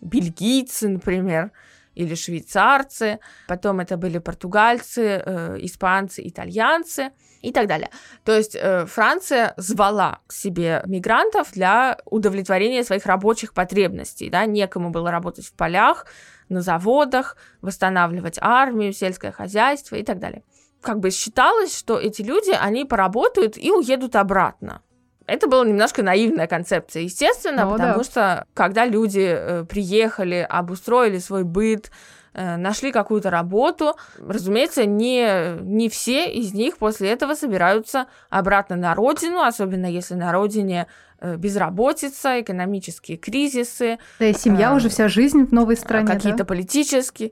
бельгийцы, 0.01 0.87
например, 0.87 1.51
или 1.95 2.15
швейцарцы, 2.15 3.19
потом 3.47 3.79
это 3.79 3.97
были 3.97 4.19
португальцы, 4.19 5.23
э, 5.25 5.57
испанцы, 5.59 6.21
итальянцы 6.27 7.11
и 7.41 7.51
так 7.51 7.67
далее. 7.67 7.89
То 8.23 8.35
есть 8.35 8.55
э, 8.55 8.85
Франция 8.85 9.53
звала 9.57 10.19
к 10.27 10.33
себе 10.33 10.83
мигрантов 10.85 11.53
для 11.53 11.97
удовлетворения 12.05 12.83
своих 12.83 13.05
рабочих 13.05 13.53
потребностей, 13.53 14.29
да, 14.29 14.45
некому 14.45 14.89
было 14.89 15.11
работать 15.11 15.45
в 15.45 15.53
полях, 15.53 16.05
на 16.49 16.61
заводах, 16.61 17.37
восстанавливать 17.61 18.37
армию, 18.39 18.93
сельское 18.93 19.31
хозяйство 19.31 19.95
и 19.95 20.03
так 20.03 20.19
далее. 20.19 20.43
Как 20.81 20.99
бы 20.99 21.09
считалось, 21.09 21.75
что 21.75 21.99
эти 21.99 22.21
люди, 22.21 22.51
они 22.51 22.85
поработают 22.85 23.57
и 23.57 23.71
уедут 23.71 24.15
обратно. 24.15 24.81
Это 25.27 25.47
была 25.47 25.65
немножко 25.65 26.03
наивная 26.03 26.47
концепция, 26.47 27.03
естественно, 27.03 27.65
ну, 27.65 27.71
потому 27.71 27.97
да. 27.97 28.03
что 28.03 28.47
когда 28.53 28.85
люди 28.85 29.25
э, 29.27 29.65
приехали, 29.65 30.45
обустроили 30.47 31.17
свой 31.17 31.43
быт, 31.43 31.89
э, 32.33 32.57
нашли 32.57 32.91
какую-то 32.91 33.31
работу, 33.31 33.95
разумеется, 34.19 34.85
не, 34.85 35.57
не 35.61 35.89
все 35.89 36.31
из 36.31 36.53
них 36.53 36.77
после 36.77 37.09
этого 37.09 37.33
собираются 37.33 38.05
обратно 38.29 38.75
на 38.75 38.93
родину, 38.93 39.41
особенно 39.41 39.87
если 39.87 40.13
на 40.13 40.31
родине 40.31 40.85
э, 41.19 41.37
безработица, 41.37 42.41
экономические 42.41 43.17
кризисы. 43.17 43.97
Да 44.19 44.27
и 44.27 44.33
семья 44.33 44.71
э, 44.71 44.75
уже 44.75 44.89
вся 44.89 45.07
жизнь 45.07 45.47
в 45.47 45.51
новой 45.51 45.75
стране. 45.75 46.07
Какие-то 46.07 46.39
да? 46.39 46.45
политические. 46.45 47.31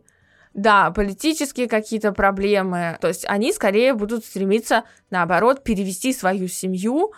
Да, 0.56 0.92
политические 0.92 1.68
какие-то 1.68 2.12
проблемы. 2.12 2.98
То 3.02 3.08
есть 3.08 3.26
они 3.28 3.52
скорее 3.54 3.94
будут 3.94 4.24
стремиться, 4.24 4.84
наоборот, 5.10 5.64
перевести 5.64 6.14
свою 6.14 6.48
семью 6.48 7.12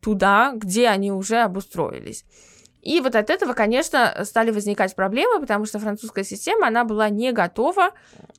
туда, 0.00 0.52
где 0.54 0.88
они 0.88 1.12
уже 1.12 1.38
обустроились. 1.42 2.24
И 2.82 3.00
вот 3.00 3.14
от 3.14 3.28
этого, 3.28 3.52
конечно, 3.52 4.24
стали 4.24 4.50
возникать 4.50 4.94
проблемы, 4.96 5.40
потому 5.40 5.66
что 5.66 5.78
французская 5.78 6.24
система, 6.24 6.68
она 6.68 6.84
была 6.84 7.10
не 7.10 7.32
готова 7.32 7.90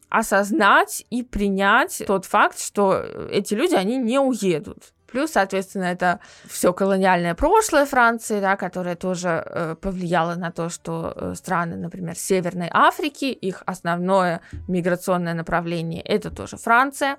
осознать 0.09 1.05
и 1.09 1.23
принять 1.23 2.01
тот 2.07 2.25
факт, 2.25 2.59
что 2.59 3.03
эти 3.31 3.53
люди, 3.53 3.75
они 3.75 3.97
не 3.97 4.19
уедут. 4.19 4.93
Плюс, 5.11 5.31
соответственно, 5.31 5.85
это 5.85 6.21
все 6.45 6.73
колониальное 6.73 7.35
прошлое 7.35 7.85
Франции, 7.85 8.39
да, 8.39 8.55
которое 8.55 8.95
тоже 8.95 9.43
э, 9.45 9.75
повлияло 9.75 10.35
на 10.35 10.51
то, 10.51 10.69
что 10.69 11.13
э, 11.13 11.33
страны, 11.35 11.75
например, 11.75 12.15
Северной 12.15 12.69
Африки, 12.71 13.25
их 13.25 13.61
основное 13.65 14.39
миграционное 14.69 15.33
направление 15.33 16.01
это 16.01 16.31
тоже 16.31 16.55
Франция 16.55 17.17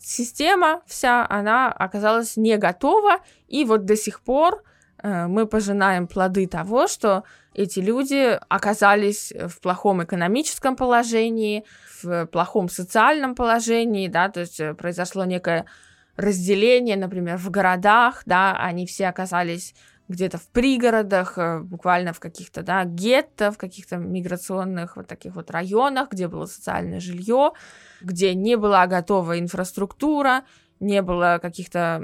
система 0.00 0.82
вся, 0.86 1.26
она 1.28 1.72
оказалась 1.72 2.36
не 2.36 2.56
готова, 2.56 3.18
и 3.48 3.64
вот 3.64 3.84
до 3.84 3.96
сих 3.96 4.20
пор 4.20 4.62
э, 5.02 5.26
мы 5.26 5.46
пожинаем 5.46 6.06
плоды 6.06 6.46
того, 6.46 6.86
что 6.86 7.24
эти 7.54 7.80
люди 7.80 8.38
оказались 8.48 9.32
в 9.32 9.60
плохом 9.60 10.04
экономическом 10.04 10.76
положении, 10.76 11.64
в 12.02 12.26
плохом 12.26 12.68
социальном 12.68 13.34
положении, 13.34 14.08
да, 14.08 14.28
то 14.28 14.40
есть 14.40 14.60
э, 14.60 14.74
произошло 14.74 15.24
некое 15.24 15.64
разделение, 16.16 16.96
например, 16.96 17.36
в 17.36 17.50
городах, 17.50 18.22
да, 18.26 18.56
они 18.56 18.86
все 18.86 19.08
оказались 19.08 19.74
где-то 20.08 20.38
в 20.38 20.48
пригородах, 20.48 21.38
э, 21.38 21.60
буквально 21.60 22.12
в 22.12 22.20
каких-то, 22.20 22.62
да, 22.62 22.84
гетто, 22.84 23.52
в 23.52 23.58
каких-то 23.58 23.96
миграционных 23.96 24.96
вот 24.96 25.06
таких 25.06 25.34
вот 25.34 25.50
районах, 25.50 26.10
где 26.10 26.28
было 26.28 26.46
социальное 26.46 27.00
жилье, 27.00 27.52
где 28.00 28.34
не 28.34 28.56
была 28.56 28.86
готова 28.86 29.38
инфраструктура, 29.38 30.44
не 30.80 31.02
было 31.02 31.38
каких-то 31.42 32.02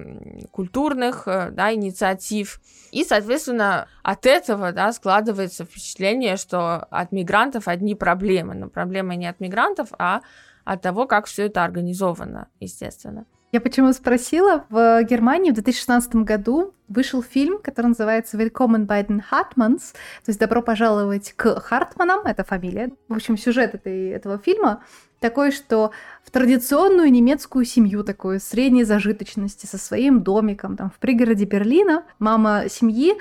культурных 0.51 1.27
э, 1.27 1.51
да, 1.53 1.73
инициатив. 1.73 2.61
И, 2.91 3.05
соответственно, 3.05 3.89
от 4.03 4.27
этого 4.27 4.73
да, 4.73 4.93
складывается 4.93 5.65
впечатление, 5.65 6.37
что 6.37 6.85
от 6.91 7.13
мигрантов 7.13 7.69
одни 7.69 7.95
проблемы. 7.95 8.55
Но 8.55 8.69
проблемы 8.69 9.17
не 9.17 9.27
от 9.27 9.41
мигрантов, 9.41 9.89
а 9.99 10.23
от 10.65 10.83
того, 10.83 11.07
как 11.07 11.27
все 11.27 11.47
это 11.47 11.65
организовано, 11.65 12.49
естественно. 12.61 13.27
Я 13.55 13.61
почему 13.61 13.93
спросила? 13.93 14.65
В 14.69 15.05
Германии 15.05 15.53
в 15.53 15.55
2016 15.55 16.17
году 16.17 16.75
вышел 16.89 17.23
фильм, 17.23 17.61
который 17.63 17.87
называется 17.87 18.37
«Willkommen 18.37 18.85
bei 18.85 19.07
den 19.07 19.23
Hartmanns», 19.31 19.93
то 20.25 20.31
есть 20.31 20.41
«Добро 20.41 20.61
пожаловать 20.61 21.35
к 21.37 21.61
Хартманам», 21.61 22.27
это 22.27 22.43
фамилия. 22.43 22.91
В 23.07 23.15
общем, 23.15 23.39
сюжет 23.39 23.77
этой, 23.77 24.09
этого 24.09 24.39
фильма 24.39 24.83
такой, 25.21 25.53
что 25.53 25.93
в 26.25 26.33
традиционную 26.33 27.13
немецкую 27.13 27.65
семью, 27.65 28.03
такую 28.03 28.41
средней 28.41 28.83
зажиточности, 28.83 29.67
со 29.67 29.79
своим 29.79 30.25
домиком 30.25 30.77
там 30.77 30.91
в 30.91 30.99
пригороде 30.99 31.45
Берлина, 31.45 32.03
мама 32.19 32.65
семьи 32.69 33.15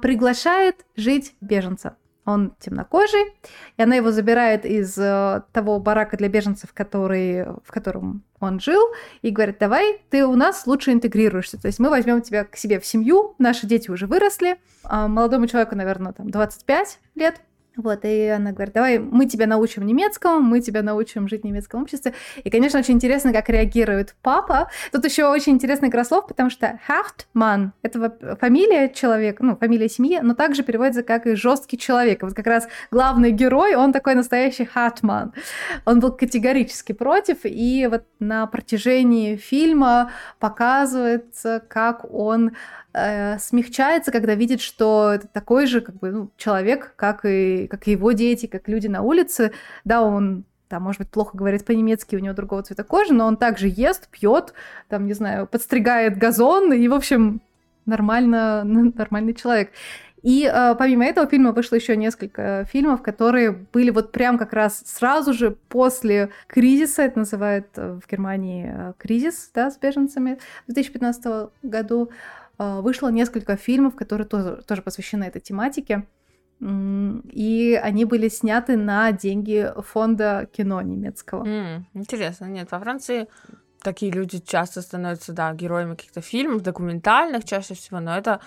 приглашает 0.00 0.86
жить 0.96 1.34
беженца. 1.42 1.94
Он 2.24 2.54
темнокожий, 2.58 3.34
и 3.76 3.82
она 3.82 3.96
его 3.96 4.10
забирает 4.10 4.64
из 4.64 4.96
э, 4.96 5.42
того 5.52 5.78
барака 5.78 6.16
для 6.16 6.28
беженцев, 6.28 6.72
который, 6.72 7.44
в 7.44 7.68
котором 7.68 8.22
он 8.40 8.60
жил, 8.60 8.82
и 9.22 9.30
говорит, 9.30 9.58
давай, 9.58 10.00
ты 10.10 10.24
у 10.24 10.34
нас 10.34 10.66
лучше 10.66 10.92
интегрируешься. 10.92 11.60
То 11.60 11.66
есть 11.66 11.78
мы 11.78 11.90
возьмем 11.90 12.22
тебя 12.22 12.44
к 12.44 12.56
себе 12.56 12.80
в 12.80 12.86
семью, 12.86 13.34
наши 13.38 13.66
дети 13.66 13.90
уже 13.90 14.06
выросли, 14.06 14.56
а 14.84 15.08
молодому 15.08 15.46
человеку, 15.46 15.76
наверное, 15.76 16.12
там 16.12 16.30
25 16.30 16.98
лет, 17.14 17.40
вот, 17.76 18.00
и 18.04 18.28
она 18.28 18.52
говорит, 18.52 18.74
давай 18.74 18.98
мы 18.98 19.26
тебя 19.26 19.46
научим 19.46 19.84
немецкому, 19.84 20.40
мы 20.40 20.60
тебя 20.60 20.82
научим 20.82 21.28
жить 21.28 21.42
в 21.42 21.44
немецком 21.44 21.82
обществе. 21.82 22.14
И, 22.42 22.50
конечно, 22.50 22.78
очень 22.78 22.94
интересно, 22.94 23.32
как 23.32 23.48
реагирует 23.48 24.14
папа. 24.22 24.70
Тут 24.92 25.04
еще 25.04 25.26
очень 25.26 25.54
интересный 25.54 25.88
игра 25.88 26.04
слов, 26.04 26.26
потому 26.28 26.50
что 26.50 26.78
Hartmann— 26.88 27.70
это 27.82 28.36
фамилия 28.40 28.88
человека, 28.88 29.44
ну, 29.44 29.56
фамилия 29.56 29.88
семьи, 29.88 30.20
но 30.22 30.34
также 30.34 30.62
переводится 30.62 31.02
как 31.02 31.26
и 31.26 31.34
жесткий 31.34 31.76
человек. 31.76 32.22
Вот 32.22 32.34
как 32.34 32.46
раз 32.46 32.68
главный 32.90 33.32
герой, 33.32 33.74
он 33.74 33.92
такой 33.92 34.14
настоящий 34.14 34.68
Hartmann. 34.72 35.32
Он 35.84 35.98
был 35.98 36.12
категорически 36.12 36.92
против, 36.92 37.38
и 37.42 37.88
вот 37.90 38.04
на 38.20 38.46
протяжении 38.46 39.36
фильма 39.36 40.12
показывается, 40.38 41.62
как 41.68 42.04
он 42.12 42.52
э, 42.94 43.38
смягчается, 43.38 44.12
когда 44.12 44.34
видит, 44.34 44.60
что 44.60 45.12
это 45.14 45.26
такой 45.26 45.66
же 45.66 45.80
как 45.80 45.96
бы, 45.96 46.10
ну, 46.10 46.30
человек, 46.36 46.94
как 46.96 47.24
и, 47.24 47.66
как 47.68 47.86
и 47.88 47.92
его 47.92 48.12
дети, 48.12 48.46
как 48.46 48.68
люди 48.68 48.86
на 48.86 49.02
улице. 49.02 49.52
Да, 49.84 50.02
он 50.02 50.44
там, 50.68 50.82
может 50.82 51.00
быть, 51.00 51.10
плохо 51.10 51.36
говорит 51.36 51.64
по-немецки, 51.64 52.16
у 52.16 52.20
него 52.20 52.34
другого 52.34 52.62
цвета 52.62 52.84
кожи, 52.84 53.12
но 53.12 53.26
он 53.26 53.36
также 53.36 53.68
ест, 53.68 54.08
пьет, 54.08 54.54
там, 54.88 55.06
не 55.06 55.12
знаю, 55.12 55.46
подстригает 55.46 56.16
газон, 56.16 56.72
и, 56.72 56.88
в 56.88 56.94
общем, 56.94 57.40
нормально, 57.86 58.64
нормальный 58.64 59.34
человек. 59.34 59.70
И 60.24 60.50
э, 60.50 60.74
помимо 60.78 61.04
этого 61.04 61.26
фильма 61.26 61.52
вышло 61.52 61.76
еще 61.76 61.96
несколько 61.98 62.66
фильмов, 62.72 63.02
которые 63.02 63.50
были 63.50 63.90
вот 63.90 64.10
прям 64.10 64.38
как 64.38 64.54
раз 64.54 64.82
сразу 64.86 65.34
же 65.34 65.50
после 65.68 66.30
кризиса, 66.46 67.02
это 67.02 67.18
называют 67.18 67.66
э, 67.76 68.00
в 68.02 68.10
Германии 68.10 68.72
э, 68.74 68.92
кризис, 68.96 69.50
да, 69.54 69.70
с 69.70 69.76
беженцами 69.76 70.38
в 70.66 70.72
2015 70.72 71.50
году. 71.62 72.10
А, 72.58 72.80
вышло 72.80 73.08
несколько 73.08 73.56
фильмов, 73.56 73.96
которые 73.96 74.26
тоже, 74.26 74.62
тоже 74.66 74.82
посвящены 74.82 75.24
этой 75.24 75.40
тематике. 75.40 76.06
И 76.60 77.80
они 77.82 78.04
были 78.04 78.28
сняты 78.28 78.76
на 78.76 79.12
деньги 79.12 79.72
фонда 79.82 80.48
кино 80.52 80.80
немецкого. 80.82 81.44
Mm, 81.44 81.82
интересно, 81.94 82.46
нет, 82.46 82.70
во 82.70 82.78
Франции 82.78 83.28
такие 83.82 84.10
люди 84.10 84.38
часто 84.38 84.80
становятся, 84.80 85.32
да, 85.32 85.52
героями 85.52 85.94
каких-то 85.94 86.20
фильмов, 86.20 86.62
документальных 86.62 87.44
чаще 87.44 87.74
всего, 87.74 88.00
но 88.00 88.16
это 88.16 88.40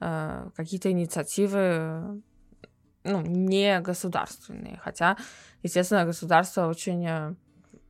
э, 0.00 0.48
какие-то 0.54 0.90
инициативы, 0.90 2.22
ну, 3.02 3.20
не 3.22 3.80
государственные. 3.80 4.78
Хотя, 4.84 5.16
естественно, 5.62 6.04
государство 6.04 6.68
очень 6.68 7.04
э, 7.06 7.34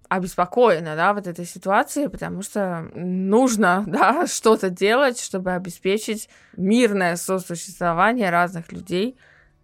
обеспокоена, 0.09 0.97
да, 0.97 1.15
вот 1.15 1.27
этой 1.27 1.45
ситуации, 1.45 2.07
потому 2.07 2.43
что 2.43 2.89
нужно, 2.95 3.85
да, 3.87 4.27
что-то 4.27 4.71
делать, 4.71 5.21
чтобы 5.21 5.53
обеспечить 5.53 6.29
мирное 6.57 7.17
сосуществование 7.17 8.31
разных 8.31 8.73
людей 8.73 9.17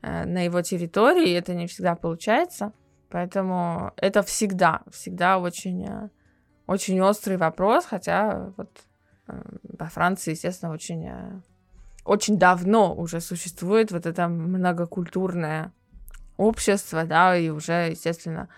э, 0.03 0.24
на 0.24 0.45
его 0.45 0.62
территории, 0.62 1.30
и 1.30 1.34
это 1.34 1.55
не 1.55 1.66
всегда 1.66 1.95
получается, 1.95 2.72
поэтому 3.11 3.93
это 3.97 4.22
всегда, 4.22 4.82
всегда 4.91 5.38
очень, 5.38 5.86
э, 5.86 6.09
очень 6.66 7.01
острый 7.01 7.36
вопрос, 7.36 7.84
хотя 7.84 8.53
вот 8.57 8.70
э, 9.28 9.41
во 9.78 9.86
Франции, 9.88 10.32
естественно, 10.32 10.72
очень, 10.72 11.07
э, 11.07 11.41
очень 12.05 12.38
давно 12.38 12.95
уже 12.95 13.20
существует 13.20 13.93
вот 13.93 14.07
это 14.07 14.28
многокультурное 14.28 15.72
общество, 16.36 17.05
да, 17.05 17.36
и 17.36 17.51
уже, 17.51 17.91
естественно, 17.91 18.49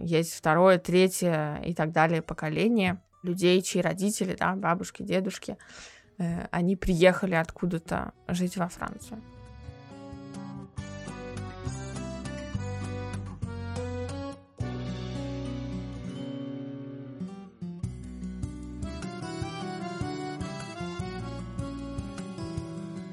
есть 0.00 0.34
второе, 0.34 0.78
третье 0.78 1.60
и 1.64 1.74
так 1.74 1.92
далее 1.92 2.22
поколение 2.22 3.00
людей, 3.22 3.60
чьи 3.62 3.80
родители, 3.82 4.36
да, 4.38 4.54
бабушки, 4.54 5.02
дедушки, 5.02 5.56
э, 6.18 6.46
они 6.50 6.76
приехали 6.76 7.34
откуда-то 7.34 8.12
жить 8.28 8.56
во 8.56 8.68
Францию. 8.68 9.20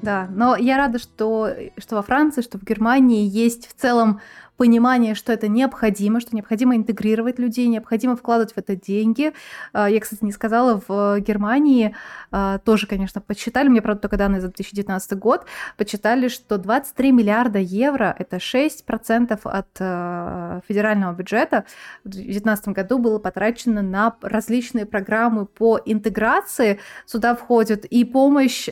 Да, 0.06 0.28
но 0.30 0.54
я 0.54 0.76
рада, 0.76 1.00
что, 1.00 1.52
что 1.78 1.96
во 1.96 2.02
Франции, 2.02 2.40
что 2.40 2.58
в 2.58 2.62
Германии 2.62 3.28
есть 3.28 3.66
в 3.66 3.74
целом 3.74 4.20
понимание, 4.56 5.14
что 5.14 5.32
это 5.32 5.48
необходимо, 5.48 6.20
что 6.20 6.34
необходимо 6.34 6.76
интегрировать 6.76 7.38
людей, 7.38 7.66
необходимо 7.68 8.16
вкладывать 8.16 8.54
в 8.54 8.58
это 8.58 8.76
деньги. 8.76 9.32
А, 9.72 9.88
я, 9.88 10.00
кстати, 10.00 10.24
не 10.24 10.32
сказала, 10.32 10.80
в 10.86 11.20
Германии 11.20 11.94
а, 12.30 12.58
тоже, 12.58 12.86
конечно, 12.86 13.20
подсчитали, 13.20 13.68
мне, 13.68 13.82
правда, 13.82 14.02
только 14.02 14.16
данные 14.16 14.40
за 14.40 14.48
2019 14.48 15.18
год, 15.18 15.46
подсчитали, 15.76 16.28
что 16.28 16.58
23 16.58 17.12
миллиарда 17.12 17.58
евро– 17.58 18.14
это 18.18 18.36
6% 18.36 19.40
от 19.44 19.68
а, 19.78 20.60
федерального 20.66 21.14
бюджета 21.14 21.64
в 22.04 22.08
2019 22.10 22.68
году 22.68 22.98
было 22.98 23.18
потрачено 23.18 23.82
на 23.82 24.16
различные 24.22 24.86
программы 24.86 25.46
по 25.46 25.80
интеграции. 25.84 26.80
Сюда 27.06 27.34
входит 27.34 27.84
и 27.84 28.04
помощь 28.04 28.68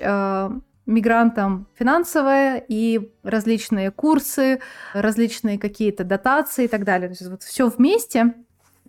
мигрантам 0.87 1.67
финансовая 1.75 2.63
и 2.67 3.11
различные 3.23 3.91
курсы, 3.91 4.61
различные 4.93 5.59
какие-то 5.59 6.05
дотации 6.05 6.65
и 6.65 6.69
так 6.69 6.85
далее. 6.85 7.09
То 7.09 7.13
есть 7.13 7.31
вот 7.31 7.43
все 7.43 7.69
вместе, 7.69 8.35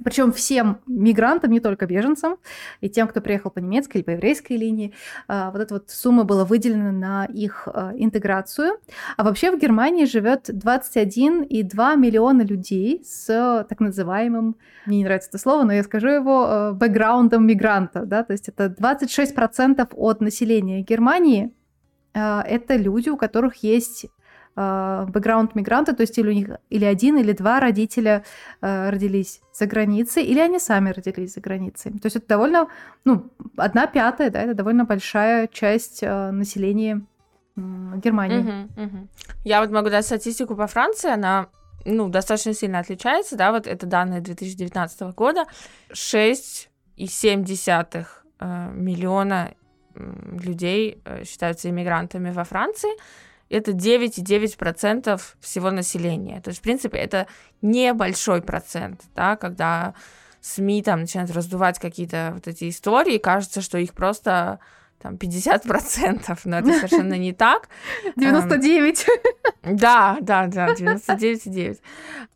причем 0.04 0.34
всем 0.34 0.80
мигрантам, 0.88 1.52
не 1.52 1.62
только 1.62 1.86
беженцам, 1.86 2.36
и 2.82 2.90
тем, 2.90 3.08
кто 3.08 3.22
приехал 3.22 3.50
по 3.50 3.60
немецкой 3.60 3.98
или 3.98 4.04
по 4.04 4.10
еврейской 4.12 4.54
линии, 4.54 4.94
а, 5.28 5.52
вот 5.52 5.62
эта 5.62 5.76
вот 5.76 5.90
сумма 5.90 6.26
была 6.26 6.44
выделена 6.44 6.92
на 6.92 7.26
их 7.26 7.68
а, 7.68 7.94
интеграцию. 7.96 8.74
А 9.16 9.24
вообще 9.24 9.52
в 9.52 9.60
Германии 9.60 10.06
живет 10.06 10.50
21,2 10.50 11.96
миллиона 11.96 12.42
людей 12.42 13.04
с 13.06 13.66
так 13.70 13.80
называемым, 13.80 14.58
мне 14.86 14.98
не 14.98 15.04
нравится 15.06 15.30
это 15.30 15.38
слово, 15.38 15.64
но 15.64 15.74
я 15.74 15.84
скажу 15.84 16.10
его, 16.10 16.46
а, 16.46 16.74
бэкграундом 16.74 17.48
мигранта. 17.48 18.06
Да? 18.06 18.24
То 18.24 18.34
есть 18.34 18.50
это 18.50 18.66
26% 18.66 19.88
от 19.94 20.20
населения 20.20 20.82
Германии 20.82 21.54
это 22.20 22.78
люди, 22.78 23.10
у 23.10 23.18
которых 23.18 23.58
есть 23.58 24.08
а, 24.58 25.06
бэкграунд 25.08 25.54
мигранта, 25.56 25.94
то 25.94 26.02
есть 26.02 26.18
или 26.18 26.30
у 26.30 26.32
них 26.32 26.48
или 26.70 26.86
один, 26.86 27.18
или 27.18 27.34
два 27.34 27.60
родителя 27.60 28.24
э, 28.62 28.90
родились 28.90 29.42
за 29.52 29.66
границей, 29.66 30.24
или 30.24 30.40
они 30.40 30.60
сами 30.60 30.92
родились 30.92 31.34
за 31.34 31.42
границей. 31.42 31.92
То 31.92 32.06
есть 32.06 32.16
это 32.16 32.26
довольно, 32.28 32.70
ну, 33.04 33.30
одна 33.58 33.86
пятая, 33.86 34.30
да, 34.30 34.44
это 34.44 34.54
довольно 34.54 34.86
большая 34.86 35.48
часть 35.48 36.04
э, 36.04 36.32
населения 36.32 37.02
э, 37.58 37.62
Германии. 38.02 38.40
Угу, 38.40 38.82
угу. 38.82 39.08
Я 39.44 39.60
вот 39.60 39.72
могу 39.72 39.90
дать 39.90 40.06
статистику 40.06 40.56
по 40.56 40.68
Франции, 40.68 41.12
она 41.12 41.48
ну, 41.84 42.08
достаточно 42.08 42.54
сильно 42.54 42.80
отличается, 42.80 43.36
да, 43.36 43.52
вот 43.52 43.68
это 43.68 43.86
данные 43.86 44.22
2019 44.22 45.02
года. 45.16 45.48
6,7 45.92 48.06
э, 48.40 48.72
миллиона 48.74 49.54
людей 49.96 51.02
э, 51.06 51.24
считаются 51.24 51.70
иммигрантами 51.70 52.32
во 52.32 52.44
Франции, 52.44 52.90
это 53.50 53.72
9,9% 53.72 55.22
всего 55.40 55.72
населения. 55.72 56.42
То 56.42 56.50
есть, 56.50 56.60
в 56.60 56.64
принципе, 56.64 56.98
это 56.98 57.28
небольшой 57.62 58.42
процент, 58.42 59.02
да, 59.16 59.36
когда 59.36 59.94
СМИ 60.42 60.84
там 60.84 61.02
начинают 61.02 61.32
раздувать 61.32 61.80
какие-то 61.80 62.32
вот 62.34 62.48
эти 62.48 62.70
истории, 62.70 63.18
кажется, 63.18 63.62
что 63.62 63.78
их 63.78 63.94
просто 63.94 64.60
там 65.00 65.16
50%, 65.16 66.40
но 66.46 66.60
это 66.60 66.74
совершенно 66.74 67.14
не 67.16 67.34
так. 67.34 67.70
99. 68.16 69.06
Да, 69.64 70.18
да, 70.22 70.48
да, 70.48 70.74
99,9. 70.74 71.80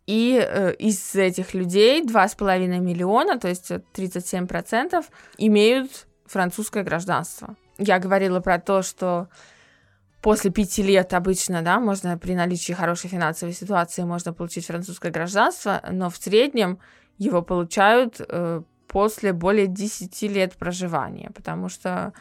И 0.06 0.40
э, 0.40 0.74
из 0.76 1.16
этих 1.16 1.54
людей 1.54 2.04
2,5 2.04 2.80
миллиона, 2.80 3.40
то 3.40 3.48
есть 3.48 3.72
37%, 3.72 5.04
имеют 5.38 6.08
французское 6.30 6.84
гражданство. 6.84 7.56
Я 7.78 8.00
говорила 8.00 8.40
про 8.40 8.60
то, 8.60 8.82
что 8.82 9.28
после 10.22 10.52
пяти 10.52 10.84
лет 10.84 11.14
обычно, 11.14 11.62
да, 11.62 11.80
можно 11.80 12.18
при 12.18 12.36
наличии 12.36 12.74
хорошей 12.74 13.10
финансовой 13.10 13.54
ситуации 13.54 14.04
можно 14.04 14.34
получить 14.34 14.68
французское 14.68 15.12
гражданство, 15.12 15.82
но 15.92 16.10
в 16.10 16.18
среднем 16.18 16.80
его 17.18 17.42
получают 17.42 18.20
э, 18.20 18.62
после 18.88 19.34
более 19.34 19.68
10 19.68 20.22
лет 20.24 20.54
проживания, 20.56 21.32
потому 21.34 21.70
что, 21.70 22.14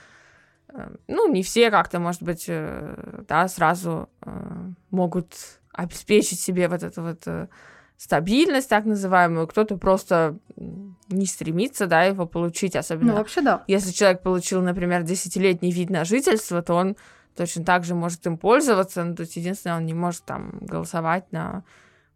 э, 0.69 0.97
ну, 1.09 1.33
не 1.33 1.43
все 1.43 1.71
как-то, 1.71 1.99
может 1.99 2.23
быть, 2.23 2.45
э, 2.49 3.23
да, 3.29 3.49
сразу 3.49 4.09
э, 4.23 4.31
могут 4.91 5.35
обеспечить 5.73 6.41
себе 6.41 6.69
вот 6.69 6.83
это 6.83 7.03
вот 7.03 7.23
э, 7.27 7.49
стабильность, 7.99 8.71
так 8.71 8.87
называемую, 8.87 9.47
кто-то 9.47 9.77
просто 9.77 10.39
не 11.09 11.27
стремится, 11.27 11.87
да, 11.87 12.05
его 12.05 12.27
получить, 12.27 12.77
особенно... 12.77 13.13
Ну, 13.13 13.19
вообще, 13.19 13.43
да. 13.43 13.65
Если 13.67 13.91
человек 13.91 14.23
получил, 14.23 14.63
например, 14.63 15.03
десятилетний 15.03 15.71
вид 15.71 15.91
на 15.91 16.05
жительство, 16.05 16.63
то 16.63 16.75
он 16.75 16.97
точно 17.37 17.65
так 17.65 17.85
же 17.85 17.95
может 17.95 18.27
им 18.27 18.39
пользоваться, 18.39 19.05
ну, 19.05 19.15
то 19.15 19.23
есть 19.23 19.37
единственное, 19.37 19.77
он 19.77 19.85
не 19.85 19.95
может 19.95 20.25
там 20.25 20.59
голосовать 20.61 21.31
на 21.33 21.65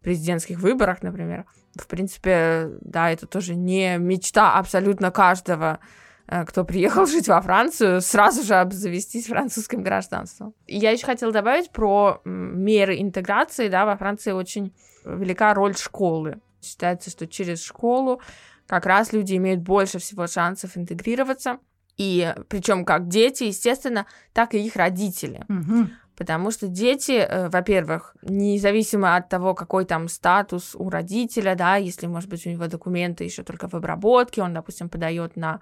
президентских 0.01 0.59
выборах, 0.59 1.03
например. 1.03 1.45
В 1.75 1.87
принципе, 1.87 2.71
да, 2.81 3.11
это 3.11 3.27
тоже 3.27 3.55
не 3.55 3.97
мечта 3.97 4.53
абсолютно 4.57 5.11
каждого 5.11 5.79
Э, 6.27 6.45
кто 6.45 6.63
приехал 6.63 7.05
жить 7.05 7.27
во 7.27 7.41
Францию, 7.41 8.01
сразу 8.01 8.43
же 8.43 8.55
обзавестись 8.55 9.27
французским 9.27 9.83
гражданством. 9.83 10.53
И 10.67 10.77
я 10.77 10.91
еще 10.91 11.05
хотела 11.05 11.31
добавить 11.31 11.69
про 11.71 12.21
меры 12.25 12.99
интеграции. 12.99 13.67
Да, 13.67 13.85
во 13.85 13.97
Франции 13.97 14.31
очень 14.31 14.73
велика 15.05 15.53
роль 15.53 15.75
школы. 15.75 16.39
Считается, 16.61 17.09
что 17.09 17.27
через 17.27 17.63
школу 17.63 18.21
как 18.67 18.85
раз 18.85 19.13
люди 19.13 19.35
имеют 19.35 19.61
больше 19.61 19.99
всего 19.99 20.27
шансов 20.27 20.77
интегрироваться. 20.77 21.59
И 21.97 22.33
причем 22.47 22.85
как 22.85 23.07
дети, 23.07 23.43
естественно, 23.43 24.05
так 24.33 24.55
и 24.55 24.65
их 24.65 24.75
родители. 24.75 25.45
Угу. 25.47 25.89
Потому 26.15 26.51
что 26.51 26.67
дети, 26.67 27.11
э, 27.11 27.49
во-первых, 27.49 28.15
независимо 28.21 29.15
от 29.15 29.29
того, 29.29 29.53
какой 29.53 29.85
там 29.85 30.07
статус 30.07 30.75
у 30.75 30.89
родителя, 30.89 31.55
да, 31.55 31.75
если, 31.75 32.07
может 32.07 32.29
быть, 32.29 32.45
у 32.45 32.49
него 32.49 32.67
документы 32.67 33.23
еще 33.23 33.43
только 33.43 33.67
в 33.67 33.73
обработке, 33.73 34.41
он, 34.41 34.53
допустим, 34.53 34.89
подает 34.89 35.35
на 35.35 35.59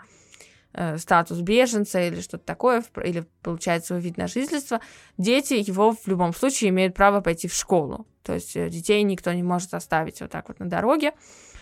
статус 0.97 1.39
беженца 1.39 2.01
или 2.01 2.21
что-то 2.21 2.45
такое, 2.45 2.83
или 3.03 3.25
получает 3.41 3.85
свой 3.85 3.99
вид 3.99 4.17
на 4.17 4.27
жительство, 4.27 4.79
дети 5.17 5.53
его 5.53 5.91
в 5.91 6.07
любом 6.07 6.33
случае 6.33 6.69
имеют 6.69 6.95
право 6.95 7.21
пойти 7.21 7.47
в 7.47 7.53
школу. 7.53 8.07
То 8.23 8.33
есть 8.33 8.55
э, 8.55 8.69
детей 8.69 9.01
никто 9.03 9.31
не 9.33 9.43
может 9.43 9.73
оставить 9.73 10.21
вот 10.21 10.31
так 10.31 10.47
вот 10.47 10.59
на 10.59 10.69
дороге, 10.69 11.13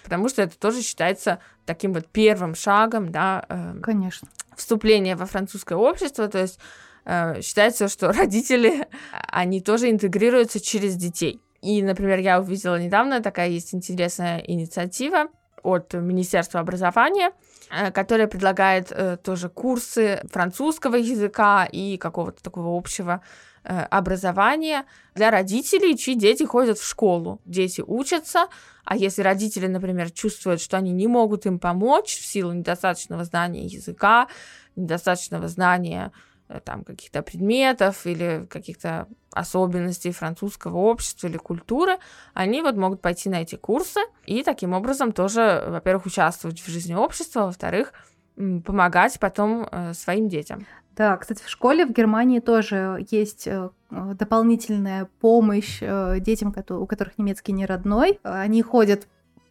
потому 0.03 0.30
что 0.30 0.41
это 0.41 0.57
тоже 0.57 0.82
считается 0.82 1.39
таким 1.66 1.93
вот 1.93 2.07
первым 2.07 2.55
шагом, 2.55 3.12
да, 3.12 3.45
э, 3.47 3.80
Конечно. 3.82 4.28
вступления 4.55 5.16
во 5.16 5.26
французское 5.26 5.78
общество, 5.78 6.28
то 6.28 6.39
есть 6.39 6.60
э, 7.05 7.41
считается, 7.41 7.88
что 7.88 8.12
родители, 8.12 8.88
они 9.12 9.62
тоже 9.62 9.89
интегрируются 9.89 10.60
через 10.60 10.95
детей. 10.95 11.41
И, 11.62 11.82
например, 11.82 12.20
я 12.20 12.39
увидела 12.39 12.82
недавно, 12.82 13.22
такая 13.22 13.49
есть 13.49 13.74
интересная 13.74 14.39
инициатива 14.39 15.28
от 15.64 15.93
Министерства 15.93 16.60
образования– 16.60 17.32
Э, 17.72 17.91
которая 17.91 18.28
предлагает 18.28 18.91
э, 18.91 19.18
тоже 19.18 19.47
курсы 19.47 20.24
французского 20.32 20.95
языка 20.95 21.66
и 21.72 21.97
какого-то 21.97 22.41
такого 22.41 22.76
общего 22.76 23.22
э, 23.64 23.82
образования 23.91 24.86
для 25.14 25.30
родителей, 25.30 25.95
чьи 25.95 26.16
дети 26.16 26.43
ходят 26.45 26.80
в 26.80 26.88
школу. 26.88 27.39
Дети 27.45 27.84
учатся, 27.86 28.47
а 28.86 28.97
если 28.97 29.22
родители, 29.22 29.68
например, 29.68 30.10
чувствуют, 30.10 30.62
что 30.62 30.78
они 30.78 30.91
не 30.91 31.05
могут 31.05 31.45
им 31.45 31.60
помочь 31.60 32.18
в 32.18 32.26
силу 32.26 32.53
недостаточного 32.53 33.24
знания 33.24 33.66
языка, 33.66 34.30
недостаточного 34.76 35.47
знания 35.47 36.12
там 36.63 36.83
каких-то 36.83 37.21
предметов 37.21 38.05
или 38.05 38.45
каких-то 38.49 39.07
особенностей 39.31 40.11
французского 40.11 40.77
общества 40.77 41.27
или 41.27 41.37
культуры, 41.37 41.97
они 42.33 42.61
вот 42.61 42.75
могут 42.75 43.01
пойти 43.01 43.29
на 43.29 43.41
эти 43.41 43.55
курсы 43.55 43.99
и 44.25 44.43
таким 44.43 44.73
образом 44.73 45.11
тоже, 45.11 45.63
во-первых, 45.67 46.07
участвовать 46.07 46.59
в 46.59 46.67
жизни 46.67 46.95
общества, 46.95 47.45
во-вторых, 47.45 47.93
помогать 48.35 49.19
потом 49.19 49.67
э, 49.71 49.93
своим 49.93 50.29
детям. 50.29 50.65
Да, 50.95 51.15
кстати, 51.17 51.43
в 51.43 51.49
школе 51.49 51.85
в 51.85 51.93
Германии 51.93 52.39
тоже 52.39 53.05
есть 53.09 53.47
э, 53.47 53.69
дополнительная 53.89 55.09
помощь 55.21 55.79
детям, 55.79 56.53
у 56.69 56.85
которых 56.85 57.17
немецкий 57.17 57.53
не 57.53 57.65
родной. 57.65 58.19
Они 58.23 58.61
ходят 58.61 59.07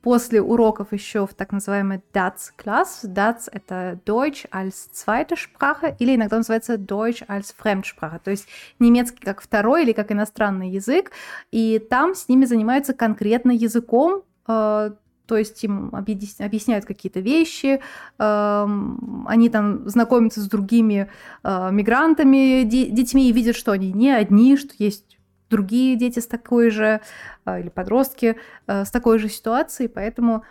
после 0.09 0.41
уроков 0.41 0.95
еще 0.95 1.27
в 1.27 1.35
так 1.35 1.53
называемый 1.53 2.01
DATS-класс. 2.15 3.05
DATS— 3.05 3.51
это 3.53 4.01
Deutsch 4.07 4.49
als 4.51 4.89
zweite 4.95 5.37
Sprache 5.37 5.95
или 5.99 6.15
иногда 6.15 6.39
называется 6.39 6.77
Deutsch 6.77 7.27
als 7.29 7.55
Fremdsprache, 7.55 8.19
то 8.25 8.31
есть 8.31 8.49
немецкий 8.79 9.23
как 9.23 9.43
второй 9.43 9.83
или 9.83 9.93
как 9.93 10.11
иностранный 10.11 10.71
язык. 10.71 11.11
И 11.53 11.79
там 11.79 12.15
с 12.15 12.27
ними 12.27 12.47
занимаются 12.47 12.95
конкретно 12.95 13.51
языком, 13.51 14.23
э, 14.47 14.93
то 15.27 15.37
есть 15.37 15.63
им 15.63 15.95
объясняют 15.95 16.87
какие-то 16.87 17.21
вещи, 17.21 17.83
эм, 18.19 19.27
они 19.29 19.51
там 19.51 19.87
знакомятся 19.91 20.41
с 20.41 20.49
другими 20.49 21.11
э, 21.45 21.69
мигрантами, 21.71 22.63
детьми 22.63 23.29
и 23.29 23.33
видят, 23.33 23.57
что 23.57 23.73
они 23.73 23.93
не 23.93 24.11
одни, 24.11 24.57
что 24.57 24.73
есть 24.79 25.18
другие 25.51 25.96
дети 25.96 26.18
с 26.20 26.26
такой 26.26 26.70
же, 26.70 27.01
а, 27.44 27.59
или 27.59 27.68
подростки 27.68 28.36
а, 28.66 28.84
с 28.84 28.90
такой 28.90 29.18
же 29.18 29.28
ситуацией, 29.28 29.88
поэтому 29.88 30.44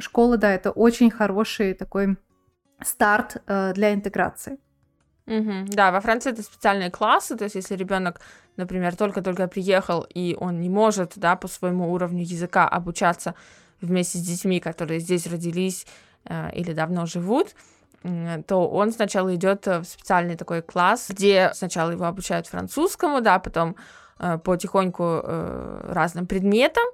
школа, 0.00 0.36
да, 0.36 0.52
это 0.52 0.72
очень 0.72 1.10
хороший 1.10 1.74
такой 1.74 2.16
старт 2.82 3.42
а, 3.46 3.72
для 3.72 3.94
интеграции. 3.94 4.58
Мгм. 5.26 5.66
Да, 5.66 5.92
во 5.92 6.00
Франции 6.00 6.32
это 6.32 6.42
специальные 6.42 6.90
классы, 6.90 7.36
то 7.36 7.44
есть 7.44 7.54
если 7.54 7.76
ребенок, 7.76 8.20
например, 8.56 8.96
только-только 8.96 9.46
приехал 9.46 10.04
и 10.12 10.36
он 10.38 10.60
не 10.60 10.68
может, 10.68 11.12
да, 11.16 11.36
по 11.36 11.46
своему 11.46 11.92
уровню 11.92 12.24
языка 12.24 12.68
обучаться 12.68 13.34
вместе 13.80 14.18
с 14.18 14.22
детьми, 14.22 14.58
которые 14.58 14.98
здесь 14.98 15.26
родились 15.28 15.86
э, 16.24 16.50
или 16.52 16.72
давно 16.72 17.06
живут, 17.06 17.54
то 18.46 18.68
он 18.68 18.92
сначала 18.92 19.34
идет 19.34 19.66
в 19.66 19.84
специальный 19.84 20.36
такой 20.36 20.62
класс, 20.62 21.08
где 21.10 21.50
сначала 21.52 21.90
его 21.90 22.06
обучают 22.06 22.46
французскому, 22.46 23.20
да, 23.20 23.38
потом 23.38 23.70
э, 23.70 23.99
потихоньку 24.44 25.02
э, 25.02 25.92
разным 25.92 26.26
предметам, 26.26 26.84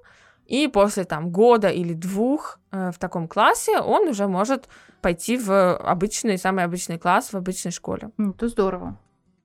и 0.47 0.69
после 0.69 1.05
там 1.05 1.31
года 1.31 1.69
или 1.69 1.93
двух 1.93 2.59
э, 2.71 2.91
в 2.93 2.99
таком 2.99 3.27
классе 3.27 3.79
он 3.81 4.09
уже 4.09 4.27
может 4.29 4.69
пойти 5.03 5.37
в 5.37 5.77
обычный, 5.77 6.39
самый 6.39 6.65
обычный 6.65 6.99
класс 6.99 7.33
в 7.33 7.37
обычной 7.37 7.73
школе. 7.73 8.11
Ну, 8.17 8.31
это 8.31 8.49
здорово. 8.49 8.97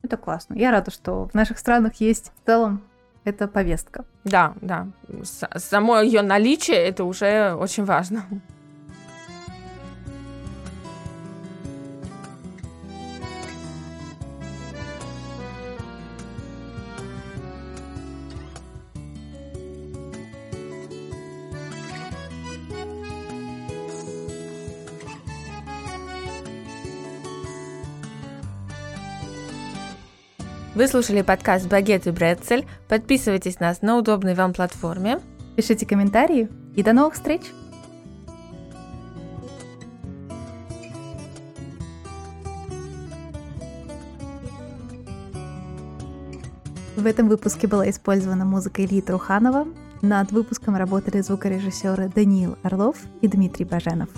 Это 0.04 0.18
классно. 0.18 0.56
Я 0.56 0.72
рада, 0.72 0.92
что 0.92 1.28
в 1.28 1.34
наших 1.34 1.58
странах 1.60 1.96
есть 1.96 2.32
в 2.42 2.46
целом 2.46 2.84
эта 3.24 3.48
повестка. 3.48 4.06
Да, 4.24 4.54
да. 4.62 4.88
С- 5.24 5.48
само 5.58 6.00
ее 6.00 6.22
наличие 6.22 6.78
это 6.78 7.04
уже 7.04 7.54
очень 7.54 7.86
важно. 7.86 8.24
Вы 30.82 30.88
слушали 30.88 31.22
подкаст 31.22 31.68
«Багет 31.68 32.08
и 32.08 32.10
Брецель». 32.10 32.66
Подписывайтесь 32.88 33.60
на 33.60 33.68
нас 33.68 33.84
на 33.84 34.00
удобной 34.00 34.34
вам 34.34 34.52
платформе. 34.52 35.20
Пишите 35.56 35.86
комментарии 35.86 36.50
и 36.76 36.82
до 36.82 36.92
новых 36.92 37.14
встреч! 37.14 37.44
В 46.96 47.06
этом 47.06 47.30
выпуске 47.30 47.68
была 47.68 47.88
использована 47.88 48.46
музыка 48.46 48.84
Ильи 48.84 49.04
Труханова. 49.04 49.68
Над 50.02 50.32
выпуском 50.32 50.76
работали 50.76 51.22
звукорежиссеры 51.22 52.10
Даниил 52.10 52.58
Орлов 52.64 52.98
и 53.22 53.28
Дмитрий 53.28 53.66
Баженов. 53.66 54.10